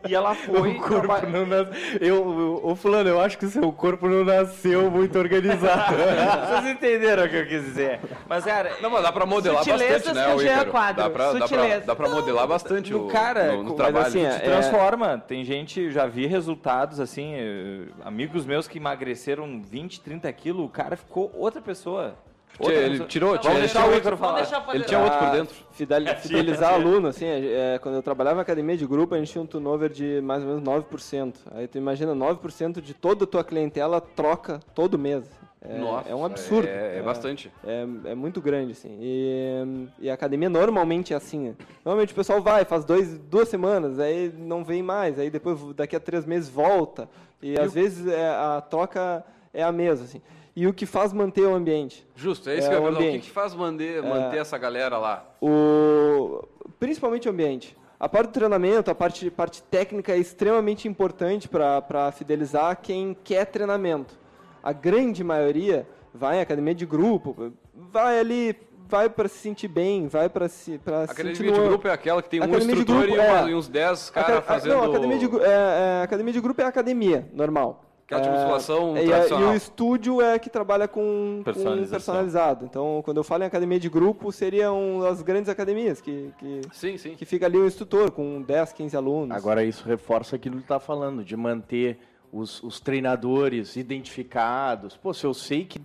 e 0.08 0.14
ela 0.14 0.34
foi. 0.34 0.72
O 0.76 0.80
corpo 0.80 1.06
traba- 1.06 1.26
não 1.28 1.46
nas... 1.46 1.68
eu, 2.00 2.60
ô 2.64 2.74
fulano, 2.74 3.08
eu 3.08 3.20
acho 3.20 3.38
que 3.38 3.44
o 3.46 3.48
seu 3.48 3.70
corpo 3.72 4.08
não 4.08 4.24
nasceu 4.24 4.90
muito 4.90 5.18
organizado. 5.18 5.96
Vocês 6.62 6.66
entenderam 6.74 7.24
o 7.24 7.28
que 7.28 7.36
eu 7.36 7.46
quis 7.46 7.62
dizer. 7.64 8.00
Mas, 8.28 8.44
cara. 8.44 8.76
Não, 8.80 8.90
mas 8.90 9.02
dá 9.02 9.12
pra 9.12 9.26
modelar 9.26 9.62
Sutilezas 9.64 10.04
bastante, 10.06 10.14
né, 10.16 10.24
que 10.26 10.36
o 10.36 10.40
é 10.40 10.52
Ícaro? 10.54 10.70
quadro. 10.70 11.02
Dá 11.02 11.10
pra, 11.10 11.24
dá, 11.26 11.38
pra, 11.38 11.48
Sutileza. 11.48 11.86
dá 11.86 11.96
pra 11.96 12.08
modelar 12.08 12.46
bastante 12.46 12.92
No 12.92 13.06
o, 13.06 13.08
cara, 13.08 13.52
no, 13.52 13.62
no 13.62 13.74
trabalho. 13.74 14.06
assim, 14.06 14.24
é- 14.24 14.38
te 14.38 14.44
transforma. 14.44 15.18
Tem 15.18 15.44
gente, 15.44 15.90
já 15.90 16.06
vi 16.06 16.26
resultados, 16.26 17.00
assim, 17.00 17.34
eh, 17.34 17.88
amigos 18.04 18.44
meus 18.46 18.66
que 18.68 18.78
emagreceram 18.78 19.60
20, 19.62 20.00
30 20.00 20.32
quilos, 20.32 20.64
o 20.64 20.68
cara 20.68 20.96
ficou 20.96 21.30
outra 21.34 21.60
pessoa. 21.60 22.14
Ele 22.60 23.04
tirou- 23.06 23.30
Vamos 23.32 23.46
ele 23.46 23.58
deixar 23.60 23.80
tirou 23.82 23.90
o 23.90 23.94
outro- 23.94 24.74
Ele 24.74 24.84
tinha 24.84 24.98
outro 25.00 25.18
por 25.18 25.26
Pra 25.26 25.36
dentro. 25.36 25.56
fideli- 25.72 26.14
fidelizar 26.16 26.72
aluno, 26.74 27.08
assim, 27.08 27.26
é, 27.26 27.78
quando 27.82 27.96
eu 27.96 28.02
trabalhava 28.02 28.38
em 28.38 28.42
academia 28.42 28.76
de 28.76 28.86
grupo, 28.86 29.14
a 29.14 29.18
gente 29.18 29.32
tinha 29.32 29.42
um 29.42 29.46
turnover 29.46 29.90
de 29.90 30.20
mais 30.22 30.42
ou 30.42 30.48
menos 30.48 30.62
9%. 30.62 31.40
Aí 31.54 31.66
tu 31.68 31.76
imagina, 31.78 32.14
9% 32.14 32.80
de 32.80 32.94
toda 32.94 33.24
a 33.24 33.26
tua 33.26 33.44
clientela 33.44 34.00
troca 34.00 34.60
todo 34.74 34.98
mês. 34.98 35.24
É, 35.68 35.78
Nossa, 35.78 36.08
é 36.08 36.14
um 36.14 36.24
absurdo. 36.24 36.68
é- 36.68 36.98
é 36.98 37.02
bastante. 37.02 37.50
É, 37.66 37.84
é 38.10 38.14
muito 38.14 38.40
grande, 38.40 38.72
assim. 38.72 38.96
E, 39.00 39.88
e 39.98 40.08
a 40.10 40.14
academia 40.14 40.48
normalmente 40.48 41.12
é 41.12 41.16
assim. 41.16 41.56
Normalmente 41.84 42.12
o 42.12 42.16
pessoal 42.16 42.40
vai, 42.40 42.64
faz 42.64 42.84
dois, 42.84 43.18
duas 43.18 43.48
semanas, 43.48 43.98
aí 43.98 44.32
não 44.38 44.62
vem 44.64 44.80
mais, 44.82 45.18
aí 45.18 45.28
depois 45.28 45.58
daqui 45.74 45.96
a 45.96 46.00
três 46.00 46.24
meses 46.24 46.48
volta. 46.48 47.08
E, 47.42 47.58
às 47.58 47.74
vezes 47.74 48.06
é, 48.06 48.28
a 48.28 48.60
troca 48.60 49.24
é 49.52 49.62
a 49.62 49.72
mesma, 49.72 50.04
assim. 50.04 50.22
E 50.58 50.66
o 50.66 50.72
que 50.72 50.86
faz 50.86 51.12
manter 51.12 51.42
o 51.42 51.54
ambiente? 51.54 52.06
Justo, 52.16 52.48
é 52.48 52.56
isso 52.56 52.66
É, 52.68 52.70
que 52.70 52.76
eu 52.76 52.82
ia 52.82 52.88
o 52.88 52.92
perguntar. 52.96 53.18
O 53.18 53.20
que, 53.20 53.30
faz 53.30 53.54
manter, 53.54 54.02
manter 54.02 54.38
essa 54.38 54.56
galera 54.56 54.96
lá? 54.96 55.22
O, 55.38 56.42
principalmente 56.80 57.28
o 57.28 57.30
ambiente. 57.30 57.76
A 58.00 58.08
parte 58.08 58.28
do 58.28 58.32
treinamento, 58.32 58.90
a 58.90 58.94
parte, 58.94 59.30
parte 59.30 59.62
técnica 59.62 60.12
é 60.12 60.18
extremamente 60.18 60.88
importante 60.88 61.46
para 61.46 62.10
fidelizar 62.12 62.78
quem 62.80 63.14
quer 63.22 63.44
treinamento. 63.46 64.18
A 64.62 64.72
grande 64.72 65.22
maioria 65.22 65.86
vai 66.14 66.38
em 66.38 66.40
academia 66.40 66.74
de 66.74 66.86
grupo, 66.86 67.52
vai 67.74 68.18
ali, 68.18 68.56
vai 68.88 69.08
para 69.10 69.28
se 69.28 69.36
sentir 69.38 69.68
bem, 69.68 70.08
vai 70.08 70.28
para 70.28 70.48
se, 70.48 70.78
pra 70.78 71.02
A 71.02 71.06
se 71.06 71.12
academia 71.12 71.36
sentir 71.36 71.52
de 71.52 71.60
no- 71.60 71.68
grupo 71.68 71.86
é 71.88 71.92
aquela 71.92 72.22
que 72.22 72.28
tem 72.30 72.40
um 72.40 72.44
Academia 72.44 72.74
de 72.74 72.80
instrutor 72.80 73.02
grupo, 73.06 73.20
e, 73.22 73.26
uma- 73.26 73.40
é. 73.48 73.50
e 73.50 73.54
uns 73.54 73.68
10 73.68 74.08
Aca- 74.10 74.24
caras 74.24 74.44
fazendo... 74.46 74.72
Não, 74.74 74.84
academia 74.84 75.18
de, 75.18 75.26
é, 75.26 76.00
é, 76.00 76.02
academia 76.02 76.32
de 76.32 76.40
grupo 76.40 76.60
é 76.62 76.64
academia, 76.64 77.28
normal. 77.32 77.82
Aquela 78.06 78.20
de 78.22 78.28
musculação 78.30 78.96
É, 78.96 79.04
e, 79.04 79.06
a- 79.12 79.16
tradicional. 79.16 79.48
e 79.50 79.52
o 79.52 79.56
estúdio 79.56 80.22
é 80.22 80.38
que 80.38 80.48
trabalha 80.48 80.86
com, 80.86 81.42
personalizado. 81.44 82.64
Então, 82.64 83.02
quando 83.04 83.16
eu 83.16 83.24
falo 83.24 83.42
em 83.42 83.46
academia 83.46 83.80
de 83.80 83.88
grupo, 83.88 84.30
seriam 84.30 85.04
as 85.04 85.22
grandes 85.22 85.48
academias, 85.50 86.00
que, 86.00 86.32
que, 86.38 86.60
Sim, 86.72 86.96
sim. 86.98 87.16
que 87.16 87.24
fica 87.24 87.46
ali 87.46 87.58
um 87.58 87.66
instrutor 87.66 88.12
com 88.12 88.40
10, 88.42 88.72
15 88.72 88.96
alunos. 88.96 89.36
Agora 89.36 89.64
isso 89.64 89.84
reforça 89.86 90.36
aquilo 90.36 90.56
que 90.56 90.62
está 90.62 90.78
falando, 90.78 91.24
de 91.24 91.36
manter 91.36 91.98
os, 92.32 92.62
os 92.62 92.78
treinadores 92.78 93.74
identificados. 93.74 94.96
Pô, 94.96 95.12
se 95.12 95.24
eu 95.26 95.34
sei 95.34 95.64
que 95.64 95.80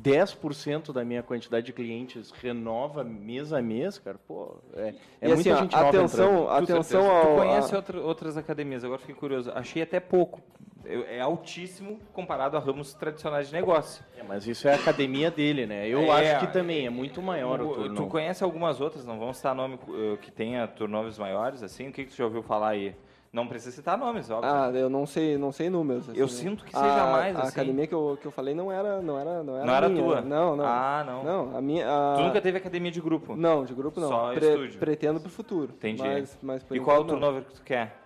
10% 0.00 0.92
da 0.92 1.04
minha 1.04 1.22
quantidade 1.22 1.66
de 1.66 1.72
clientes 1.72 2.30
renova 2.30 3.02
mês 3.02 3.52
a 3.52 3.60
mês, 3.60 3.98
cara, 3.98 4.18
pô, 4.28 4.56
é, 4.74 4.94
é 5.20 5.28
E 5.28 5.34
muita 5.34 5.40
assim, 5.40 5.50
ó, 5.50 5.56
gente 5.62 5.72
nova 5.74 5.88
atenção, 5.88 6.42
entrando. 6.44 6.50
atenção 6.50 7.02
Tu 7.02 7.10
ao... 7.10 7.36
conhece 7.36 7.74
a- 7.74 7.76
outra- 7.78 8.00
outras 8.02 8.36
academias, 8.36 8.84
agora 8.84 9.00
fiquei 9.00 9.14
curioso. 9.14 9.50
Achei 9.54 9.82
até 9.82 9.98
pouco. 9.98 10.40
Eu- 10.88 11.04
É 11.08 11.20
altíssimo 11.20 11.98
comparado 12.12 12.56
a 12.56 12.60
ramos 12.60 12.94
tradicionais 12.94 13.48
de 13.48 13.52
negócio. 13.54 14.04
É, 14.16 14.22
mas 14.22 14.46
isso 14.46 14.68
é 14.68 14.72
a 14.72 14.76
academia 14.76 15.30
dele, 15.30 15.66
né? 15.66 15.88
Eu 15.88 16.00
É, 16.12 16.32
acho 16.36 16.46
que 16.46 16.52
também 16.52 16.86
é 16.86 16.90
muito 16.90 17.20
maior 17.20 17.60
o 17.60 17.70
O- 17.70 17.74
turno. 17.74 17.94
Tu 17.96 18.06
conhece 18.06 18.44
algumas 18.44 18.80
outras, 18.80 19.04
não 19.04 19.18
vamos 19.18 19.36
citar 19.36 19.54
nome 19.54 19.78
eh, 19.88 20.16
que 20.20 20.30
tenha 20.30 20.66
turnovers 20.68 21.18
maiores, 21.18 21.62
assim? 21.62 21.88
O 21.88 21.92
que, 21.92 22.04
que 22.04 22.10
tu 22.12 22.16
já 22.16 22.24
ouviu 22.24 22.42
falar 22.42 22.68
aí? 22.68 22.94
Não 23.32 23.46
precisa 23.46 23.72
citar 23.74 23.98
nomes, 23.98 24.30
óbvio. 24.30 24.48
Ah, 24.50 24.70
eu 24.72 24.88
não 24.88 25.04
sei, 25.04 25.36
não 25.36 25.52
sei 25.52 25.68
números. 25.68 26.08
Eu 26.14 26.24
assim. 26.24 26.48
sinto 26.48 26.64
que 26.64 26.74
A- 26.74 26.78
seja 26.80 27.06
mais, 27.12 27.36
A 27.36 27.40
assim. 27.40 27.48
academia 27.50 27.86
que 27.86 27.92
eu, 27.94 28.16
que 28.18 28.24
eu 28.26 28.30
falei 28.30 28.54
não 28.54 28.72
era, 28.72 29.02
não 29.02 29.18
era, 29.18 29.42
não 29.42 29.56
era 29.56 29.66
Não 29.66 29.74
era 29.74 29.88
minha. 29.90 30.02
tua? 30.02 30.20
Não, 30.22 30.56
não. 30.56 30.64
Ah, 30.64 31.04
não. 31.04 31.22
Não, 31.24 31.56
a 31.56 31.60
minha. 31.60 31.86
a- 31.86 32.14
Tu 32.16 32.22
nunca 32.22 32.40
teve 32.40 32.56
academia 32.56 32.90
de 32.90 33.00
grupo? 33.00 33.36
Não, 33.36 33.64
de 33.64 33.74
grupo 33.74 34.00
não. 34.00 34.08
Só 34.08 34.32
Pre- 34.32 34.46
estúdio. 34.48 34.78
Pretendo 34.78 35.20
pro 35.20 35.28
futuro. 35.28 35.72
Entendi. 35.76 36.02
Mas, 36.02 36.38
mas 36.40 36.66
e 36.70 36.80
qual 36.80 36.98
o 36.98 37.00
não. 37.00 37.08
turnover 37.08 37.42
que 37.42 37.52
tu 37.54 37.62
quer? 37.62 38.05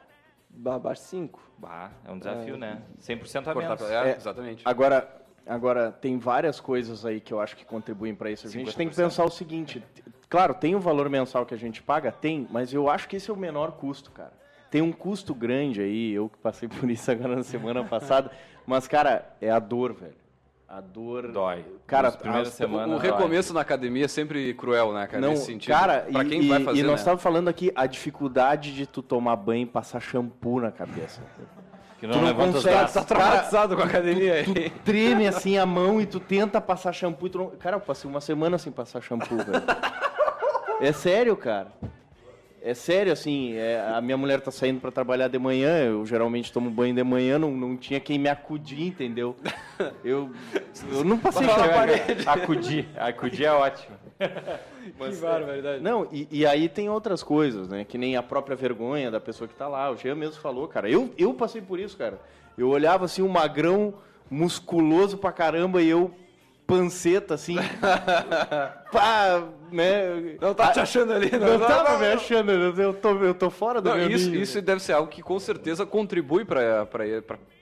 Abaixo 0.67 1.03
5. 1.03 1.41
Bah, 1.59 1.91
é 2.05 2.11
um 2.11 2.19
desafio, 2.19 2.55
É. 2.55 2.59
né? 2.59 2.83
100% 2.99 3.49
a 3.49 3.53
Cortar 3.55 3.69
menos. 3.77 3.83
pra- 3.83 4.07
é, 4.07 4.11
É. 4.13 4.17
exatamente. 4.17 4.63
Agora, 4.67 5.09
agora, 5.47 5.93
tem 5.93 6.19
várias 6.19 6.61
coisas 6.61 7.05
aí 7.05 7.21
que 7.21 7.33
eu 7.33 7.41
acho 7.41 7.57
que 7.57 7.65
contribuem 7.65 8.15
para 8.15 8.31
isso. 8.31 8.47
A 8.47 8.51
gente 8.51 8.75
tem 8.77 8.89
que 8.89 8.95
50%. 8.95 8.97
pensar 9.05 9.25
o 9.25 9.31
seguinte: 9.31 9.83
claro, 10.29 10.55
tem 10.55 10.75
o 10.75 10.81
valor 10.81 11.09
mensal 11.09 11.45
que 11.47 11.55
a 11.55 11.59
gente 11.59 11.83
paga? 11.83 12.11
Tem, 12.13 12.47
mas 12.51 12.73
eu 12.73 12.89
acho 12.89 13.09
que 13.09 13.17
esse 13.17 13.31
é 13.31 13.33
o 13.33 13.37
menor 13.37 13.73
custo, 13.73 14.11
cara. 14.11 14.33
Tem 14.71 14.81
um 14.83 14.93
custo 14.93 15.35
grande 15.35 15.81
aí, 15.81 16.13
eu 16.13 16.29
que 16.29 16.39
passei 16.39 16.69
por 16.69 16.89
isso 16.91 17.11
agora 17.11 17.37
na 17.37 17.43
semana 17.43 17.83
passada, 17.85 18.31
mas, 18.67 18.87
cara, 18.87 19.35
é 19.41 19.51
a 19.51 19.59
dor, 19.59 19.93
velho. 19.93 20.15
A 20.71 20.81
dor. 20.81 21.33
Dói. 21.33 21.65
Cara, 21.85 22.09
as- 22.09 22.49
semanas, 22.51 22.97
o 22.97 22.99
recomeço 23.03 23.53
na 23.53 23.61
academia 23.61 24.05
é 24.05 24.09
sempre 24.09 24.55
cruel, 24.55 24.93
né, 24.93 25.05
cara? 25.09 25.21
Não, 25.21 25.31
nesse 25.31 25.47
sentido. 25.47 25.75
cara, 25.75 26.07
pra 26.13 26.23
e, 26.23 26.29
quem 26.29 26.43
e- 26.43 26.49
vai 26.49 26.63
fazer, 26.63 26.79
e 26.79 26.83
nós 26.85 26.93
né? 26.93 26.99
estávamos 26.99 27.23
falando 27.25 27.49
aqui 27.49 27.73
a 27.75 27.87
dificuldade 27.87 28.73
de 28.73 28.87
tu 28.87 29.03
tomar 29.03 29.35
banho 29.35 29.65
e 29.65 29.67
passar 29.67 29.99
shampoo 30.01 30.61
na 30.61 30.71
cabeça. 30.71 31.21
Que 31.99 32.07
Tu 32.07 32.13
não, 32.13 32.21
não 32.23 32.29
levanta 32.29 32.49
os 32.51 32.55
consegue, 32.65 32.77
braços. 32.77 32.95
Tá 32.95 33.05
traumatizado 33.05 33.77
com 33.77 33.83
a 33.83 33.85
academia 33.85 34.33
aí. 34.33 34.71
Treme 34.87 35.27
assim 35.27 35.59
a 35.59 35.67
mão 35.67 36.01
e 36.01 36.07
tu 36.07 36.19
tenta 36.19 36.59
passar 36.59 36.95
shampoo 36.95 37.27
e 37.27 37.31
tu 37.31 37.37
não... 37.37 37.51
Cara, 37.51 37.77
eu 37.77 37.81
passei 37.81 38.09
uma 38.11 38.23
semana 38.23 38.57
sem 38.57 38.73
passar 38.73 39.03
shampoo, 39.03 39.37
velho. 39.37 39.63
É 40.81 40.93
sério, 40.93 41.37
cara. 41.37 41.67
É 42.63 42.75
sério, 42.75 43.11
assim, 43.11 43.55
é, 43.55 43.81
a 43.81 44.01
minha 44.03 44.19
mulher 44.19 44.41
tá 44.41 44.51
saindo 44.51 44.81
pra 44.81 44.91
trabalhar 44.91 45.29
de 45.29 45.39
manhã, 45.39 45.79
eu 45.79 46.05
geralmente 46.05 46.53
tomo 46.53 46.71
banho 46.71 46.95
de 46.95 47.03
manhã, 47.03 47.39
não, 47.39 47.51
não 47.53 47.75
tinha 47.75 47.99
quem 47.99 48.19
me 48.19 48.29
acudir, 48.29 48.89
entendeu? 48.89 49.35
Eu, 50.05 50.31
eu 50.93 51.03
não 51.03 51.19
passei 51.19 51.49
shampoo. 51.49 52.31
Acudir. 52.31 52.87
Acudir 52.99 53.45
é 53.45 53.53
ótimo. 53.53 53.97
que 54.19 55.17
barbaridade. 55.17 55.83
Não, 55.83 56.07
e, 56.13 56.29
e 56.31 56.47
aí 56.47 56.69
tem 56.69 56.91
outras 56.91 57.23
coisas, 57.23 57.67
né? 57.67 57.83
Que 57.83 57.97
nem 57.97 58.15
a 58.15 58.23
própria 58.23 58.55
vergonha 58.55 59.11
da 59.11 59.19
pessoa 59.19 59.49
que 59.49 59.55
tá 59.55 59.67
lá. 59.67 59.91
O 59.91 59.97
Jean 59.97 60.15
mesmo 60.15 60.39
falou, 60.41 60.69
cara. 60.69 60.91
Eu, 60.91 61.15
eu 61.17 61.33
passei 61.33 61.63
por 61.63 61.81
isso, 61.81 61.97
cara. 61.97 62.21
Eu 62.59 62.69
olhava 62.69 63.07
assim, 63.07 63.23
um 63.23 63.29
magrão 63.29 63.95
musculoso 64.31 65.17
pra 65.17 65.33
caramba 65.33 65.81
e 65.81 65.89
eu 65.89 66.15
panceta, 66.71 67.35
assim. 67.35 67.57
pá, 68.93 69.43
né? 69.73 70.37
Não 70.41 70.55
tá 70.55 70.71
te 70.73 70.81
achando 70.81 71.13
ali, 71.13 71.31
Não, 71.33 71.59
tava 71.59 71.99
me 71.99 72.07
achando, 72.07 72.51
eu 72.53 72.95
tô, 72.95 73.11
eu 73.19 73.35
tô 73.35 73.51
fora 73.51 73.81
do 73.81 73.91
Não, 73.91 73.97
meu 73.97 74.11
isso, 74.11 74.27
nível. 74.27 74.43
isso 74.43 74.63
deve 74.63 74.81
ser 74.83 74.93
algo 74.93 75.09
que 75.11 75.23
com 75.23 75.39
certeza 75.41 75.85
contribui 75.85 76.45
para 76.45 76.87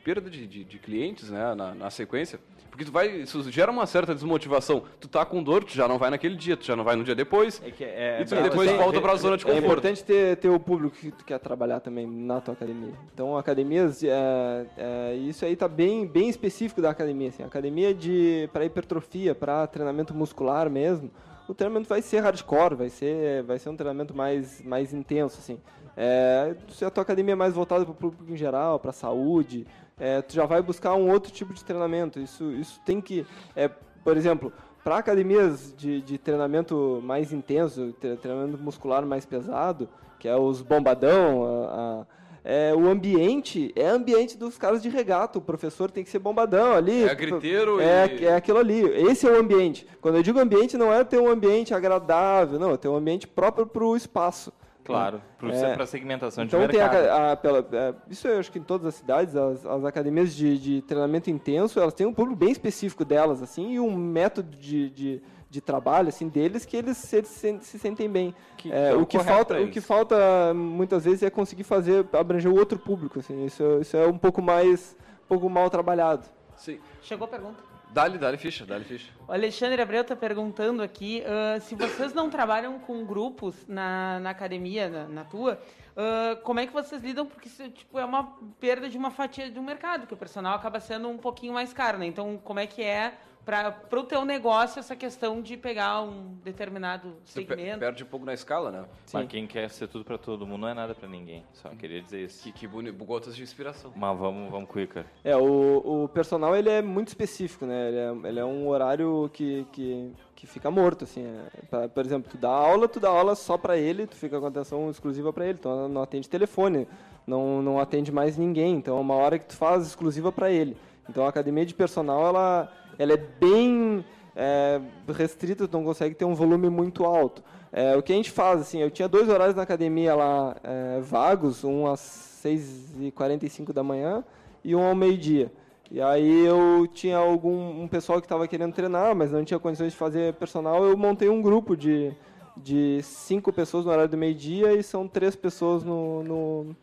perda 0.05 0.29
de, 0.31 0.47
de- 0.47 0.65
de 0.65 0.79
clientes 0.79 1.31
né, 1.31 1.55
na, 1.55 1.75
na 1.75 1.91
sequência. 1.91 2.39
Porque 2.79 2.93
tu 2.93 2.93
vai, 2.93 3.09
isso 3.09 3.51
gera 3.51 3.73
uma 3.73 3.87
certa 3.87 4.15
desmotivação. 4.15 4.85
Tu 5.01 5.09
tá 5.09 5.27
com 5.27 5.43
dor, 5.43 5.65
tu 5.65 5.73
já 5.75 5.89
não 5.89 5.99
vai 5.99 6.11
naquele 6.11 6.37
dia, 6.37 6.57
tu 6.57 6.65
já 6.65 6.77
não 6.77 6.85
vai 6.85 6.95
no 6.95 7.03
dia 7.03 7.13
depois. 7.13 7.61
É 7.67 7.73
que 7.73 7.83
é, 7.83 8.23
e 8.23 8.25
tu 8.25 8.37
depois 8.37 8.69
Tem- 8.71 8.79
volta 8.79 9.01
para 9.01 9.11
a 9.15 9.17
zona 9.17 9.37
de 9.37 9.43
É 9.43 9.47
conforto. 9.47 9.65
importante 9.65 10.05
ter, 10.05 10.37
ter 10.37 10.49
o 10.49 10.61
público 10.61 10.95
que 10.97 11.11
tu 11.11 11.25
quer 11.25 11.41
trabalhar 11.41 11.81
também 11.81 12.07
na 12.07 12.41
tua 12.41 12.55
academia. 12.55 12.93
Então, 13.13 13.37
academias, 13.37 14.05
é, 14.05 14.67
é, 14.77 15.15
isso 15.17 15.45
aí 15.45 15.57
tá 15.57 15.67
bem, 15.67 16.07
bem 16.07 16.29
específico 16.29 16.81
da 16.81 16.91
academia. 16.91 17.31
Assim. 17.31 17.43
Academia 17.43 17.93
de 17.93 18.49
para 18.53 18.65
hipertrofia, 18.65 19.35
para 19.35 19.67
treinamento 19.67 20.15
muscular 20.15 20.71
mesmo, 20.71 21.11
o 21.49 21.55
treinamento 21.55 21.89
vai 21.89 22.01
ser 22.01 22.21
hardcore, 22.21 22.77
vai 22.77 22.91
ser, 22.91 23.43
vai 23.43 23.59
ser 23.59 23.71
um 23.71 23.77
treinamento 23.77 24.15
mais, 24.15 24.63
mais 24.63 24.95
intenso. 24.95 25.37
Assim. 25.41 25.59
É, 25.97 26.55
se 26.69 26.85
a 26.85 26.91
tua 26.91 27.03
academia 27.03 27.33
é 27.33 27.35
mais 27.35 27.55
voltada 27.55 27.85
para 27.85 27.91
o 27.91 27.95
público 27.97 28.33
em 28.33 28.37
geral, 28.37 28.79
para 28.79 28.93
saúde, 28.93 29.67
é, 30.01 30.23
tu 30.23 30.35
já 30.35 30.47
vai 30.47 30.61
buscar 30.63 30.95
um 30.95 31.11
outro 31.11 31.33
tipo 31.33 31.53
de 31.53 31.65
treinamento. 31.65 32.19
Isso, 32.21 32.51
isso 32.53 32.81
tem 32.85 33.01
que, 33.01 33.27
é, 33.57 33.69
por 34.05 34.17
exemplo, 34.17 34.53
para 34.85 34.97
academias 34.99 35.75
de, 35.77 36.01
de 36.01 36.17
treinamento 36.19 37.01
mais 37.05 37.33
intenso, 37.33 37.93
tre- 38.01 38.17
treinamento 38.17 38.59
muscular 38.63 39.05
mais 39.05 39.27
pesado, 39.27 39.89
que 40.19 40.27
é 40.29 40.37
os 40.37 40.63
bombadão, 40.63 41.45
a- 41.45 41.75
a- 42.05 42.19
é, 42.45 42.75
o 42.75 42.89
ambiente 42.89 43.71
é 43.77 43.87
ambiente 43.87 44.39
dos 44.39 44.57
caras 44.57 44.81
de 44.83 44.89
regata. 44.89 45.39
O 45.39 45.43
professor 45.43 45.91
tem 45.91 46.03
que 46.03 46.09
ser 46.09 46.19
bombadão 46.19 46.73
ali. 46.73 47.05
É 47.05 47.15
griteiro 47.15 47.79
é, 47.81 48.07
e- 48.23 48.25
é 48.25 48.35
aquilo 48.35 48.59
ali. 48.59 48.81
Esse 48.81 49.27
é 49.27 49.31
o 49.31 49.39
ambiente. 49.39 49.87
Quando 50.01 50.15
eu 50.17 50.23
digo 50.23 50.39
ambiente, 50.39 50.77
não 50.79 50.91
é 50.93 51.05
ter 51.05 51.19
um 51.21 51.29
ambiente 51.29 51.75
agradável, 51.75 52.59
não. 52.59 52.73
É 52.73 52.77
ter 52.79 52.89
um 52.89 52.97
ambiente 52.97 53.27
próprio 53.29 53.67
para 53.67 53.85
o 53.85 53.95
espaço. 53.95 54.51
Claro, 54.93 55.23
pro- 55.39 55.51
É, 55.53 55.75
pra 55.75 55.87
segmentação 55.87 56.45
de 56.45 56.49
então 56.57 56.67
tem 56.69 56.81
a 56.81 56.91
mercado. 56.91 57.09
a- 57.33 57.37
pela- 57.37 57.67
é, 57.73 57.95
isso 58.11 58.27
eu 58.27 58.39
acho 58.39 58.51
que 58.51 58.59
em 58.59 58.63
todas 58.63 58.87
as 58.87 58.95
cidades, 58.95 59.37
as, 59.37 59.65
as 59.65 59.85
academias 59.85 60.35
de, 60.35 60.59
de 60.59 60.83
treinamento 60.83 61.31
intenso, 61.31 61.79
elas 61.79 61.95
têm 61.95 62.07
um 62.07 62.13
público 62.15 62.39
bem 62.39 62.51
específico 62.51 63.05
delas, 63.05 63.43
assim, 63.43 63.73
e 63.73 63.81
um 63.81 63.95
método 63.95 64.57
de, 64.57 64.91
de, 64.91 65.23
de 65.51 65.61
trabalho, 65.61 66.09
assim, 66.09 66.29
deles 66.29 66.65
que 66.65 66.77
eles, 66.77 67.13
eles 67.13 67.29
se, 67.29 67.59
se 67.61 67.79
sentem 67.79 68.09
bem. 68.09 68.35
Que- 68.57 68.73
É, 68.73 68.91
é 68.91 68.95
o 68.95 69.05
que 69.07 69.19
falta, 69.19 69.61
o 69.61 69.69
que 69.71 69.81
falta 69.81 70.17
muitas 70.55 71.05
vezes 71.05 71.23
é 71.23 71.31
conseguir 71.31 71.65
fazer, 71.65 72.07
abranger 72.13 72.51
o 72.51 72.57
outro 72.59 72.79
público, 72.79 73.19
assim, 73.19 73.45
isso, 73.45 73.63
isso 73.81 73.97
é 73.97 74.07
um 74.07 74.17
pouco 74.19 74.41
mais, 74.43 74.97
um 75.25 75.29
pouco 75.29 75.49
mal 75.51 75.69
trabalhado. 75.71 76.27
Sim. 76.57 76.79
Chegou 77.03 77.25
a 77.27 77.29
pergunta. 77.29 77.68
Dá-lhe, 77.91 78.37
ficha, 78.37 78.67
dá-lhe 78.67 78.85
ficha. 78.85 79.11
O 79.27 79.33
Alexandre 79.33 79.81
Abreu 79.81 80.03
está 80.03 80.15
perguntando 80.15 80.83
aqui 80.83 81.23
ah, 81.27 81.59
se 81.61 81.75
vocês 81.75 82.13
não 82.13 82.29
trabalham 82.31 82.79
com 82.79 83.05
grupos 83.05 83.67
na, 83.67 84.21
na 84.21 84.31
academia, 84.31 84.89
na, 84.89 85.09
na 85.09 85.25
tua, 85.25 85.61
ah, 85.97 86.37
como 86.43 86.61
é 86.61 86.67
que 86.67 86.73
vocês 86.73 87.03
lidam? 87.03 87.27
Porque 87.27 87.49
isso 87.49 87.69
tipo, 87.71 87.99
é 87.99 88.05
uma 88.05 88.37
perda 88.61 88.89
de 88.89 88.97
uma 88.97 89.11
fatia 89.11 89.51
de 89.51 89.59
mercado, 89.61 90.07
que 90.07 90.15
o 90.15 90.17
personal 90.17 90.55
acaba 90.55 90.79
sendo 90.81 91.09
um 91.09 91.19
pouquinho 91.19 91.55
mais 91.55 91.73
caro, 91.73 91.99
né? 91.99 92.07
Então, 92.07 92.39
como 92.45 92.61
é 92.61 92.67
que 92.67 92.83
é 92.83 93.19
para 93.45 93.75
o 93.99 94.03
teu 94.05 94.25
negócio 94.25 94.79
essa 94.79 94.95
questão 94.95 95.41
de 95.41 95.57
pegar 95.57 96.03
um 96.03 96.35
determinado 96.45 97.15
Você 97.25 97.41
segmento? 97.41 97.79
perde 97.79 98.03
um 98.03 98.07
pouco 98.07 98.27
na 98.27 98.35
escala, 98.35 98.71
né? 98.71 98.85
Mas 99.13 99.27
quem 99.29 99.47
quer 99.47 99.71
ser 99.71 99.89
tudo 99.89 100.05
pra 100.05 100.19
todo 100.19 100.47
mundo 100.47 100.61
não 100.63 100.69
é 100.69 100.75
nada 100.75 100.95
pra 100.95 101.09
ninguém. 101.09 101.43
Só 101.55 101.71
queria 101.71 102.03
dizer 102.03 102.25
isso. 102.25 102.43
Que, 102.43 102.53
que 102.53 102.67
boni- 102.67 102.91
gotas 102.91 103.35
de 103.35 103.43
inspiração. 103.43 103.93
Mas 103.97 104.19
vamos, 104.19 104.51
vamos 104.51 104.69
Icar. 104.77 105.07
É, 105.25 105.35
o, 105.37 106.05
o 106.05 106.09
personal 106.09 106.55
ele 106.55 106.69
é 106.69 106.83
muito 106.83 107.09
específico, 107.09 107.65
né? 107.65 107.89
Ele 107.89 107.97
é, 107.97 108.29
ele 108.29 108.39
é 108.41 108.45
um 108.45 108.69
horário 108.69 109.31
que, 109.33 109.67
que, 109.73 110.13
que 110.37 110.47
fica 110.47 110.71
morto, 110.71 111.05
assim. 111.05 111.25
é. 111.25 111.67
Pra- 111.71 111.89
por 111.89 112.05
exemplo, 112.05 112.31
tu 112.31 112.37
dá 112.37 112.51
aula, 112.51 112.87
tu 112.87 113.01
dá 113.01 113.09
aula 113.09 113.35
só 113.35 113.57
pra 113.57 113.77
ele, 113.79 114.07
tu 114.07 114.15
fica 114.17 114.39
com 114.39 114.47
atenção 114.47 114.91
exclusiva 114.91 115.33
pra 115.33 115.47
ele, 115.47 115.57
então 115.59 115.89
não 115.89 116.03
atende 116.03 116.29
telefone, 116.29 116.87
não, 117.27 117.63
não 117.63 117.81
atende 117.81 118.13
mais 118.13 118.37
ninguém, 118.37 118.75
então 118.77 118.99
é 118.99 119.01
uma 119.01 119.15
hora 119.15 119.39
que 119.39 119.47
tu 119.47 119.57
faz 119.57 119.87
exclusiva 119.87 120.31
pra 120.31 120.51
ele. 120.51 120.77
Então 121.09 121.25
a 121.25 121.29
academia 121.31 121.65
de 121.65 121.73
personal, 121.75 122.27
ela, 122.27 122.71
ela 122.99 123.13
é 123.13 123.17
bem 123.17 124.05
é, 124.35 124.81
restrita, 125.09 125.69
não 125.71 125.85
consegue 125.85 126.15
ter 126.15 126.25
um 126.25 126.35
volume 126.35 126.69
muito 126.69 127.05
alto. 127.05 127.43
É, 127.73 127.97
o 127.97 128.03
que 128.03 128.13
a 128.13 128.17
gente 128.17 128.31
faz, 128.31 128.61
assim, 128.61 128.81
eu 128.81 128.91
tinha 128.91 129.09
dois 129.09 129.29
horários 129.29 129.57
na 129.57 129.63
academia 129.63 130.15
lá 130.15 130.57
é, 130.63 131.01
vagos, 131.01 131.65
um 131.65 131.87
às 131.87 132.01
6h45 132.45 133.73
da 133.73 133.83
manhã 133.83 134.25
e 134.65 134.75
um 134.75 134.83
ao 134.83 134.95
meio-dia. 134.95 135.53
E 135.91 136.01
aí 136.01 136.45
eu 136.45 136.87
tinha 136.93 137.17
algum 137.17 137.83
um 137.83 137.89
pessoal 137.89 138.21
que 138.21 138.27
estava 138.27 138.47
querendo 138.47 138.75
treinar, 138.75 139.15
mas 139.15 139.33
não 139.33 139.45
tinha 139.45 139.59
condições 139.59 139.93
de 139.93 139.99
fazer 139.99 140.35
personal, 140.35 140.85
eu 140.85 140.97
montei 140.97 141.29
um 141.31 141.41
grupo 141.41 141.77
de, 141.77 142.13
de 142.57 143.01
cinco 143.03 143.53
pessoas 143.53 143.85
no 143.85 143.91
horário 143.91 144.11
do 144.11 144.17
meio-dia 144.17 144.75
e 144.75 144.83
são 144.83 145.09
três 145.09 145.35
pessoas 145.35 145.83
no, 145.83 146.23
no, 146.23 146.77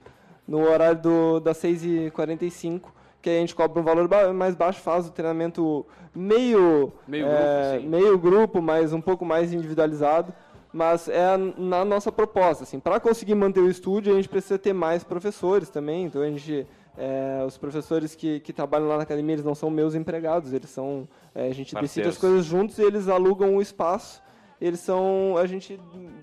no 0.48 0.60
horário 0.60 1.00
do, 1.00 1.40
das 1.40 1.58
6h45, 1.62 2.82
que 3.26 3.30
a 3.32 3.40
gente 3.40 3.56
cobra 3.56 3.82
um 3.82 3.84
valor 3.84 4.08
mais 4.36 4.54
baixo, 4.54 4.80
faz 4.82 5.08
o 5.08 5.12
treinamento 5.12 5.84
meio, 6.14 6.94
Meio 7.08 7.26
é, 7.26 7.72
grupo, 7.72 7.90
meio 7.90 8.20
grupo, 8.20 8.62
mas 8.62 8.94
um 8.94 9.02
pouco 9.02 9.26
mais 9.26 9.52
individualizado. 9.52 10.32
Mas 10.72 11.08
é 11.08 11.36
na 11.58 11.84
nossa 11.84 12.12
proposta, 12.12 12.64
assim, 12.66 12.80
para 12.80 13.00
conseguir 13.00 13.34
manter 13.34 13.62
o 13.62 13.70
estúdio, 13.70 14.14
a 14.14 14.16
gente 14.16 14.30
precisa 14.30 14.60
ter 14.60 14.74
mais 14.74 15.04
professores 15.04 15.70
também. 15.70 16.06
Então 16.06 16.22
a 16.22 16.30
gente, 16.30 16.68
é, 16.96 17.44
os 17.48 17.58
professores 17.58 18.14
que, 18.14 18.42
que 18.42 18.54
trabalham 18.54 18.88
lá 18.88 18.98
na 18.98 19.04
academia, 19.04 19.34
eles 19.34 19.46
não 19.46 19.56
são 19.56 19.72
meus 19.72 19.96
empregados, 19.96 20.54
eles 20.54 20.70
são, 20.70 21.08
é, 21.34 21.48
a 21.48 21.54
gente 21.54 21.74
decide 21.74 21.80
Parceiros. 21.80 22.14
as 22.14 22.18
coisas 22.20 22.46
juntos 22.46 22.78
e 22.78 22.84
eles 22.84 23.08
alugam 23.08 23.56
o 23.56 23.62
espaço. 23.62 24.22
Eles 24.62 24.82
são, 24.82 25.36
a 25.36 25.48
gente 25.48 25.80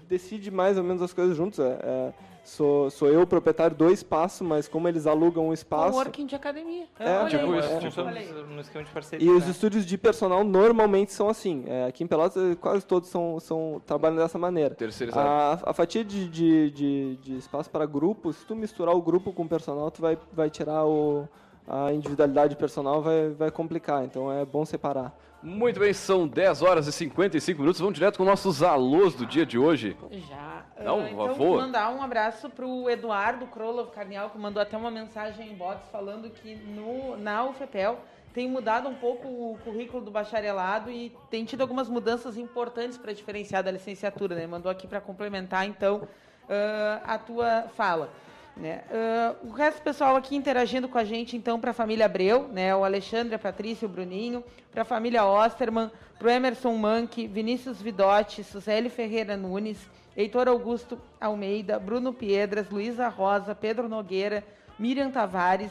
decide 0.09 0.53
mais 0.53 0.79
ou 0.79 0.85
menos 0.85 1.03
as 1.03 1.13
coisas 1.13 1.37
juntos. 1.37 1.59
é, 1.59 1.79
é, 1.83 2.13
sou, 2.43 2.91
sou 2.91 3.09
eu 3.09 3.23
o 3.23 3.27
proprietário 3.27 3.77
do 3.77 3.91
espaço, 3.91 4.45
mas 4.45 4.69
como 4.69 4.89
eles 4.89 5.07
alugam 5.07 5.49
o 5.49 5.53
espaço, 5.53 5.97
Working 5.97 6.27
de 6.27 6.35
academia. 6.35 6.87
É, 6.99 7.19
Olha 7.19 7.29
tipo 7.29 7.55
isso, 7.55 8.01
olha 8.01 8.21
tipo 8.21 8.47
no 8.49 8.61
esquema 8.61 8.85
de 8.85 8.91
parceria. 8.91 9.27
E 9.27 9.31
os 9.31 9.45
né? 9.45 9.51
estúdios 9.51 9.87
de 9.87 9.97
personal 9.97 10.45
normalmente 10.45 11.13
são 11.13 11.29
assim. 11.29 11.65
É, 11.67 11.87
aqui 11.87 12.05
em 12.05 12.07
Pelotas 12.07 12.57
quase 12.61 12.85
todos 12.85 13.09
são, 13.09 13.39
são 13.41 13.81
trabalham 13.87 14.17
dessa 14.17 14.39
maneira. 14.39 14.75
Terceirizado. 14.75 15.29
A, 15.29 15.71
a 15.71 15.73
fatia 15.73 16.05
de, 16.05 16.29
de, 16.29 16.71
de, 16.71 17.17
de 17.17 17.37
espaço 17.37 17.71
para 17.71 17.87
grupo, 17.87 18.33
se 18.33 18.45
tu 18.45 18.55
misturar 18.55 18.95
o 18.95 19.03
grupo 19.03 19.33
com 19.33 19.43
o 19.43 19.49
personal, 19.49 19.91
tu 19.91 20.03
vai, 20.03 20.19
vai 20.33 20.51
tirar 20.51 20.85
o, 20.85 21.29
a 21.67 21.93
individualidade 21.93 22.57
personal, 22.57 23.03
vai, 23.03 23.31
vai 23.31 23.51
complicar. 23.51 24.05
Então 24.05 24.31
é 24.33 24.45
bom 24.45 24.65
separar. 24.65 25.17
Muito 25.43 25.81
bem, 25.81 25.93
são 25.93 26.29
10 26.29 26.63
horas 26.63 26.87
e 26.87 26.93
55 26.93 27.61
minutos. 27.61 27.81
Vamos 27.81 27.95
direto 27.95 28.17
com 28.17 28.25
nossos 28.25 28.63
alôs 28.63 29.15
do 29.15 29.27
dia 29.27 29.45
de 29.45 29.59
hoje. 29.59 29.97
Já. 30.29 30.62
Não, 30.81 31.01
Ah, 31.01 31.11
então, 31.11 31.35
voa. 31.35 31.63
mandar 31.63 31.91
um 31.91 32.03
abraço 32.03 32.49
pro 32.51 32.89
Eduardo 32.89 33.47
Krolov 33.47 33.91
Carnial, 33.91 34.31
que 34.31 34.39
mandou 34.39 34.63
até 34.63 34.77
uma 34.77 34.91
mensagem 34.91 35.51
em 35.51 35.55
box 35.55 35.87
falando 35.91 36.31
que 36.31 36.55
no, 36.55 37.17
na 37.17 37.45
UFPEL 37.45 37.99
tem 38.33 38.49
mudado 38.49 38.89
um 38.89 38.95
pouco 38.95 39.29
o 39.29 39.59
currículo 39.63 40.03
do 40.03 40.11
bacharelado 40.11 40.91
e 40.91 41.15
tem 41.31 41.45
tido 41.45 41.61
algumas 41.61 41.89
mudanças 41.89 42.39
importantes 42.39 42.97
para 42.97 43.13
diferenciar 43.13 43.63
da 43.63 43.71
licenciatura, 43.71 44.35
né? 44.35 44.47
Mandou 44.47 44.73
aqui 44.73 44.87
para 44.87 45.01
complementar, 45.01 45.67
então, 45.67 46.09
ah, 46.49 47.01
a 47.05 47.19
tua 47.19 47.65
fala. 47.77 48.09
Né? 48.57 48.83
Ah, 48.91 49.35
o 49.43 49.51
resto 49.51 49.79
do 49.79 49.85
pessoal 49.85 50.17
aqui 50.17 50.37
interagindo 50.37 50.89
com 50.89 50.99
a 50.99 51.05
gente, 51.05 51.37
então, 51.37 51.59
para 51.59 51.71
a 51.71 51.75
família 51.75 52.07
Abreu, 52.07 52.49
né? 52.49 52.75
o 52.75 52.85
Alexandre, 52.85 53.35
a 53.35 53.39
Patrícia, 53.39 53.87
o 53.87 53.89
Bruninho, 53.89 54.45
para 54.71 54.83
a 54.83 54.85
família 54.85 55.25
Osterman, 55.25 55.91
para 56.19 56.29
o 56.29 56.31
Emerson 56.31 56.75
Manque, 56.77 57.27
Vinícius 57.27 57.81
Vidotti, 57.81 58.45
Suzele 58.45 58.89
Ferreira 58.89 59.37
Nunes, 59.37 59.79
Heitor 60.17 60.49
Augusto 60.49 60.99
Almeida, 61.21 61.79
Bruno 61.79 62.13
Piedras, 62.13 62.69
Luísa 62.71 63.09
Rosa, 63.09 63.55
Pedro 63.55 63.89
Nogueira, 63.89 64.45
Miriam 64.79 65.11
Tavares, 65.11 65.71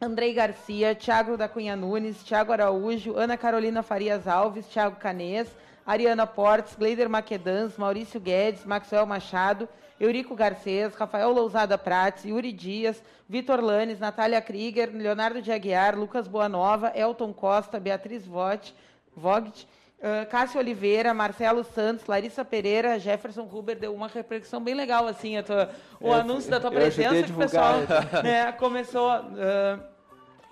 Andrei 0.00 0.34
Garcia, 0.34 0.96
Thiago 0.96 1.36
da 1.36 1.48
Cunha 1.48 1.76
Nunes, 1.76 2.24
Thiago 2.24 2.52
Araújo, 2.52 3.16
Ana 3.16 3.36
Carolina 3.36 3.84
Farias 3.84 4.26
Alves, 4.26 4.66
Thiago 4.66 4.96
Canês, 4.96 5.48
Ariana 5.86 6.26
Portes, 6.26 6.74
Gleider 6.76 7.08
Maquedans, 7.08 7.76
Maurício 7.76 8.20
Guedes, 8.20 8.64
Maxwell 8.64 9.06
Machado, 9.06 9.68
Eurico 10.00 10.34
Garcês, 10.34 10.94
Rafael 10.94 11.30
Lousada 11.32 11.76
Prates, 11.78 12.24
Yuri 12.24 12.52
Dias, 12.52 13.02
Vitor 13.28 13.60
Lanes, 13.60 13.98
Natália 14.00 14.40
Krieger, 14.40 14.90
Leonardo 14.92 15.40
de 15.40 15.52
Aguiar, 15.52 15.96
Lucas 15.96 16.26
Boanova, 16.26 16.92
Elton 16.94 17.32
Costa, 17.32 17.78
Beatriz 17.78 18.26
Vogt, 18.26 18.74
Vogt 19.16 19.66
ah, 20.02 20.26
Cássio 20.26 20.58
Oliveira, 20.58 21.14
Marcelo 21.14 21.62
Santos, 21.62 22.06
Larissa 22.06 22.44
Pereira, 22.44 22.98
Jefferson 22.98 23.42
Huber, 23.52 23.78
deu 23.78 23.94
uma 23.94 24.08
repercussão 24.08 24.60
bem 24.60 24.74
legal, 24.74 25.06
assim, 25.06 25.40
tua- 25.42 25.70
o 26.00 26.08
Eu- 26.08 26.14
anúncio 26.14 26.50
da 26.50 26.58
tua 26.58 26.70
presença, 26.72 27.22
que 27.22 27.30
o 27.32 27.36
pessoal 27.36 27.78
divulgar. 27.80 28.22
né, 28.24 28.52
começou... 28.52 29.08
ah, 29.08 29.78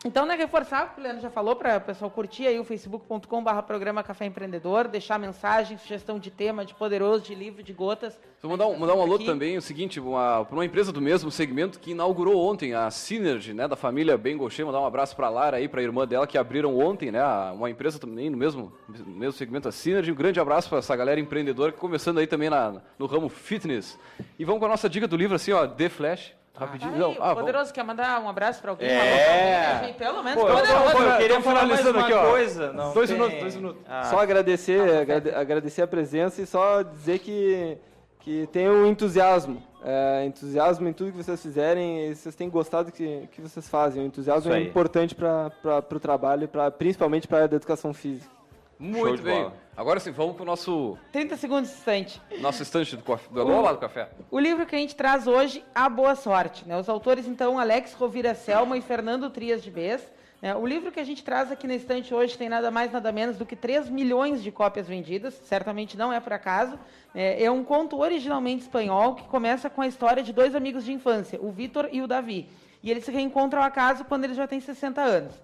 então, 0.04 0.24
né, 0.24 0.34
reforçar 0.34 0.86
o 0.86 0.94
que 0.94 1.00
o 1.00 1.02
Leandro 1.02 1.20
já 1.20 1.28
falou, 1.30 1.54
para 1.54 1.76
o 1.76 1.80
pessoal 1.82 2.10
curtir 2.10 2.46
aí 2.46 2.58
o 2.58 2.64
facebook.com.br 2.64 3.62
programa 3.66 4.02
Café 4.02 4.24
Empreendedor, 4.24 4.88
deixar 4.88 5.18
mensagem, 5.18 5.76
sugestão 5.76 6.18
de 6.18 6.30
tema, 6.30 6.64
de 6.64 6.72
poderoso, 6.74 7.22
de 7.22 7.34
livro, 7.34 7.62
de 7.62 7.72
gotas. 7.74 8.18
Vou 8.40 8.50
mandar 8.50 8.66
um, 8.66 8.78
mandar 8.78 8.94
um 8.94 9.02
alô 9.02 9.16
Aqui. 9.16 9.26
também, 9.26 9.58
o 9.58 9.62
seguinte, 9.62 10.00
para 10.00 10.46
uma 10.50 10.64
empresa 10.64 10.90
do 10.90 11.02
mesmo 11.02 11.30
segmento 11.30 11.78
que 11.78 11.90
inaugurou 11.90 12.38
ontem, 12.40 12.72
a 12.72 12.90
Synergy, 12.90 13.52
né, 13.52 13.68
da 13.68 13.76
família 13.76 14.16
Ben 14.16 14.38
Gaucher, 14.38 14.64
mandar 14.64 14.80
um 14.80 14.86
abraço 14.86 15.14
para 15.14 15.28
Lara 15.28 15.58
aí, 15.58 15.68
para 15.68 15.80
a 15.80 15.84
irmã 15.84 16.06
dela, 16.08 16.26
que 16.26 16.38
abriram 16.38 16.78
ontem, 16.78 17.10
né, 17.10 17.20
a- 17.20 17.52
uma 17.54 17.68
empresa 17.68 17.98
também 17.98 18.30
no 18.30 18.38
mesmo, 18.38 18.72
no 18.88 19.04
mesmo 19.14 19.32
segmento, 19.34 19.68
a 19.68 19.72
Synergy, 19.72 20.10
um 20.10 20.14
grande 20.14 20.40
abraço 20.40 20.68
para 20.70 20.78
essa 20.78 20.96
galera 20.96 21.20
empreendedora, 21.20 21.72
que 21.72 21.78
começando 21.78 22.16
aí 22.18 22.26
também 22.26 22.48
na, 22.48 22.80
no 22.98 23.04
ramo 23.04 23.28
fitness. 23.28 23.98
E 24.38 24.46
vamos 24.46 24.60
com 24.60 24.64
a 24.64 24.68
nossa 24.70 24.88
dica 24.88 25.06
do 25.06 25.16
livro, 25.16 25.36
assim, 25.36 25.52
ó, 25.52 25.66
The 25.66 25.90
Flash, 25.90 26.32
rapidinho. 26.64 26.92
Aí, 26.94 26.98
Não, 26.98 27.10
o 27.10 27.16
ah, 27.20 27.28
vamos. 27.28 27.40
Poderoso 27.40 27.72
quer 27.72 27.82
mandar 27.84 28.20
um 28.20 28.28
abraço 28.28 28.60
para 28.60 28.70
alguém? 28.70 28.88
É. 28.88 29.94
Pelo 29.98 30.22
menos 30.22 30.40
Pô, 30.42 30.48
eu, 30.48 30.56
poderoso. 30.56 30.92
pô, 30.92 31.02
eu 31.02 31.08
né? 31.08 31.16
queria 31.18 31.40
falar 31.40 31.66
mais 31.66 31.80
finalizando 31.80 31.98
uma 31.98 32.04
aqui, 32.06 32.12
ó. 32.14 32.30
coisa. 32.30 32.72
Não 32.72 32.92
Dois 32.94 33.08
tem- 33.10 33.18
minutos, 33.18 33.40
dois 33.40 33.56
minutos. 33.56 33.82
Ah, 33.88 34.04
Só 34.04 34.18
agradecer, 34.20 34.98
agrade- 34.98 35.30
agradecer 35.34 35.82
a 35.82 35.86
presença 35.86 36.40
e 36.42 36.46
só 36.46 36.82
dizer 36.82 37.18
que, 37.18 37.76
que 38.20 38.46
tem 38.52 38.68
um 38.68 38.86
entusiasmo. 38.86 39.62
É, 39.82 40.24
entusiasmo 40.26 40.86
em 40.88 40.92
tudo 40.92 41.10
que 41.10 41.16
vocês 41.16 41.40
fizerem, 41.40 42.10
e 42.10 42.14
vocês 42.14 42.34
têm 42.34 42.50
gostado 42.50 42.90
do 42.90 42.92
que, 42.92 43.26
que 43.32 43.40
vocês 43.40 43.66
fazem. 43.66 44.02
O 44.02 44.06
entusiasmo 44.06 44.52
é 44.52 44.60
importante 44.60 45.14
para 45.14 45.50
o 45.90 45.98
trabalho, 46.00 46.44
e 46.44 46.46
pra, 46.46 46.70
principalmente 46.70 47.26
para 47.26 47.38
a 47.38 47.40
área 47.40 47.48
da 47.48 47.56
educação 47.56 47.94
física. 47.94 48.39
Muito 48.80 49.16
de 49.18 49.22
bem. 49.22 49.42
bola. 49.42 49.54
Agora 49.76 50.00
sim, 50.00 50.10
vamos 50.10 50.34
para 50.34 50.42
o 50.42 50.46
nosso, 50.46 50.96
30 51.12 51.36
segundos 51.36 51.70
distante. 51.70 52.20
nosso 52.40 52.62
estante 52.62 52.96
do, 52.96 53.02
cof- 53.02 53.28
do, 53.30 53.44
do 53.44 53.60
lado 53.60 53.76
do 53.76 53.80
café. 53.80 54.08
O 54.30 54.38
livro 54.38 54.64
que 54.66 54.74
a 54.74 54.78
gente 54.78 54.96
traz 54.96 55.26
hoje, 55.26 55.62
A 55.74 55.88
Boa 55.88 56.14
Sorte. 56.14 56.66
Né? 56.66 56.76
Os 56.78 56.88
autores, 56.88 57.26
então, 57.26 57.58
Alex 57.58 57.92
Rovira 57.94 58.34
Selma 58.34 58.76
e 58.76 58.80
Fernando 58.82 59.28
Trias 59.30 59.62
de 59.62 59.70
Bez. 59.70 60.02
né? 60.42 60.54
O 60.56 60.66
livro 60.66 60.90
que 60.90 60.98
a 61.00 61.04
gente 61.04 61.22
traz 61.22 61.50
aqui 61.52 61.66
na 61.66 61.74
estante 61.74 62.12
hoje 62.14 62.36
tem 62.36 62.48
nada 62.48 62.70
mais, 62.70 62.90
nada 62.92 63.10
menos 63.12 63.36
do 63.36 63.46
que 63.46 63.54
3 63.56 63.88
milhões 63.88 64.42
de 64.42 64.50
cópias 64.50 64.86
vendidas. 64.88 65.34
Certamente 65.44 65.96
não 65.96 66.12
é 66.12 66.18
por 66.20 66.32
acaso. 66.32 66.78
É, 67.14 67.44
é 67.44 67.50
um 67.50 67.62
conto 67.64 67.98
originalmente 67.98 68.62
espanhol 68.62 69.14
que 69.14 69.24
começa 69.28 69.68
com 69.70 69.82
a 69.82 69.86
história 69.86 70.22
de 70.22 70.32
dois 70.32 70.54
amigos 70.54 70.84
de 70.84 70.92
infância, 70.92 71.38
o 71.40 71.50
Vitor 71.50 71.88
e 71.92 72.00
o 72.02 72.06
Davi. 72.06 72.48
E 72.82 72.90
eles 72.90 73.04
se 73.04 73.10
reencontram 73.12 73.60
ao 73.60 73.66
acaso 73.68 74.04
quando 74.04 74.24
eles 74.24 74.36
já 74.36 74.46
têm 74.46 74.58
60 74.60 75.00
anos. 75.02 75.34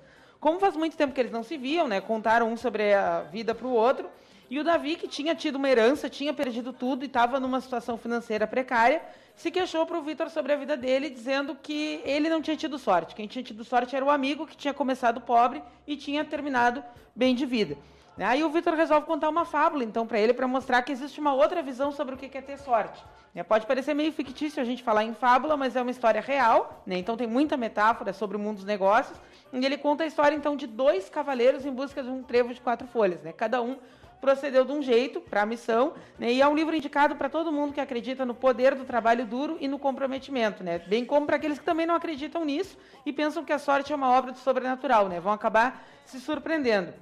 Como 0.47 0.61
faz 0.61 0.77
muito 0.77 0.97
tempo 0.97 1.13
que 1.13 1.21
eles 1.21 1.33
não 1.33 1.43
se 1.43 1.57
viam, 1.57 1.89
né, 1.89 2.01
contaram 2.01 2.53
um 2.53 2.57
sobre 2.57 2.95
a 2.95 3.23
vida 3.23 3.53
para 3.53 3.67
o 3.67 3.73
outro, 3.73 4.09
E 4.49 4.61
o 4.61 4.65
Davi, 4.65 4.95
que 4.95 5.09
tinha 5.09 5.35
tido 5.35 5.57
uma 5.57 5.69
herança, 5.69 6.09
tinha 6.09 6.33
perdido 6.33 6.73
tudo 6.73 7.03
e 7.03 7.07
estava 7.07 7.41
numa 7.41 7.61
situação 7.61 7.99
financeira 7.99 8.47
precária, 8.47 9.03
se 9.35 9.51
queixou 9.51 9.85
para 9.85 9.99
o 9.99 10.03
Vitor 10.03 10.31
sobre 10.31 10.53
a 10.53 10.57
vida 10.57 10.77
dele, 10.77 11.11
dizendo 11.11 11.57
que 11.61 12.01
ele 12.05 12.29
não 12.29 12.41
tinha 12.41 12.57
tido 12.57 12.79
sorte. 12.79 13.15
Quem 13.15 13.27
tinha 13.27 13.43
tido 13.43 13.65
sorte 13.65 13.97
era 13.97 14.05
o 14.05 14.11
amigo 14.11 14.47
que 14.47 14.57
tinha 14.57 14.73
começado 14.73 15.21
pobre 15.21 15.63
e 15.87 15.97
tinha 15.97 16.25
terminado 16.25 16.83
bem 17.15 17.35
de 17.35 17.45
vida. 17.45 17.77
Aí 18.19 18.43
o 18.43 18.49
Vitor 18.49 18.75
resolve 18.75 19.07
contar 19.07 19.29
uma 19.29 19.45
fábula, 19.45 19.85
então, 19.85 20.07
para 20.07 20.19
ele, 20.19 20.33
para 20.33 20.49
mostrar 20.49 20.81
que 20.83 20.91
existe 20.91 21.21
uma 21.21 21.35
outra 21.35 21.63
visão 21.63 21.93
sobre 21.93 22.15
o 22.15 22.19
que 22.19 22.37
é 22.37 22.41
ter 22.41 22.59
sorte. 22.59 23.05
Né, 23.35 23.43
pode 23.43 23.67
parecer 23.67 23.93
meio 23.93 24.11
fictício 24.11 24.63
a 24.63 24.65
gente 24.65 24.83
falar 24.83 25.05
em 25.05 25.13
fábula, 25.13 25.55
mas 25.55 25.77
é 25.77 25.83
uma 25.83 25.91
história 25.91 26.23
real, 26.23 26.83
né? 26.87 26.97
então 26.97 27.15
tem 27.15 27.27
muita 27.27 27.55
metáfora 27.59 28.15
sobre 28.15 28.39
o 28.39 28.41
mundo 28.41 28.57
dos 28.57 28.65
negócios. 28.65 29.19
E 29.53 29.65
ele 29.65 29.77
conta 29.77 30.05
a 30.05 30.07
história, 30.07 30.35
então, 30.35 30.57
de 30.57 30.67
dois 30.67 31.11
cavaleiros 31.11 31.67
em 31.67 31.71
busca 31.71 32.03
de 32.03 32.09
um 32.09 32.23
trevo 32.23 32.55
de 32.55 32.61
quatro 32.63 32.89
folhas. 32.89 33.21
Né? 33.23 33.35
Cada 33.35 33.61
um 33.61 33.77
procedeu 34.19 34.65
de 34.65 34.73
um 34.73 34.81
jeito 34.81 35.21
para 35.21 35.43
a 35.43 35.47
missão, 35.47 35.93
né? 36.19 36.33
e 36.33 36.41
é 36.41 36.49
um 36.49 36.55
livro 36.55 36.75
indicado 36.75 37.17
para 37.17 37.29
todo 37.29 37.53
mundo 37.53 37.75
que 37.75 37.81
acredita 37.81 38.25
no 38.25 38.35
poder 38.35 38.75
do 38.75 38.87
trabalho 38.87 39.27
duro 39.27 39.59
e 39.61 39.69
no 39.69 39.79
comprometimento, 39.79 40.65
né? 40.65 40.79
bem 40.79 41.05
como 41.05 41.27
para 41.27 41.37
aqueles 41.37 41.59
que 41.59 41.65
também 41.67 41.85
não 41.85 41.95
acreditam 41.95 42.47
nisso 42.47 42.79
e 43.05 43.13
pensam 43.13 43.45
que 43.45 43.53
a 43.53 43.59
sorte 43.59 43.93
é 43.93 43.97
uma 43.97 44.09
obra 44.09 44.33
do 44.33 44.39
sobrenatural, 44.39 45.07
né? 45.07 45.21
vão 45.21 45.35
acabar 45.35 45.87
se 46.07 46.19
surpreendendo. 46.19 46.95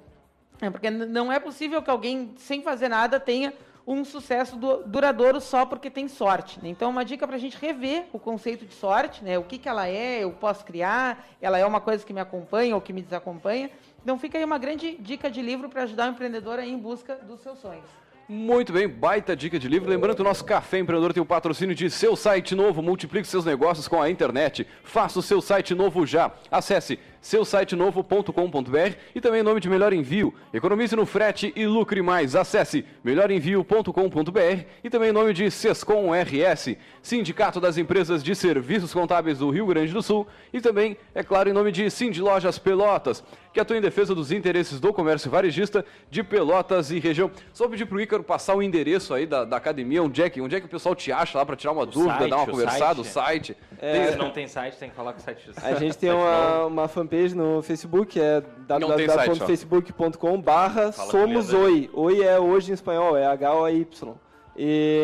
É 0.61 0.71
porque 0.71 0.91
não 0.91 1.33
é 1.33 1.39
possível 1.39 1.83
que 1.83 1.91
alguém, 1.91 2.35
sem 2.37 2.63
fazer 2.63 2.89
nada, 2.89 3.19
tenha 3.19 3.53
um 3.87 4.05
sucesso 4.05 4.57
duradouro 4.87 5.41
só 5.41 5.67
porque 5.67 5.91
tem 5.91 6.09
sorte. 6.09 6.59
Né? 6.63 6.71
Então, 6.71 6.91
uma 6.91 7.05
dica 7.05 7.27
para 7.27 7.37
a 7.37 7.39
gente 7.39 7.57
rever 7.57 8.07
o 8.13 8.19
conceito 8.19 8.65
de 8.65 8.73
sorte, 8.73 9.23
né? 9.23 9.39
o 9.39 9.45
que, 9.45 9.59
que 9.59 9.69
ela 9.69 9.87
é, 9.87 10.25
eu 10.25 10.33
posso 10.33 10.65
criar, 10.65 11.27
ela 11.41 11.59
é 11.59 11.67
uma 11.67 11.81
coisa 11.81 12.05
que 12.05 12.13
me 12.13 12.21
acompanha 12.21 12.75
ou 12.75 12.81
que 12.81 12.93
me 12.93 13.03
desacompanha. 13.03 13.71
Então 14.03 14.19
fica 14.19 14.37
aí 14.37 14.45
uma 14.45 14.59
grande 14.59 14.97
dica 14.99 15.31
de 15.31 15.41
livro 15.41 15.69
para 15.69 15.83
ajudar 15.83 16.09
o 16.09 16.13
empreendedor 16.13 16.59
em 16.59 16.77
busca 16.77 17.17
dos 17.17 17.41
seus 17.41 17.59
sonhos. 17.59 18.04
Muito 18.27 18.73
bem, 18.73 18.89
baita 18.89 19.37
dica 19.37 19.59
de 19.59 19.69
livro. 19.69 19.91
Lembrando 19.91 20.17
que 20.17 20.23
o 20.23 20.25
nosso 20.25 20.47
Café 20.47 20.79
Empreendedor 20.79 21.13
tem 21.13 21.23
o 21.23 21.27
patrocínio 21.27 21.75
de 21.75 21.91
seu 21.91 22.17
site 22.17 22.55
novo. 22.55 22.81
Multiplique 22.81 23.29
seus 23.29 23.45
negócios 23.45 23.87
com 23.87 24.01
a 24.01 24.09
internet. 24.09 24.67
Faça 24.83 25.19
o 25.19 25.23
seu 25.23 25.43
site 25.43 25.75
novo 25.75 26.07
já. 26.07 26.33
Acesse 26.51 26.99
seusitenovo.com.br 27.21 28.97
e 29.15 29.21
também 29.21 29.43
nome 29.43 29.61
de 29.61 29.69
Melhor 29.69 29.93
Envio. 29.93 30.33
Economize 30.55 30.97
no 30.97 31.05
frete 31.05 31.53
e 31.55 31.67
lucre 31.67 32.01
mais. 32.01 32.35
Acesse 32.35 32.85
melhorenvio.com.br 33.03 34.65
e 34.83 34.89
também 34.89 35.13
nome 35.13 35.35
de 35.35 35.51
Sescom 35.51 36.11
RS, 36.13 36.77
Sindicato 37.03 37.61
das 37.61 37.77
Empresas 37.77 38.23
de 38.23 38.35
Serviços 38.35 38.93
Contábeis 38.93 39.39
do 39.39 39.51
Rio 39.51 39.67
Grande 39.67 39.93
do 39.93 40.03
Sul 40.03 40.27
e 40.53 40.61
também, 40.61 40.97
é 41.15 41.23
claro, 41.23 41.49
em 41.49 41.53
nome 41.53 41.73
de 41.73 41.91
Cindy 41.91 42.21
Lojas 42.21 42.59
Pelotas, 42.59 43.23
que 43.55 43.61
atua 43.61 43.77
em 43.77 43.81
defesa 43.81 44.17
dos 44.17 44.33
interesses 44.33 44.81
do 44.81 44.93
comércio 44.93 45.31
varejista 45.31 45.85
de 46.11 46.25
Pelotas 46.25 46.91
e 46.91 46.99
região. 46.99 47.31
Só 47.53 47.69
pedir 47.69 47.87
para 47.87 47.97
o 47.97 48.01
Ícaro 48.01 48.25
passar 48.25 48.57
o 48.57 48.63
endereço 48.63 49.15
aí 49.15 49.27
da, 49.27 49.45
da, 49.45 49.57
academia, 49.57 50.03
onde 50.03 50.21
é, 50.21 50.29
que, 50.29 50.41
onde 50.41 50.57
é 50.57 50.61
que 50.61 50.67
o 50.67 50.69
pessoal 50.69 50.95
te 50.95 51.13
acha 51.13 51.39
lá 51.39 51.47
para 51.47 51.55
tirar 51.55 51.71
uma 51.71 51.83
o 51.83 51.87
dúvida, 51.87 52.19
site, 52.19 52.31
dar 52.31 52.37
uma 52.37 52.47
conversada, 52.47 53.01
o 53.01 53.05
site. 53.05 53.57
É, 53.81 54.11
Se 54.11 54.19
não 54.19 54.31
tem 54.31 54.49
site, 54.49 54.77
tem 54.77 54.91
que 54.91 54.97
falar 54.97 55.13
com 55.13 55.21
o 55.21 55.23
site. 55.23 55.51
A 55.63 55.75
gente 55.75 55.97
tem 55.97 56.11
uma, 56.13 56.67
uma 56.67 56.89
fanpage 56.89 57.35
no 57.35 57.63
Facebook, 57.63 58.21
é 58.21 58.43
www.facebook.com 58.67 60.41
barra 60.41 60.91
Somos 60.91 61.53
Oi. 61.53 61.89
Oi 61.93 62.23
é 62.25 62.41
hoje 62.41 62.73
em 62.73 62.75
espanhol, 62.75 63.17
é 63.17 63.25
H-O-Y. 63.25 64.15
E 64.57 65.01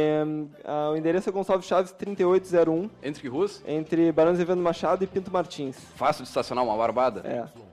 uh, 0.64 0.92
o 0.92 0.96
endereço 0.96 1.28
é 1.28 1.32
Gonçalves 1.32 1.66
Chaves 1.66 1.92
3801. 1.92 2.90
Entre 3.02 3.22
que 3.22 3.28
ruas? 3.28 3.62
Entre 3.66 4.12
Barão 4.12 4.32
Evandro 4.32 4.62
Machado 4.62 5.02
e 5.02 5.06
Pinto 5.06 5.32
Martins. 5.32 5.76
Fácil 5.96 6.22
de 6.22 6.28
estacionar 6.28 6.64
uma 6.64 6.76
barbada? 6.76 7.20
É. 7.24 7.69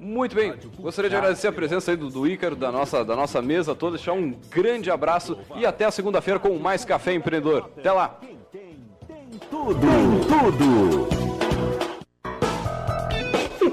Muito 0.00 0.34
bem, 0.34 0.54
gostaria 0.78 1.10
de 1.10 1.16
agradecer 1.16 1.48
a 1.48 1.52
presença 1.52 1.90
aí 1.90 1.96
do, 1.96 2.08
do 2.08 2.26
Ícaro, 2.26 2.54
da 2.54 2.70
nossa, 2.70 3.04
da 3.04 3.16
nossa 3.16 3.42
mesa 3.42 3.74
toda, 3.74 3.96
deixar 3.96 4.12
um 4.12 4.32
grande 4.48 4.90
abraço 4.90 5.38
e 5.56 5.66
até 5.66 5.84
a 5.84 5.90
segunda-feira 5.90 6.38
com 6.38 6.56
mais 6.58 6.84
Café 6.84 7.14
Empreendedor. 7.14 7.70
Até 7.76 7.90
lá! 7.90 8.18
Tudo, 9.50 9.78
tudo! 10.28 11.27